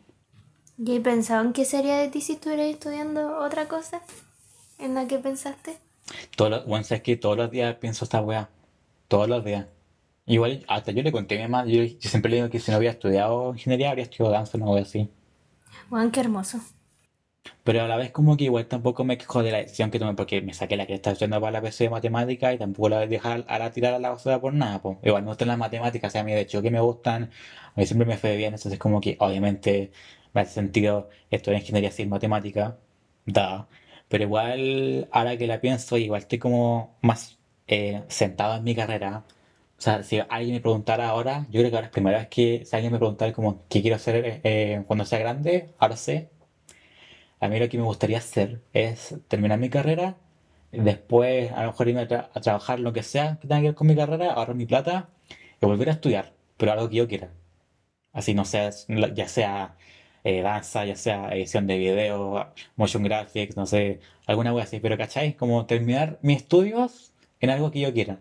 ¿Y 0.78 0.96
en 0.96 1.54
qué 1.54 1.66
sería 1.66 1.98
de 1.98 2.08
ti 2.08 2.22
si 2.22 2.34
estuvieras 2.34 2.68
estudiando 2.68 3.40
otra 3.40 3.68
cosa? 3.68 4.02
¿En 4.78 4.94
la 4.94 5.08
que 5.08 5.18
pensaste? 5.18 5.78
Todos 6.36 6.52
los, 6.52 6.68
weón, 6.68 6.84
sabes 6.84 7.04
que 7.04 7.18
todos 7.18 7.36
los 7.36 7.52
días 7.52 7.76
pienso 7.76 8.06
esta 8.06 8.22
weá, 8.22 8.50
todos 9.08 9.28
los 9.28 9.44
días. 9.44 9.66
Igual, 10.30 10.64
hasta 10.68 10.92
yo 10.92 11.04
le 11.04 11.12
conté 11.12 11.36
a 11.36 11.38
mi 11.40 11.52
mamá, 11.52 11.66
yo, 11.66 11.84
yo 11.84 12.10
siempre 12.10 12.30
le 12.30 12.38
digo 12.38 12.50
que 12.50 12.60
si 12.60 12.72
no 12.72 12.78
había 12.78 12.92
estudiado 12.92 13.52
ingeniería, 13.54 13.90
habría 13.90 14.04
estudiado 14.04 14.32
danza, 14.32 14.58
una 14.58 14.68
wea 14.68 14.84
así. 14.84 15.10
Juan, 15.90 16.12
qué 16.12 16.20
hermoso. 16.22 16.60
Pero 17.64 17.82
a 17.84 17.88
la 17.88 17.98
vez 17.98 18.12
como 18.12 18.38
que 18.38 18.46
igual 18.46 18.68
tampoco 18.68 19.04
me 19.04 19.18
quejo 19.18 19.44
de 19.44 19.52
la 19.52 19.58
decisión 19.60 19.92
que 19.92 20.00
tomé 20.00 20.14
porque 20.14 20.42
me 20.42 20.54
saqué 20.54 20.76
la 20.78 20.86
que 20.86 20.94
estaba 20.96 21.14
estudiando 21.14 21.40
para 21.42 21.52
la 21.52 21.62
PC 21.62 21.86
de 21.86 21.90
matemática 21.90 22.54
y 22.54 22.58
tampoco 22.58 22.90
la 22.90 22.98
voy 22.98 23.06
a 23.06 23.08
dejar 23.08 23.46
a 23.48 23.60
la 23.60 23.72
tirar 23.72 23.94
a 23.94 24.00
la 24.00 24.10
basura 24.12 24.40
por 24.42 24.54
nada, 24.54 24.82
pues. 24.82 24.98
Igual 25.04 25.24
me 25.24 25.30
gustan 25.30 25.48
las 25.48 25.58
matemáticas, 25.58 26.10
o 26.10 26.14
sea, 26.14 26.22
a 26.22 26.24
mí 26.24 26.32
de 26.34 26.42
hecho 26.42 26.62
que 26.62 26.72
me 26.72 26.80
gustan, 26.82 27.32
a 27.76 27.80
mí 27.80 27.86
siempre 27.86 28.08
me 28.08 28.18
fue 28.18 28.36
bien, 28.38 28.54
entonces 28.54 28.80
como 28.80 29.02
que 29.02 29.16
obviamente 29.20 29.92
me 30.34 30.42
hace 30.42 30.54
sentido 30.54 31.10
estudiar 31.32 31.62
ingeniería 31.62 31.92
sin 31.92 32.10
matemática, 32.10 32.78
da. 33.26 33.68
Pero 34.10 34.24
igual, 34.26 35.08
ahora 35.12 35.38
que 35.38 35.48
la 35.48 35.60
pienso, 35.62 35.98
igual 35.98 36.22
estoy 36.22 36.40
como 36.40 36.98
más 37.02 37.40
eh, 37.68 38.04
sentado 38.10 38.58
en 38.58 38.64
mi 38.64 38.76
carrera. 38.76 39.24
O 39.80 39.82
sea, 39.82 40.04
si 40.04 40.20
alguien 40.30 40.56
me 40.56 40.62
preguntara 40.62 41.10
ahora, 41.10 41.48
yo 41.50 41.60
creo 41.62 41.72
que 41.72 41.76
ahora 41.78 41.88
es 41.88 41.92
primera 41.94 42.20
vez 42.20 42.28
que 42.28 42.66
si 42.66 42.76
alguien 42.76 42.92
me 42.94 43.00
preguntara 43.00 43.34
como 43.34 43.64
qué 43.70 43.82
quiero 43.82 43.96
hacer 43.96 44.42
eh, 44.44 44.84
cuando 44.88 45.06
sea 45.06 45.18
grande, 45.20 45.74
ahora 45.80 45.96
sé. 45.96 46.30
A 47.40 47.48
mí 47.48 47.60
lo 47.60 47.70
que 47.70 47.78
me 47.78 47.84
gustaría 47.84 48.18
hacer 48.18 48.62
es 48.74 49.16
terminar 49.28 49.60
mi 49.60 49.70
carrera, 49.70 50.16
después 50.72 51.52
a 51.54 51.62
lo 51.64 51.68
mejor 51.72 51.88
irme 51.88 52.02
a, 52.02 52.08
tra- 52.08 52.30
a 52.34 52.42
trabajar 52.42 52.80
lo 52.80 52.94
que 52.94 53.04
sea 53.04 53.38
que 53.42 53.48
tenga 53.48 53.62
que 53.62 53.68
ver 53.68 53.76
con 53.76 53.88
mi 53.88 53.96
carrera, 53.96 54.34
ahorrar 54.34 54.56
mi 54.56 54.66
plata 54.66 55.10
y 55.62 55.66
volver 55.66 55.90
a 55.90 55.94
estudiar, 55.94 56.34
pero 56.58 56.72
algo 56.74 56.90
que 56.90 56.98
yo 56.98 57.08
quiera. 57.08 57.30
Así 58.14 58.34
no 58.36 58.46
sea, 58.46 58.72
ya 59.16 59.28
sea 59.30 59.78
eh, 60.26 60.42
danza, 60.44 60.86
ya 60.86 60.96
sea 60.98 61.30
edición 61.34 61.68
de 61.68 61.78
video, 61.80 62.54
motion 62.78 63.04
graphics, 63.04 63.58
no 63.58 63.66
sé, 63.68 64.02
alguna 64.28 64.54
wea 64.54 64.66
así, 64.66 64.80
pero 64.82 64.98
¿cachai? 64.98 65.36
Como 65.36 65.66
terminar 65.68 66.20
mis 66.24 66.38
estudios 66.40 67.14
en 67.42 67.52
algo 67.52 67.72
que 67.72 67.82
yo 67.82 67.94
quiera. 67.94 68.20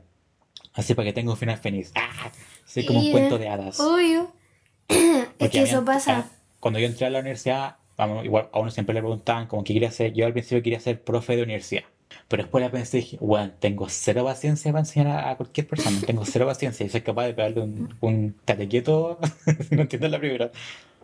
Así 0.79 0.95
para 0.95 1.07
que 1.07 1.13
tenga 1.13 1.31
un 1.33 1.37
final 1.37 1.59
feliz. 1.59 1.93
¡Ah! 1.95 2.31
Así 2.65 2.87
como 2.87 3.01
un 3.01 3.11
cuento 3.11 3.37
de 3.39 3.49
hadas. 3.49 3.81
Obvio. 3.81 4.33
es 4.89 5.51
que 5.51 5.63
eso 5.63 5.85
pasa. 5.85 6.31
cuando 6.61 6.79
yo 6.81 6.87
entré 6.87 7.07
a 7.07 7.11
la 7.11 7.19
universidad, 7.21 7.77
vamos, 7.97 8.25
igual 8.25 8.49
a 8.53 8.61
uno 8.61 8.71
siempre 8.71 8.95
le 8.95 9.01
preguntaban 9.01 9.47
como 9.49 9.65
qué 9.65 9.75
quería 9.75 9.89
hacer. 9.89 10.13
Yo 10.15 10.25
al 10.25 10.33
principio 10.33 10.63
quería 10.63 10.81
ser 10.81 11.03
profe 11.03 11.37
de 11.37 11.43
universidad. 11.43 11.83
Pero 12.29 12.43
después 12.45 12.63
la 12.65 12.71
pensé 12.71 12.99
y 12.99 13.01
dije, 13.03 13.19
bueno, 13.21 13.53
tengo 13.59 13.89
cero 13.89 14.25
paciencia 14.25 14.71
para 14.73 14.81
enseñar 14.81 15.09
a, 15.09 15.31
a 15.31 15.37
cualquier 15.37 15.67
persona. 15.67 15.99
Tengo 16.07 16.25
cero 16.25 16.47
paciencia 16.47 16.87
y 16.87 16.89
soy 16.89 17.01
capaz 17.03 17.27
de 17.27 17.35
pegarle 17.35 17.61
un, 17.61 17.95
un 18.01 18.37
tate 18.45 18.69
quieto 18.69 19.19
si 19.69 19.75
no 19.77 19.83
entiendes 19.83 20.11
la 20.11 20.19
primera. 20.19 20.51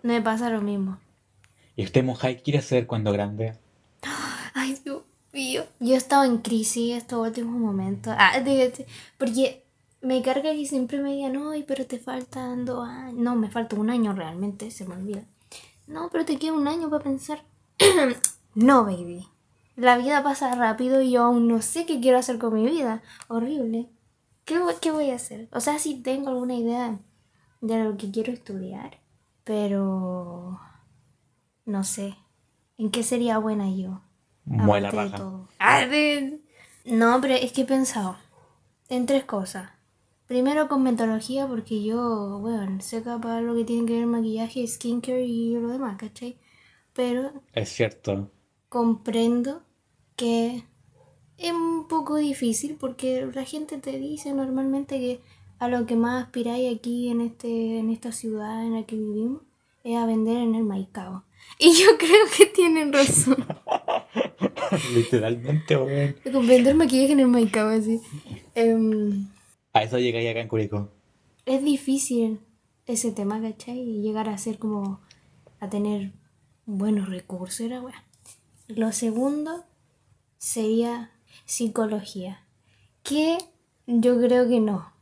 Me 0.03 0.23
pasa 0.23 0.51
lo 0.51 0.61
mismo. 0.63 0.99
¿Y 1.77 1.85
usted, 1.85 2.05
Mojai, 2.05 2.37
qué 2.37 2.43
quiere 2.43 2.63
ser 2.63 2.87
cuando 2.87 3.11
grande? 3.13 3.55
Ay, 4.55 4.79
Dios 4.85 5.03
mío. 5.33 5.65
Yo 5.81 5.95
he 5.95 5.97
estado 5.97 6.25
en 6.25 6.39
crisis 6.39 6.95
estos 6.97 7.27
últimos 7.27 7.59
momentos. 7.59 8.15
Ah, 8.17 8.39
de- 8.41 8.71
de- 8.71 8.87
porque 9.19 9.64
me 10.05 10.23
carga 10.23 10.53
que 10.53 10.67
siempre 10.67 11.01
me 11.01 11.13
digan, 11.15 11.37
ay, 11.37 11.65
pero 11.67 11.87
te 11.87 11.99
faltan 11.99 12.65
dos 12.65 12.87
años. 12.89 13.15
No, 13.19 13.35
me 13.37 13.51
falta 13.51 13.77
un 13.77 13.91
año 13.91 14.13
realmente, 14.13 14.71
se 14.71 14.85
me 14.87 14.95
olvida. 14.95 15.25
No, 15.87 16.09
pero 16.11 16.25
te 16.25 16.39
queda 16.39 16.53
un 16.53 16.69
año 16.69 16.89
para 16.91 17.03
pensar. 17.05 17.43
no, 18.55 18.85
baby. 18.85 19.27
La 19.77 19.97
vida 19.99 20.23
pasa 20.23 20.55
rápido 20.55 21.03
y 21.03 21.11
yo 21.11 21.25
aún 21.25 21.49
no 21.49 21.61
sé 21.61 21.85
qué 21.87 22.01
quiero 22.01 22.19
hacer 22.19 22.39
con 22.39 22.55
mi 22.55 22.65
vida. 22.65 23.03
Horrible. 23.29 23.89
¿Qué, 24.45 24.61
qué 24.81 24.91
voy 24.93 25.11
a 25.11 25.17
hacer? 25.17 25.49
O 25.53 25.61
sea, 25.61 25.79
sí 25.79 25.97
tengo 26.03 26.29
alguna 26.29 26.55
idea 26.55 26.99
de 27.61 27.83
lo 27.85 27.97
que 27.97 28.11
quiero 28.11 28.33
estudiar, 28.33 28.99
pero 29.43 30.61
no 31.65 31.85
sé. 31.85 32.15
¿En 32.79 32.91
qué 32.91 33.03
sería 33.03 33.39
buena 33.39 33.71
yo? 33.71 34.03
De 34.45 34.81
raja. 34.91 35.17
todo. 35.17 35.49
Ah, 35.59 35.87
de- 35.87 36.41
No, 36.85 37.21
pero 37.21 37.35
es 37.35 37.53
que 37.53 37.63
he 37.63 37.67
pensado. 37.67 38.17
en 38.91 39.07
tres 39.07 39.25
cosas. 39.25 39.71
Primero 40.27 40.69
con 40.69 40.83
metodología, 40.83 41.47
porque 41.47 41.83
yo, 41.83 42.39
bueno, 42.41 42.81
sé 42.81 43.03
capaz 43.03 43.41
lo 43.43 43.55
que 43.55 43.65
tiene 43.65 43.87
que 43.87 43.95
ver 43.99 44.07
maquillaje, 44.07 44.67
skincare 44.67 45.25
y 45.27 45.55
lo 45.55 45.69
demás, 45.69 45.97
¿cachai? 45.99 46.37
Pero 46.95 47.31
Es 47.53 47.69
cierto. 47.71 48.31
comprendo 48.69 49.63
que 50.17 50.65
es 51.37 51.53
un 51.53 51.89
poco 51.89 52.17
difícil 52.17 52.77
porque 52.81 53.29
la 53.35 53.45
gente 53.45 53.79
te 53.79 53.99
dice 53.99 54.33
normalmente 54.33 54.99
que 54.99 55.21
a 55.59 55.69
lo 55.69 55.85
que 55.87 55.97
más 55.97 56.25
aspiráis 56.25 56.75
aquí 56.77 57.09
en, 57.11 57.21
este, 57.21 57.79
en 57.79 57.91
esta 57.91 58.13
ciudad 58.13 58.65
en 58.65 58.75
la 58.75 58.85
que 58.85 58.97
vivimos 58.97 59.43
es 59.83 59.97
a 59.97 60.07
vender 60.07 60.39
en 60.39 60.55
el 60.55 60.63
Maicao. 60.65 61.25
Y 61.59 61.73
yo 61.75 61.87
creo 61.99 62.27
que 62.37 62.47
tienen 62.47 62.93
razón. 62.93 63.37
Literalmente, 64.95 65.77
weón. 65.77 66.17
Vender 66.47 66.75
maquillaje 66.75 67.13
en 67.13 67.21
el 67.21 67.29
Maicao, 67.29 67.69
así. 67.69 68.01
Em, 68.55 69.27
A 69.75 69.83
eso 69.83 69.99
llegáis 69.99 70.31
acá 70.31 70.41
en 70.41 70.49
Curicó. 70.49 70.89
es 71.47 71.65
difícil 71.65 72.39
ese 72.87 73.11
tema, 73.11 73.43
¿cachai? 73.43 73.81
Y 73.81 74.03
llegar 74.03 74.29
a 74.29 74.39
ser 74.39 74.59
como 74.59 75.01
a 75.59 75.69
tener 75.69 76.13
buenos 76.65 77.09
recursos, 77.09 77.61
era 77.61 77.81
bueno. 77.81 77.99
Lo 78.69 78.93
segundo 78.93 79.65
sería 80.39 81.11
psicología, 81.45 82.45
que 83.03 83.39
yo 83.89 84.21
creo 84.21 84.49
que 84.49 84.61
no. 84.61 84.93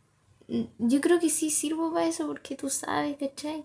Yo 0.79 1.03
creo 1.03 1.21
que 1.21 1.29
sí 1.29 1.51
sirvo 1.51 1.93
para 1.93 2.07
eso 2.07 2.27
porque 2.27 2.57
tú 2.57 2.71
sabes, 2.71 3.19
¿cachai? 3.19 3.65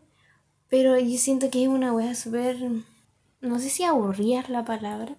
Pero 0.67 0.99
yo 0.99 1.17
siento 1.17 1.49
que 1.49 1.63
es 1.63 1.69
una 1.69 1.93
wea 1.93 2.15
súper... 2.15 2.57
No 3.39 3.59
sé 3.59 3.69
si 3.69 3.83
aburrida 3.83 4.41
es 4.41 4.49
la 4.49 4.65
palabra, 4.65 5.15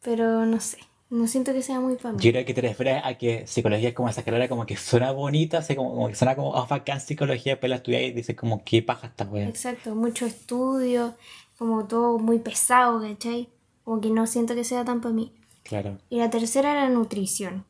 pero 0.00 0.46
no 0.46 0.60
sé. 0.60 0.78
No 1.10 1.26
siento 1.26 1.52
que 1.52 1.60
sea 1.60 1.80
muy 1.80 1.96
para 1.96 2.12
mí. 2.12 2.22
Yo 2.22 2.30
creo 2.30 2.44
que 2.44 2.54
te 2.54 2.60
refieres 2.60 3.02
a 3.04 3.18
que 3.18 3.44
psicología 3.44 3.88
es 3.88 3.94
como 3.96 4.08
esa 4.08 4.22
carrera 4.22 4.48
como 4.48 4.64
que 4.64 4.76
suena 4.76 5.10
bonita, 5.10 5.58
así 5.58 5.74
como, 5.74 5.90
como 5.90 6.08
que 6.08 6.14
suena 6.14 6.36
como 6.36 6.50
oh, 6.50 6.66
bacán 6.68 7.00
psicología, 7.00 7.58
pero 7.58 7.70
la 7.70 7.76
estudias 7.76 8.02
y 8.02 8.12
dices 8.12 8.36
como 8.36 8.62
qué 8.64 8.80
paja 8.80 9.08
esta 9.08 9.24
wea. 9.24 9.48
Exacto, 9.48 9.96
mucho 9.96 10.24
estudio, 10.24 11.16
como 11.58 11.86
todo 11.86 12.20
muy 12.20 12.38
pesado, 12.38 13.00
¿cachai? 13.00 13.48
Como 13.82 14.00
que 14.00 14.10
no 14.10 14.28
siento 14.28 14.54
que 14.54 14.62
sea 14.62 14.84
tan 14.84 15.00
para 15.00 15.12
mí. 15.12 15.32
Claro. 15.64 15.98
Y 16.10 16.18
la 16.18 16.30
tercera 16.30 16.70
era 16.70 16.88
nutrición, 16.88 17.64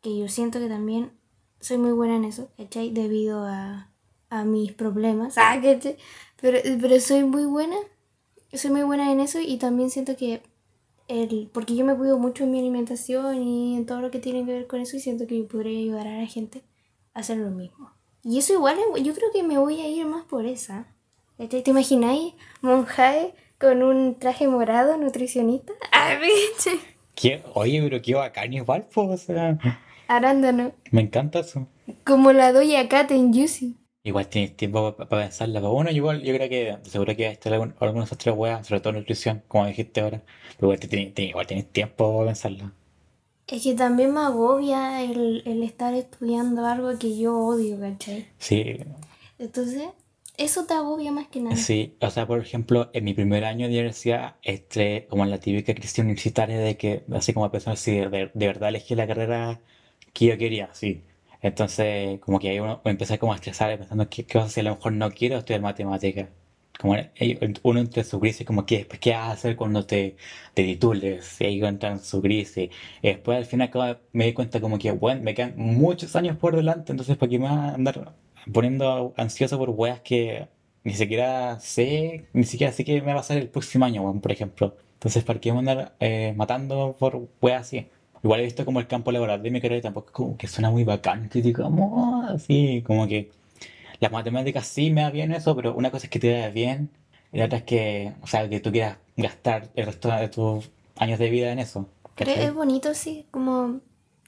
que 0.00 0.16
yo 0.16 0.28
siento 0.28 0.60
que 0.60 0.68
también 0.68 1.10
soy 1.58 1.78
muy 1.78 1.92
buena 1.92 2.14
en 2.14 2.24
eso, 2.24 2.48
¿cachai? 2.56 2.90
Debido 2.90 3.44
a, 3.44 3.90
a 4.30 4.44
mis 4.44 4.70
problemas, 4.72 5.34
ah, 5.36 5.58
¿cachai? 5.60 5.96
Pero, 6.40 6.60
pero 6.80 7.00
soy 7.00 7.24
muy 7.24 7.44
buena, 7.44 7.76
soy 8.52 8.70
muy 8.70 8.82
buena 8.82 9.10
en 9.10 9.18
eso 9.18 9.40
y 9.40 9.56
también 9.56 9.90
siento 9.90 10.16
que 10.16 10.42
el, 11.08 11.50
porque 11.52 11.76
yo 11.76 11.84
me 11.84 11.94
cuido 11.94 12.18
mucho 12.18 12.44
en 12.44 12.50
mi 12.50 12.58
alimentación 12.58 13.42
y 13.42 13.76
en 13.76 13.86
todo 13.86 14.00
lo 14.00 14.10
que 14.10 14.18
tiene 14.18 14.44
que 14.44 14.52
ver 14.52 14.66
con 14.66 14.80
eso 14.80 14.96
y 14.96 15.00
siento 15.00 15.26
que 15.26 15.38
yo 15.38 15.46
podría 15.48 15.78
ayudar 15.78 16.06
a 16.06 16.20
la 16.20 16.26
gente 16.26 16.62
a 17.12 17.20
hacer 17.20 17.38
lo 17.38 17.50
mismo. 17.50 17.90
Y 18.22 18.38
eso 18.38 18.54
igual, 18.54 18.78
yo 19.02 19.14
creo 19.14 19.30
que 19.32 19.42
me 19.42 19.58
voy 19.58 19.80
a 19.80 19.88
ir 19.88 20.06
más 20.06 20.24
por 20.24 20.46
esa. 20.46 20.86
¿cachai? 21.36 21.62
¿Te 21.62 21.70
imagináis 21.70 22.34
monjae 22.62 23.34
con 23.58 23.82
un 23.82 24.18
traje 24.18 24.48
morado 24.48 24.96
nutricionista? 24.96 25.72
¡Ah, 25.92 26.16
biche! 26.20 26.78
¿Qué? 27.14 27.42
Oye, 27.54 27.82
pero 27.82 28.02
qué 28.02 28.14
bacán 28.14 28.52
igual, 28.52 28.86
o 28.94 29.16
sea, 29.16 29.58
Arándano. 30.08 30.72
me 30.90 31.02
encanta 31.02 31.40
eso. 31.40 31.66
Como 32.04 32.32
la 32.32 32.52
doy 32.52 32.74
Cat 32.88 33.10
en 33.10 33.32
Juicy. 33.32 33.76
Igual 34.04 34.28
tienes 34.28 34.56
tiempo 34.56 34.94
para 34.96 35.08
pensarla. 35.24 35.58
Pero 35.60 35.72
bueno, 35.72 35.90
igual 35.90 36.22
yo 36.22 36.32
creo 36.32 36.48
que 36.48 36.78
seguro 36.88 37.16
que 37.16 37.24
va 37.24 37.30
a 37.30 37.32
estar 37.32 37.52
algún- 37.52 37.74
algunas 37.80 38.12
otras 38.12 38.36
weas, 38.36 38.64
sobre 38.66 38.80
todo 38.80 38.92
nutrición, 38.92 39.42
como 39.48 39.66
dijiste 39.66 40.00
ahora. 40.00 40.22
Pero 40.56 40.68
igual, 40.68 40.78
te 40.80 40.86
tienes, 40.88 41.12
tienes- 41.14 41.30
igual 41.30 41.46
tienes 41.48 41.72
tiempo 41.72 42.14
para 42.18 42.26
pensarla. 42.28 42.72
Es 43.46 43.62
que 43.62 43.72
también 43.74 44.12
me 44.12 44.20
agobia 44.20 45.00
el, 45.02 45.42
el 45.46 45.62
estar 45.62 45.94
estudiando 45.94 46.66
algo 46.66 46.98
que 46.98 47.16
yo 47.16 47.34
odio, 47.38 47.80
¿cachai? 47.80 48.28
Sí, 48.38 48.78
Entonces, 49.38 49.88
eso 50.36 50.64
te 50.66 50.74
agobia 50.74 51.12
más 51.12 51.28
que 51.28 51.40
nada. 51.40 51.66
sí. 51.66 51.96
O 52.00 52.10
sea, 52.10 52.26
por 52.26 52.40
ejemplo, 52.40 52.90
en 52.92 53.04
mi 53.04 53.14
primer 53.14 53.44
año 53.44 53.66
de 53.66 53.72
universidad, 53.74 54.36
este, 54.42 55.06
como 55.08 55.24
en 55.24 55.30
la 55.30 55.38
típica 55.40 55.74
crisis 55.74 55.98
universitaria 56.00 56.58
de 56.58 56.76
que, 56.76 57.04
así 57.12 57.32
como 57.32 57.50
pensar 57.50 57.76
si 57.76 57.92
de, 57.96 58.30
de 58.34 58.46
verdad 58.46 58.68
elegí 58.70 58.94
la 58.94 59.06
carrera 59.06 59.60
que 60.12 60.26
yo 60.26 60.38
quería, 60.38 60.70
sí. 60.74 61.02
Entonces, 61.44 62.20
como 62.20 62.38
que 62.38 62.48
ahí 62.50 62.60
uno 62.60 62.80
empecé 62.84 63.18
como 63.18 63.32
a 63.32 63.36
estresar 63.36 63.76
pensando 63.78 64.08
qué, 64.08 64.26
qué 64.26 64.48
si 64.48 64.60
a 64.60 64.62
lo 64.64 64.70
mejor 64.76 64.92
no 64.92 65.10
quiero 65.10 65.38
estudiar 65.38 65.60
matemáticas. 65.62 66.30
Como 66.80 66.96
en- 66.96 67.54
uno 67.62 67.80
entre 67.80 68.02
su 68.04 68.18
crisis, 68.20 68.44
como 68.46 68.66
que 68.66 68.78
después 68.78 68.98
qué 69.00 69.12
vas 69.12 69.28
a 69.28 69.32
hacer 69.32 69.54
cuando 69.56 69.86
te, 69.86 70.16
te 70.54 70.64
titules, 70.64 71.40
y 71.40 71.44
ahí 71.44 71.60
entra 71.64 71.90
en 71.92 72.00
su 72.00 72.20
crisis. 72.20 72.70
Y 73.02 73.08
después 73.08 73.38
al 73.38 73.44
final 73.46 73.70
como 73.70 73.96
me 74.12 74.24
di 74.26 74.32
cuenta 74.32 74.60
como 74.60 74.78
que, 74.78 74.90
bueno, 74.92 75.22
me 75.22 75.34
quedan 75.34 75.54
muchos 75.56 76.16
años 76.16 76.36
por 76.36 76.56
delante, 76.56 76.92
entonces 76.92 77.16
¿para 77.16 77.30
qué 77.30 77.38
me 77.38 77.48
voy 77.48 77.56
a 77.56 77.74
andar 77.74 78.14
poniendo 78.52 79.14
ansioso 79.16 79.58
por 79.58 79.70
weas 79.70 80.00
que 80.00 80.48
ni 80.82 80.94
siquiera 80.94 81.58
sé, 81.60 82.28
ni 82.32 82.44
siquiera 82.44 82.72
sé 82.72 82.84
qué 82.84 83.00
me 83.00 83.06
va 83.08 83.12
a 83.12 83.16
pasar 83.16 83.38
el 83.38 83.48
próximo 83.50 83.84
año, 83.84 84.02
weón, 84.02 84.20
por 84.20 84.32
ejemplo? 84.32 84.76
Entonces, 84.94 85.22
¿para 85.24 85.40
qué 85.40 85.52
me 85.52 85.58
a 85.58 85.60
andar 85.60 85.96
eh, 86.00 86.32
matando 86.36 86.96
por 86.98 87.28
weas 87.40 87.62
así? 87.62 87.88
Igual 88.24 88.40
he 88.40 88.44
visto 88.44 88.66
como 88.66 88.80
el 88.80 88.88
campo 88.88 89.12
laboral 89.12 89.42
de 89.42 89.50
mi 89.52 89.60
carrera 89.62 89.82
tampoco 89.82 90.08
es 90.08 90.12
como 90.14 90.36
que 90.38 90.48
suena 90.48 90.70
muy 90.72 90.84
bacán, 90.84 91.28
que 91.30 91.42
digamos 91.42 92.26
así, 92.30 92.82
como 92.86 93.06
que 93.08 93.30
las 94.00 94.12
matemáticas 94.12 94.66
sí 94.66 94.90
me 94.90 95.02
da 95.02 95.10
bien 95.10 95.32
eso, 95.32 95.56
pero 95.56 95.74
una 95.74 95.90
cosa 95.90 96.06
es 96.06 96.10
que 96.10 96.18
te 96.20 96.30
da 96.32 96.50
bien 96.50 96.90
y 97.32 97.38
la 97.38 97.46
otra 97.46 97.58
es 97.58 97.64
que, 97.64 98.14
o 98.22 98.26
sea, 98.26 98.48
que 98.48 98.60
tú 98.60 98.72
quieras 98.72 98.98
gastar 99.16 99.70
el 99.76 99.86
resto 99.86 100.10
de 100.10 100.28
tus 100.28 100.70
años 100.96 101.18
de 101.18 101.30
vida 101.30 101.52
en 101.52 101.58
eso. 101.60 101.88
Pero 102.22 102.42
es 102.42 102.54
¿cachai? 102.54 102.54
bonito, 102.54 102.94
sí, 102.94 103.26
como 103.30 103.80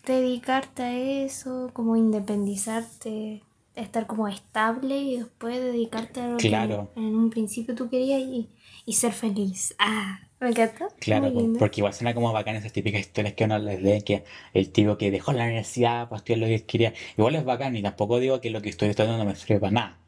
dedicarte 0.05 0.83
a 0.83 0.93
eso, 1.25 1.71
como 1.73 1.97
independizarte, 1.97 3.43
estar 3.75 4.07
como 4.07 4.29
estable 4.29 4.99
y 4.99 5.17
después 5.19 5.61
dedicarte 5.61 6.21
a 6.21 6.29
lo 6.29 6.43
Claro. 6.43 6.79
que 6.91 6.91
en 6.95 7.15
un 7.17 7.31
principio 7.31 7.75
tú 7.75 7.89
querías 7.89 8.21
y, 8.21 8.51
y 8.85 8.93
ser 8.95 9.13
feliz. 9.13 9.75
Ah, 9.79 10.26
me 10.41 10.49
encanta. 10.49 10.89
Claro, 10.99 11.33
porque 11.59 11.81
igual 11.81 11.93
suena 11.95 12.15
como 12.15 12.33
bacán 12.33 12.57
esas 12.57 12.73
típicas 12.73 13.01
historias 13.01 13.35
que 13.35 13.45
uno 13.45 13.59
les 13.59 13.83
lee, 13.83 14.03
que 14.03 14.25
el 14.55 14.73
tipo 14.73 14.97
que 14.99 15.11
dejó 15.11 15.33
la 15.33 15.45
universidad 15.45 16.09
para 16.09 16.19
estudiar 16.19 16.39
lo 16.41 16.47
que 16.47 16.65
quería. 16.67 16.95
Igual 17.19 17.35
es 17.37 17.45
bacán 17.45 17.77
y 17.77 17.83
tampoco 17.83 18.19
digo 18.19 18.41
que 18.41 18.51
lo 18.51 18.63
que 18.63 18.71
estoy 18.71 18.89
estudiando 18.89 19.19
no 19.19 19.25
me 19.25 19.37
sirve 19.37 19.61
para 19.61 19.73
nada. 19.73 19.99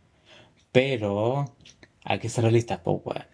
Pero 0.72 1.46
hay 2.04 2.18
que 2.20 2.28
ser 2.30 2.44
realistas, 2.44 2.80
pues, 2.84 2.98
weón. 3.04 3.26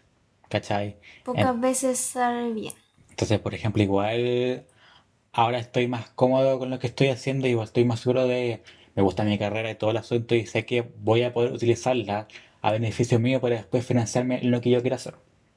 ¿Cachai? 0.48 0.98
Pocas 1.24 1.54
En- 1.54 1.60
veces 1.60 1.98
sale 1.98 2.52
bien. 2.52 2.74
Entonces, 3.10 3.38
por 3.40 3.54
ejemplo, 3.54 3.82
igual 3.82 4.66
ahora 5.32 5.58
estoy 5.58 5.88
más 5.88 6.10
cómodo 6.10 6.58
con 6.58 6.70
lo 6.70 6.78
que 6.80 6.88
estoy 6.88 7.08
haciendo, 7.08 7.46
igual 7.48 7.66
estoy 7.68 7.84
más 7.86 8.00
seguro 8.00 8.26
de, 8.26 8.62
me 8.96 9.02
gusta 9.02 9.24
mi 9.24 9.38
carrera 9.38 9.70
y 9.70 9.76
todo 9.76 9.90
el 9.92 9.98
asunto 9.98 10.34
y 10.36 10.46
sé 10.46 10.66
que 10.66 10.82
voy 10.82 11.22
a 11.24 11.32
poder 11.34 11.52
utilizarla 11.52 12.28
a 12.62 12.72
beneficio 12.72 13.20
mío 13.20 13.40
para 13.40 13.56
después 13.56 13.86
financiarme 13.86 14.40
en 14.42 14.50
lo 14.52 14.60
que 14.62 14.70
yo 14.70 14.80
quiera 14.82 14.96
hacer. 14.96 15.14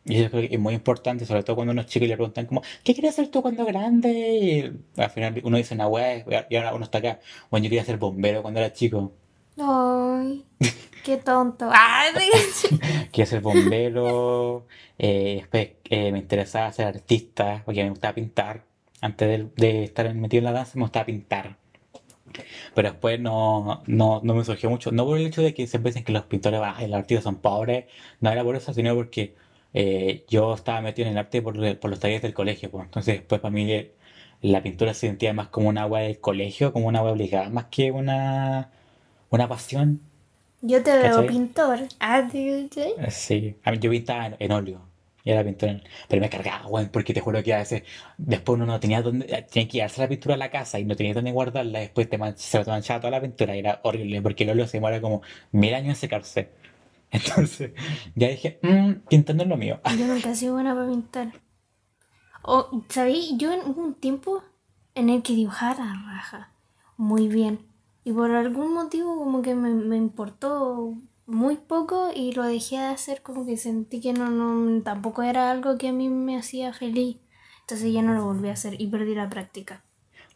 Y 0.07 0.21
eso 0.21 0.31
creo 0.31 0.47
que 0.47 0.55
es 0.55 0.59
muy 0.59 0.73
importante, 0.73 1.25
sobre 1.25 1.43
todo 1.43 1.57
cuando 1.57 1.73
uno 1.73 1.81
es 1.81 1.87
chico 1.87 2.05
y 2.05 2.07
le 2.07 2.15
preguntan 2.15 2.45
como, 2.45 2.61
¿qué 2.83 2.93
quieres 2.93 3.11
hacer 3.13 3.27
tú 3.27 3.41
cuando 3.41 3.65
grande? 3.65 4.09
Y 4.09 5.01
al 5.01 5.09
final 5.09 5.41
uno 5.43 5.57
dice, 5.57 5.75
una 5.75 5.87
weá, 5.87 6.23
y 6.49 6.55
ahora 6.55 6.73
uno 6.73 6.85
está 6.85 6.99
acá. 6.99 7.19
Bueno, 7.51 7.65
yo 7.65 7.69
quería 7.69 7.83
ser 7.83 7.97
bombero 7.97 8.41
cuando 8.41 8.59
era 8.61 8.71
chico. 8.71 9.11
Ay, 9.59 10.45
qué 11.03 11.17
tonto. 11.17 11.69
Ay, 11.71 12.13
Quería 13.11 13.25
ser 13.25 13.41
bombero, 13.41 14.65
eh, 14.97 15.37
después 15.41 15.69
eh, 15.89 16.11
me 16.11 16.19
interesaba 16.19 16.71
ser 16.71 16.87
artista, 16.87 17.63
porque 17.65 17.83
me 17.83 17.89
gustaba 17.89 18.13
pintar. 18.15 18.63
Antes 19.01 19.27
de, 19.27 19.49
de 19.55 19.83
estar 19.83 20.11
metido 20.15 20.39
en 20.39 20.45
la 20.45 20.51
danza, 20.53 20.71
me 20.75 20.81
gustaba 20.83 21.05
pintar. 21.05 21.57
Pero 22.73 22.91
después 22.91 23.19
no, 23.19 23.83
no, 23.87 24.21
no 24.23 24.33
me 24.33 24.43
surgió 24.43 24.69
mucho. 24.69 24.91
No 24.91 25.05
por 25.05 25.17
el 25.17 25.27
hecho 25.27 25.41
de 25.41 25.53
que 25.53 25.67
siempre 25.67 25.91
dicen 25.91 26.03
que 26.03 26.11
los 26.11 26.23
pintores, 26.23 26.59
ah, 26.63 26.75
los 26.81 26.93
artistas 26.95 27.23
son 27.23 27.37
pobres. 27.37 27.85
No 28.19 28.31
era 28.31 28.43
por 28.43 28.55
eso, 28.55 28.73
sino 28.73 28.95
porque 28.95 29.35
eh, 29.79 30.25
yo 30.29 30.53
estaba 30.55 30.81
metido 30.81 31.07
en 31.07 31.13
el 31.13 31.17
arte 31.19 31.41
por, 31.41 31.55
por 31.79 31.89
los 31.89 31.99
talleres 31.99 32.21
del 32.23 32.33
colegio. 32.33 32.71
pues. 32.71 32.85
Entonces, 32.85 33.15
después 33.19 33.41
para 33.41 33.51
mí 33.53 33.87
la 34.41 34.63
pintura 34.63 34.93
se 34.93 35.07
sentía 35.07 35.33
más 35.33 35.47
como 35.49 35.69
una 35.69 35.83
agua 35.83 36.01
del 36.01 36.19
colegio, 36.19 36.73
como 36.73 36.87
una 36.87 36.99
agua 36.99 37.11
obligada, 37.11 37.49
más 37.49 37.65
que 37.65 37.91
una, 37.91 38.71
una 39.29 39.47
pasión. 39.49 40.01
Yo 40.61 40.83
te 40.83 40.91
veo 40.97 41.17
¿Cachai? 41.17 41.27
pintor. 41.27 41.79
Ah, 41.99 42.27
¿sí? 42.31 42.69
¿sí? 43.09 43.55
A 43.63 43.71
mí 43.71 43.79
yo 43.79 43.89
pintaba 43.91 44.27
en, 44.27 44.35
en 44.39 44.51
óleo. 44.51 44.81
Y 45.23 45.31
era 45.31 45.43
pintor 45.43 45.69
en- 45.69 45.83
Pero 46.07 46.21
me 46.21 46.29
cargaba, 46.29 46.67
weón, 46.67 46.89
porque 46.89 47.13
te 47.13 47.19
juro 47.21 47.43
que 47.43 47.53
a 47.53 47.57
veces 47.59 47.83
después 48.17 48.55
uno 48.55 48.65
no 48.65 48.79
tenía 48.79 49.01
dónde, 49.01 49.25
tenía 49.27 49.67
que 49.67 49.73
llevarse 49.73 50.01
la 50.01 50.07
pintura 50.07 50.35
a 50.35 50.37
la 50.37 50.49
casa 50.49 50.79
y 50.79 50.85
no 50.85 50.95
tenía 50.95 51.13
dónde 51.13 51.31
guardarla, 51.31 51.79
después 51.79 52.09
te 52.09 52.17
man- 52.17 52.37
se 52.37 52.63
manchaba 52.63 52.99
toda 53.01 53.11
la 53.11 53.21
pintura 53.21 53.55
y 53.55 53.59
era 53.59 53.79
horrible 53.83 54.21
porque 54.21 54.43
el 54.45 54.51
óleo 54.51 54.67
se 54.67 54.77
demora 54.77 55.01
como 55.01 55.21
mil 55.51 55.73
años 55.73 55.89
en 55.89 55.95
secarse. 55.95 56.49
Entonces, 57.11 57.71
ya 58.15 58.27
dije, 58.27 58.59
mmm, 58.61 59.07
pintando 59.07 59.43
es 59.43 59.49
lo 59.49 59.57
mío. 59.57 59.79
Yo 59.97 60.07
nunca 60.07 60.33
he 60.33 60.51
buena 60.51 60.73
para 60.75 60.87
pintar. 60.87 61.33
O, 62.43 62.83
¿sabéis? 62.89 63.33
Yo 63.37 63.51
en 63.51 63.61
un 63.77 63.93
tiempo 63.93 64.43
en 64.95 65.09
el 65.09 65.23
que 65.23 65.33
dibujaba 65.33 65.85
la 65.85 65.93
raja 65.93 66.51
muy 66.97 67.27
bien. 67.27 67.59
Y 68.03 68.13
por 68.13 68.31
algún 68.31 68.73
motivo 68.73 69.17
como 69.17 69.41
que 69.41 69.53
me, 69.53 69.69
me 69.69 69.97
importó 69.97 70.95
muy 71.25 71.57
poco 71.57 72.09
y 72.15 72.31
lo 72.31 72.43
dejé 72.43 72.77
de 72.77 72.85
hacer 72.85 73.21
como 73.21 73.45
que 73.45 73.57
sentí 73.57 73.99
que 73.99 74.13
no, 74.13 74.29
no, 74.29 74.81
tampoco 74.81 75.23
era 75.23 75.51
algo 75.51 75.77
que 75.77 75.89
a 75.89 75.93
mí 75.93 76.09
me 76.09 76.37
hacía 76.37 76.73
feliz. 76.73 77.17
Entonces 77.61 77.91
ya 77.91 78.01
no 78.01 78.13
lo 78.13 78.23
volví 78.23 78.49
a 78.49 78.53
hacer 78.53 78.79
y 78.79 78.87
perdí 78.87 79.13
la 79.13 79.29
práctica. 79.29 79.83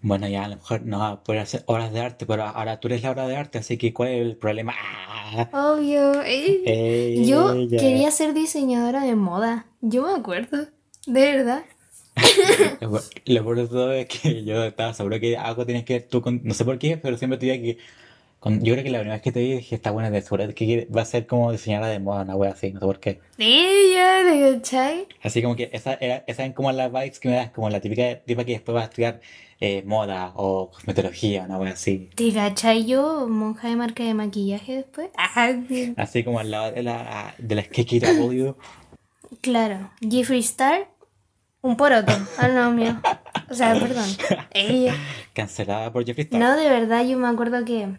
Bueno, 0.03 0.27
ya 0.27 0.45
a 0.45 0.47
lo 0.47 0.55
mejor 0.55 0.81
no 0.83 0.99
vas 0.99 1.13
a 1.13 1.23
poder 1.23 1.41
hacer 1.41 1.63
obras 1.67 1.93
de 1.93 1.99
arte, 1.99 2.25
pero 2.25 2.43
ahora 2.43 2.79
tú 2.79 2.87
eres 2.87 3.03
la 3.03 3.11
obra 3.11 3.27
de 3.27 3.35
arte, 3.37 3.59
así 3.59 3.77
que 3.77 3.93
¿cuál 3.93 4.09
es 4.09 4.21
el 4.21 4.35
problema? 4.35 4.73
¡Ah! 4.75 5.49
Obvio. 5.75 6.23
eh. 6.25 7.23
Yo 7.27 7.53
Ella. 7.53 7.77
quería 7.79 8.11
ser 8.11 8.33
diseñadora 8.33 9.01
de 9.03 9.15
moda. 9.15 9.67
Yo 9.81 10.03
me 10.03 10.13
acuerdo. 10.13 10.67
De 11.05 11.21
verdad. 11.35 11.63
Lo 13.25 13.43
peor 13.43 13.57
de 13.57 13.67
todo 13.67 13.91
es 13.93 14.07
que 14.07 14.43
yo 14.43 14.63
estaba 14.65 14.93
seguro 14.93 15.19
que 15.19 15.37
algo 15.37 15.65
tienes 15.65 15.83
que 15.85 15.93
ver 15.93 16.07
tú 16.09 16.21
con... 16.21 16.41
No 16.43 16.53
sé 16.53 16.65
por 16.65 16.77
qué, 16.79 16.97
pero 16.97 17.17
siempre 17.17 17.37
te 17.37 17.45
diría 17.45 17.61
que... 17.61 17.77
con- 18.39 18.61
yo 18.63 18.73
creo 18.73 18.83
que 18.83 18.89
la 18.91 18.99
primera 18.99 19.15
vez 19.15 19.21
que 19.23 19.31
te 19.31 19.39
vi 19.39 19.53
dije, 19.53 19.75
está 19.75 19.91
buena 19.91 20.09
de 20.09 20.21
seguro 20.21 20.47
que 20.53 20.87
va 20.95 21.03
a 21.03 21.05
ser 21.05 21.27
como 21.27 21.51
diseñadora 21.51 21.89
de 21.91 21.99
moda, 21.99 22.23
una 22.23 22.35
wea 22.35 22.51
así, 22.51 22.71
no 22.73 22.79
sé 22.79 22.85
por 22.85 22.99
qué. 22.99 23.19
Ella, 23.37 24.21
¿te 24.29 24.55
cachai? 24.59 25.07
Así 25.23 25.41
como 25.41 25.55
que 25.55 25.69
esa 25.73 25.93
era, 25.93 26.23
esas 26.27 26.39
eran 26.39 26.53
como 26.53 26.71
las 26.71 26.91
vibes 26.91 27.19
que 27.19 27.29
me 27.29 27.35
das, 27.35 27.51
como 27.51 27.69
la 27.69 27.79
típica 27.79 28.19
tipa 28.25 28.43
que 28.43 28.53
después 28.53 28.75
va 28.75 28.81
a 28.81 28.85
estudiar 28.85 29.21
eh, 29.61 29.83
moda 29.85 30.33
o 30.35 30.71
cosmetología, 30.71 31.43
una 31.43 31.59
wea 31.59 31.73
así. 31.73 32.09
¿Te 32.15 32.31
yo, 32.83 33.27
monja 33.29 33.69
de 33.69 33.75
marca 33.75 34.03
de 34.03 34.15
maquillaje 34.15 34.77
después? 34.77 35.09
Ah, 35.17 35.53
sí. 35.69 35.93
Así 35.97 36.23
como 36.23 36.39
al 36.39 36.51
lado 36.51 36.71
de 36.71 36.83
la, 36.83 37.35
de 37.37 37.55
la 37.55 37.63
KKW. 37.63 38.55
Claro. 39.39 39.91
Jeffree 40.01 40.39
Star, 40.39 40.89
un 41.61 41.77
poroto 41.77 42.11
al 42.37 42.55
novio. 42.55 42.99
O 43.49 43.53
sea, 43.53 43.73
perdón. 43.73 44.09
Ella. 44.51 44.95
Cancelada 45.33 45.93
por 45.93 46.05
Jeffree 46.05 46.23
Star. 46.23 46.39
No, 46.39 46.55
de 46.57 46.67
verdad, 46.67 47.05
yo 47.05 47.17
me 47.17 47.27
acuerdo 47.27 47.63
que, 47.63 47.97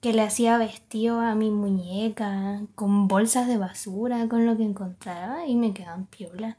que 0.00 0.12
le 0.12 0.22
hacía 0.22 0.58
vestido 0.58 1.20
a 1.20 1.36
mi 1.36 1.50
muñeca 1.50 2.62
con 2.74 3.06
bolsas 3.06 3.46
de 3.46 3.58
basura, 3.58 4.26
con 4.28 4.44
lo 4.44 4.56
que 4.56 4.64
encontraba 4.64 5.46
y 5.46 5.54
me 5.54 5.72
quedaban 5.72 6.06
piola. 6.06 6.58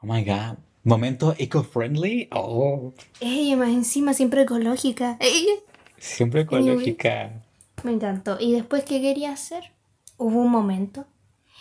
Oh 0.00 0.06
my 0.06 0.24
god. 0.24 0.56
Momento 0.84 1.34
eco-friendly. 1.38 2.28
Oh, 2.30 2.92
Ella, 3.20 3.56
más 3.56 3.70
encima, 3.70 4.12
siempre 4.12 4.42
ecológica. 4.42 5.16
Ella. 5.18 5.54
siempre 5.96 6.42
ecológica. 6.42 7.42
Me 7.82 7.92
encantó. 7.92 8.36
¿Y 8.38 8.52
después 8.52 8.84
qué 8.84 9.00
quería 9.00 9.32
hacer? 9.32 9.72
Hubo 10.18 10.40
un 10.40 10.50
momento 10.50 11.06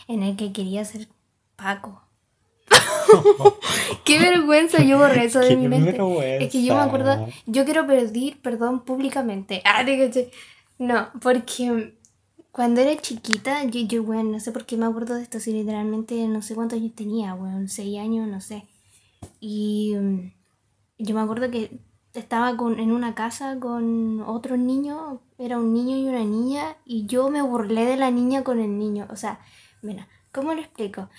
en 0.10 0.24
el 0.24 0.36
que 0.36 0.52
quería 0.52 0.84
ser 0.84 1.08
Paco. 1.56 2.02
Qué 4.04 4.20
vergüenza, 4.20 4.84
yo 4.84 4.98
borré 4.98 5.26
eso 5.26 5.40
de 5.40 5.50
Qué 5.50 5.56
mi 5.56 5.68
mente. 5.68 5.98
Es 6.44 6.52
que 6.52 6.64
yo 6.64 6.76
me 6.76 6.82
acuerdo, 6.82 7.12
vergüenza. 7.12 7.38
yo 7.46 7.64
quiero 7.66 7.88
pedir 7.88 8.42
perdón 8.42 8.84
públicamente. 8.84 9.62
Ah, 9.66 9.84
te 9.86 9.98
caché. 9.98 10.32
No, 10.78 11.10
porque 11.22 11.94
cuando 12.52 12.82
era 12.82 13.00
chiquita, 13.00 13.64
yo, 13.66 13.82
yo, 13.82 14.04
bueno, 14.04 14.32
no 14.32 14.40
sé 14.40 14.52
por 14.52 14.66
qué 14.66 14.76
me 14.76 14.86
acuerdo 14.86 15.16
de 15.16 15.24
esto, 15.24 15.40
si 15.40 15.54
literalmente 15.54 16.16
no 16.28 16.42
sé 16.42 16.56
cuántos 16.56 16.80
años 16.80 16.94
tenía, 16.96 17.34
bueno, 17.36 17.68
seis 17.68 18.00
años, 18.00 18.28
no 18.28 18.42
sé. 18.42 18.66
Y 19.46 19.94
mm, 19.98 20.32
yo 21.00 21.16
me 21.16 21.20
acuerdo 21.20 21.52
que 21.52 21.78
estaba 22.14 22.56
con, 22.56 22.80
en 22.80 22.94
una 22.94 23.14
casa 23.14 23.60
con 23.60 24.22
otros 24.22 24.58
niños, 24.58 25.20
era 25.38 25.58
un 25.58 25.74
niño 25.74 25.98
y 25.98 26.08
una 26.08 26.24
niña, 26.24 26.78
y 26.86 27.08
yo 27.08 27.30
me 27.30 27.42
burlé 27.42 27.86
de 27.86 27.98
la 27.98 28.10
niña 28.10 28.46
con 28.46 28.62
el 28.62 28.78
niño. 28.78 29.06
O 29.12 29.18
sea, 29.18 29.42
mira, 29.82 30.08
¿cómo 30.32 30.54
lo 30.54 30.62
explico? 30.62 31.10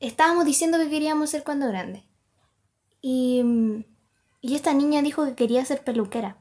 Estábamos 0.00 0.46
diciendo 0.46 0.78
que 0.78 0.88
queríamos 0.88 1.28
ser 1.28 1.44
cuando 1.44 1.68
grande. 1.68 2.04
Y, 3.02 3.42
mm, 3.44 3.84
y 4.40 4.54
esta 4.54 4.72
niña 4.72 5.02
dijo 5.02 5.26
que 5.26 5.34
quería 5.34 5.62
ser 5.66 5.84
peluquera. 5.84 6.38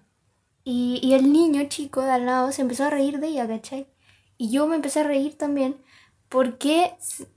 Y, 0.63 1.01
y 1.03 1.13
el 1.13 1.33
niño 1.33 1.67
chico 1.67 2.01
de 2.03 2.11
al 2.11 2.25
lado 2.25 2.53
se 2.53 2.61
empezó 2.61 2.85
a 2.85 2.89
reír 2.89 3.19
de 3.19 3.27
ella, 3.27 3.47
¿cachai? 3.49 3.87
Y 4.37 4.49
yo 4.51 4.65
me 4.65 4.75
empecé 4.77 5.01
a 5.01 5.03
reír 5.03 5.37
también 5.37 5.75
porque 6.29 6.95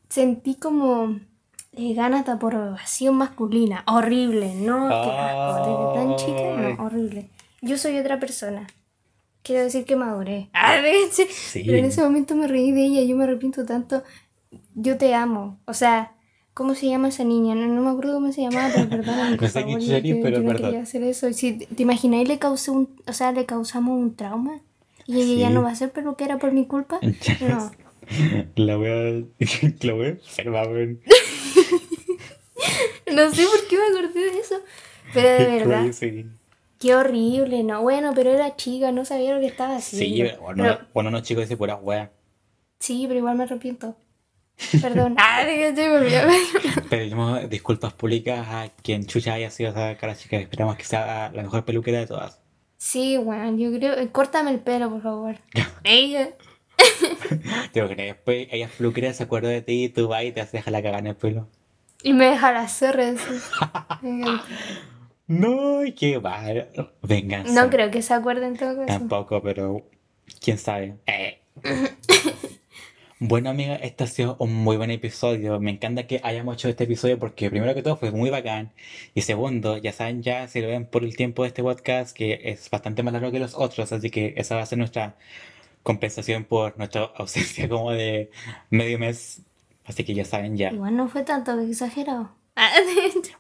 sentí 0.09 0.55
como 0.55 1.19
eh, 1.77 1.95
ganas 1.95 2.25
de 2.27 2.33
aprobación 2.33 3.17
masculina. 3.17 3.83
Horrible, 3.87 4.55
¿no? 4.55 4.89
Qué 4.89 5.11
asco. 5.11 5.95
Desde 5.95 6.07
tan 6.07 6.17
chica, 6.17 6.77
no, 6.77 6.85
horrible. 6.85 7.29
Yo 7.63 7.79
soy 7.79 7.99
otra 7.99 8.19
persona. 8.21 8.67
Quiero 9.43 9.63
decir 9.63 9.85
que 9.85 9.97
maduré. 9.97 10.49
Ah, 10.55 10.81
de- 10.81 11.09
sí. 11.11 11.63
Pero 11.67 11.79
en 11.79 11.85
ese 11.87 12.03
momento 12.03 12.35
me 12.35 12.47
reí 12.49 12.73
de 12.73 12.85
ella, 12.87 13.03
yo 13.03 13.17
me 13.17 13.25
arrepiento 13.25 13.65
tanto. 13.67 14.03
Yo 14.75 14.97
te 14.97 15.15
amo. 15.15 15.59
O 15.67 15.75
sea, 15.75 16.13
¿cómo 16.55 16.75
se 16.75 16.87
llama 16.89 17.09
esa 17.09 17.25
niña? 17.25 17.55
No, 17.55 17.67
no 17.67 17.83
me 17.83 17.91
acuerdo 17.91 18.15
cómo 18.15 18.33
se 18.33 18.43
llamaba, 18.43 18.71
pero 18.75 18.89
perdóname, 18.89 19.37
por 19.37 19.45
No 19.45 19.81
sé 19.81 20.01
quién 20.03 20.23
pero 20.23 20.39
yo 20.39 20.43
no 20.43 20.49
perdón. 20.49 20.67
quería 20.71 20.83
hacer 20.83 21.03
eso. 21.03 21.33
Si, 21.33 21.53
¿Te 21.59 21.83
imagináis 21.83 22.27
le 22.29 22.39
causé 22.39 22.71
un, 22.71 22.89
o 23.07 23.13
sea, 23.13 23.33
le 23.33 23.45
causamos 23.47 23.99
un 24.01 24.15
trauma? 24.17 24.61
¿Y 25.07 25.21
ella 25.21 25.35
ya 25.43 25.49
Sí. 25.49 25.55
no 25.55 25.63
va 25.63 25.71
a 25.71 25.75
ser 25.75 25.91
peluquera 25.93 26.39
por 26.39 26.53
mi 26.53 26.67
culpa? 26.67 26.99
No. 27.41 27.71
La 28.57 28.79
wea. 28.79 29.23
La 29.81 29.95
wea 29.95 30.09
enferma, 30.11 30.63
weón. 30.65 31.01
No 33.15 33.31
sé 33.31 33.45
por 33.47 33.67
qué 33.69 33.77
me 33.77 33.99
acordé 33.99 34.21
de 34.33 34.39
eso. 34.39 34.57
Pero 35.13 35.29
de 35.29 35.37
Qué 35.39 35.45
verdad, 35.65 35.83
crazy. 35.85 36.27
qué 36.81 36.95
horrible, 36.95 37.63
¿no? 37.63 37.83
Bueno, 37.83 38.13
pero 38.15 38.31
era 38.31 38.57
chica, 38.57 38.91
no 38.93 39.05
sabía 39.05 39.35
lo 39.35 39.41
que 39.41 39.47
estaba 39.47 39.81
Sí, 39.81 39.97
haciendo. 39.97 40.31
pero 40.31 40.43
bueno, 40.43 40.63
Pero- 40.65 40.79
bueno, 40.95 41.11
no 41.11 41.21
chicos 41.21 41.45
dice 41.45 41.57
pura 41.57 41.77
wea. 41.77 42.11
sí, 42.81 43.05
pero 43.07 43.19
igual 43.19 43.37
me 43.37 43.45
arrepiento. 43.45 43.97
Perdón. 44.83 45.15
ah, 45.19 45.45
de 45.45 45.75
que 45.75 45.91
olvidó. 45.91 46.21
Pedimos 46.89 47.49
disculpas 47.51 47.93
públicas 47.93 48.47
a 48.49 48.69
quien 48.83 49.05
chucha 49.07 49.35
haya 49.35 49.51
sido 49.51 49.71
esa 49.71 49.97
cara 49.97 50.17
chica. 50.17 50.37
Esperamos 50.39 50.77
que 50.77 50.85
sea 50.85 51.31
la 51.35 51.43
mejor 51.43 51.65
peluquera 51.65 51.99
de 51.99 52.07
todas. 52.07 52.41
Sí, 52.77 53.17
bueno, 53.17 53.57
yo 53.57 53.77
creo. 53.79 53.95
eh, 53.99 54.09
Córtame 54.13 54.51
el 54.51 54.61
pelo, 54.61 54.91
por 54.91 55.03
favor. 55.03 55.37
Ella. 55.85 56.31
Digo 57.73 57.89
que 57.89 57.95
después 57.97 58.49
ella 58.51 58.69
peluquera, 58.77 59.13
se 59.13 59.23
acuerda 59.25 59.49
de 59.49 59.63
ti 59.63 59.85
y 59.85 59.89
tú 59.89 60.09
vas 60.09 60.25
y 60.25 60.33
te 60.33 60.41
haces 60.41 60.67
la 60.67 60.83
cagada 60.83 60.99
en 60.99 61.07
el 61.09 61.17
pelo. 61.17 61.49
Y 62.05 62.13
me 62.13 62.27
deja 62.27 62.53
la 62.53 62.69
zorra 62.69 63.09
así. 63.09 64.43
No, 65.27 65.81
qué 65.99 66.19
va. 66.19 66.45
Venganza. 67.03 67.53
No 67.53 67.71
creo 67.71 67.91
que 67.91 68.03
se 68.03 68.13
acuerde 68.13 68.47
en 68.47 68.59
todo 68.59 68.77
caso. 68.77 68.99
Tampoco, 68.99 69.43
pero 69.43 69.83
quién 70.41 70.59
sabe. 70.59 70.97
Eh. 71.07 71.41
Bueno, 73.21 73.49
amiga, 73.49 73.77
este 73.77 74.05
ha 74.05 74.07
sido 74.07 74.37
un 74.39 74.53
muy 74.53 74.77
buen 74.77 74.91
episodio. 74.91 75.59
Me 75.59 75.71
encanta 75.71 76.07
que 76.07 76.21
hayamos 76.25 76.57
hecho 76.57 76.69
este 76.69 76.85
episodio 76.85 77.19
porque, 77.19 77.49
primero 77.49 77.75
que 77.75 77.83
todo, 77.83 77.97
fue 77.97 78.11
muy 78.11 78.29
bacán. 78.29 78.73
Y 79.15 79.23
segundo, 79.23 79.79
ya 79.79 79.93
saben, 79.93 80.23
ya 80.23 80.47
si 80.49 80.61
lo 80.61 80.69
ven 80.69 80.85
por 80.85 81.05
el 81.05 81.17
tiempo 81.17 81.43
de 81.43 81.49
este 81.49 81.63
podcast, 81.63 82.15
que 82.15 82.41
es 82.45 82.69
bastante 82.69 83.03
más 83.03 83.15
largo 83.15 83.31
que 83.33 83.39
los 83.39 83.55
otros, 83.55 83.93
así 83.93 84.11
que 84.11 84.35
esa 84.37 84.57
va 84.57 84.63
a 84.63 84.67
ser 84.67 84.79
nuestra 84.79 85.17
compensación 85.83 86.45
por 86.45 86.77
nuestra 86.77 87.03
ausencia 87.17 87.69
como 87.69 87.93
de 87.93 88.31
medio 88.71 88.99
mes. 88.99 89.41
Así 89.85 90.05
que 90.05 90.15
ya 90.15 90.25
saben, 90.25 90.57
ya. 90.57 90.71
Igual 90.73 90.97
no 90.97 91.09
fue 91.09 91.23
tanto 91.23 91.59
exagerado. 91.61 92.31
Ah, 92.57 92.71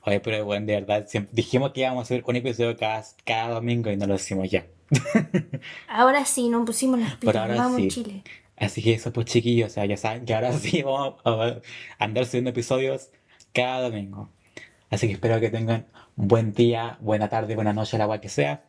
Oye, 0.06 0.18
pero 0.18 0.44
bueno, 0.44 0.66
de 0.66 0.74
verdad, 0.74 1.06
dijimos 1.30 1.70
que 1.70 1.82
íbamos 1.82 2.00
a 2.00 2.02
hacer 2.02 2.24
un 2.26 2.34
episodio 2.34 2.76
cada, 2.76 3.04
cada 3.24 3.54
domingo 3.54 3.88
y 3.88 3.96
no 3.96 4.08
lo 4.08 4.16
hicimos 4.16 4.50
ya. 4.50 4.66
Ahora 5.88 6.24
sí, 6.24 6.48
nos 6.48 6.66
pusimos 6.66 6.98
las 6.98 7.14
pilas. 7.16 7.36
ahora 7.36 7.54
Vamos, 7.54 7.80
sí. 7.80 7.88
Chile. 7.88 8.24
Así 8.56 8.82
que 8.82 8.94
eso 8.94 9.12
pues 9.12 9.26
chiquillos, 9.26 9.70
o 9.70 9.74
sea, 9.74 9.84
ya 9.84 9.96
saben 9.96 10.24
que 10.24 10.34
ahora 10.34 10.52
sí 10.58 10.82
vamos 10.82 11.14
a 11.24 11.60
andar 11.98 12.26
subiendo 12.26 12.50
episodios 12.50 13.10
cada 13.52 13.82
domingo. 13.82 14.30
Así 14.90 15.06
que 15.06 15.14
espero 15.14 15.40
que 15.40 15.50
tengan 15.50 15.86
un 16.16 16.28
buen 16.28 16.52
día, 16.52 16.98
buena 17.00 17.28
tarde, 17.28 17.54
buena 17.54 17.72
noche, 17.72 17.98
la 17.98 18.04
agua 18.04 18.20
que 18.20 18.28
sea. 18.28 18.64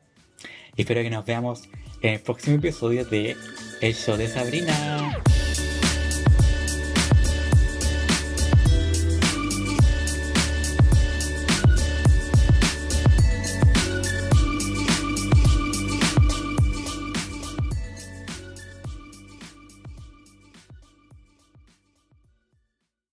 Y 0.76 0.82
espero 0.82 1.02
que 1.02 1.10
nos 1.10 1.26
veamos 1.26 1.64
en 2.02 2.16
el 2.16 2.20
próximo 2.20 2.58
episodio 2.58 3.06
de 3.06 3.36
El 3.82 3.94
Show 3.94 4.18
de 4.18 4.28
Sabrina. 4.28 5.24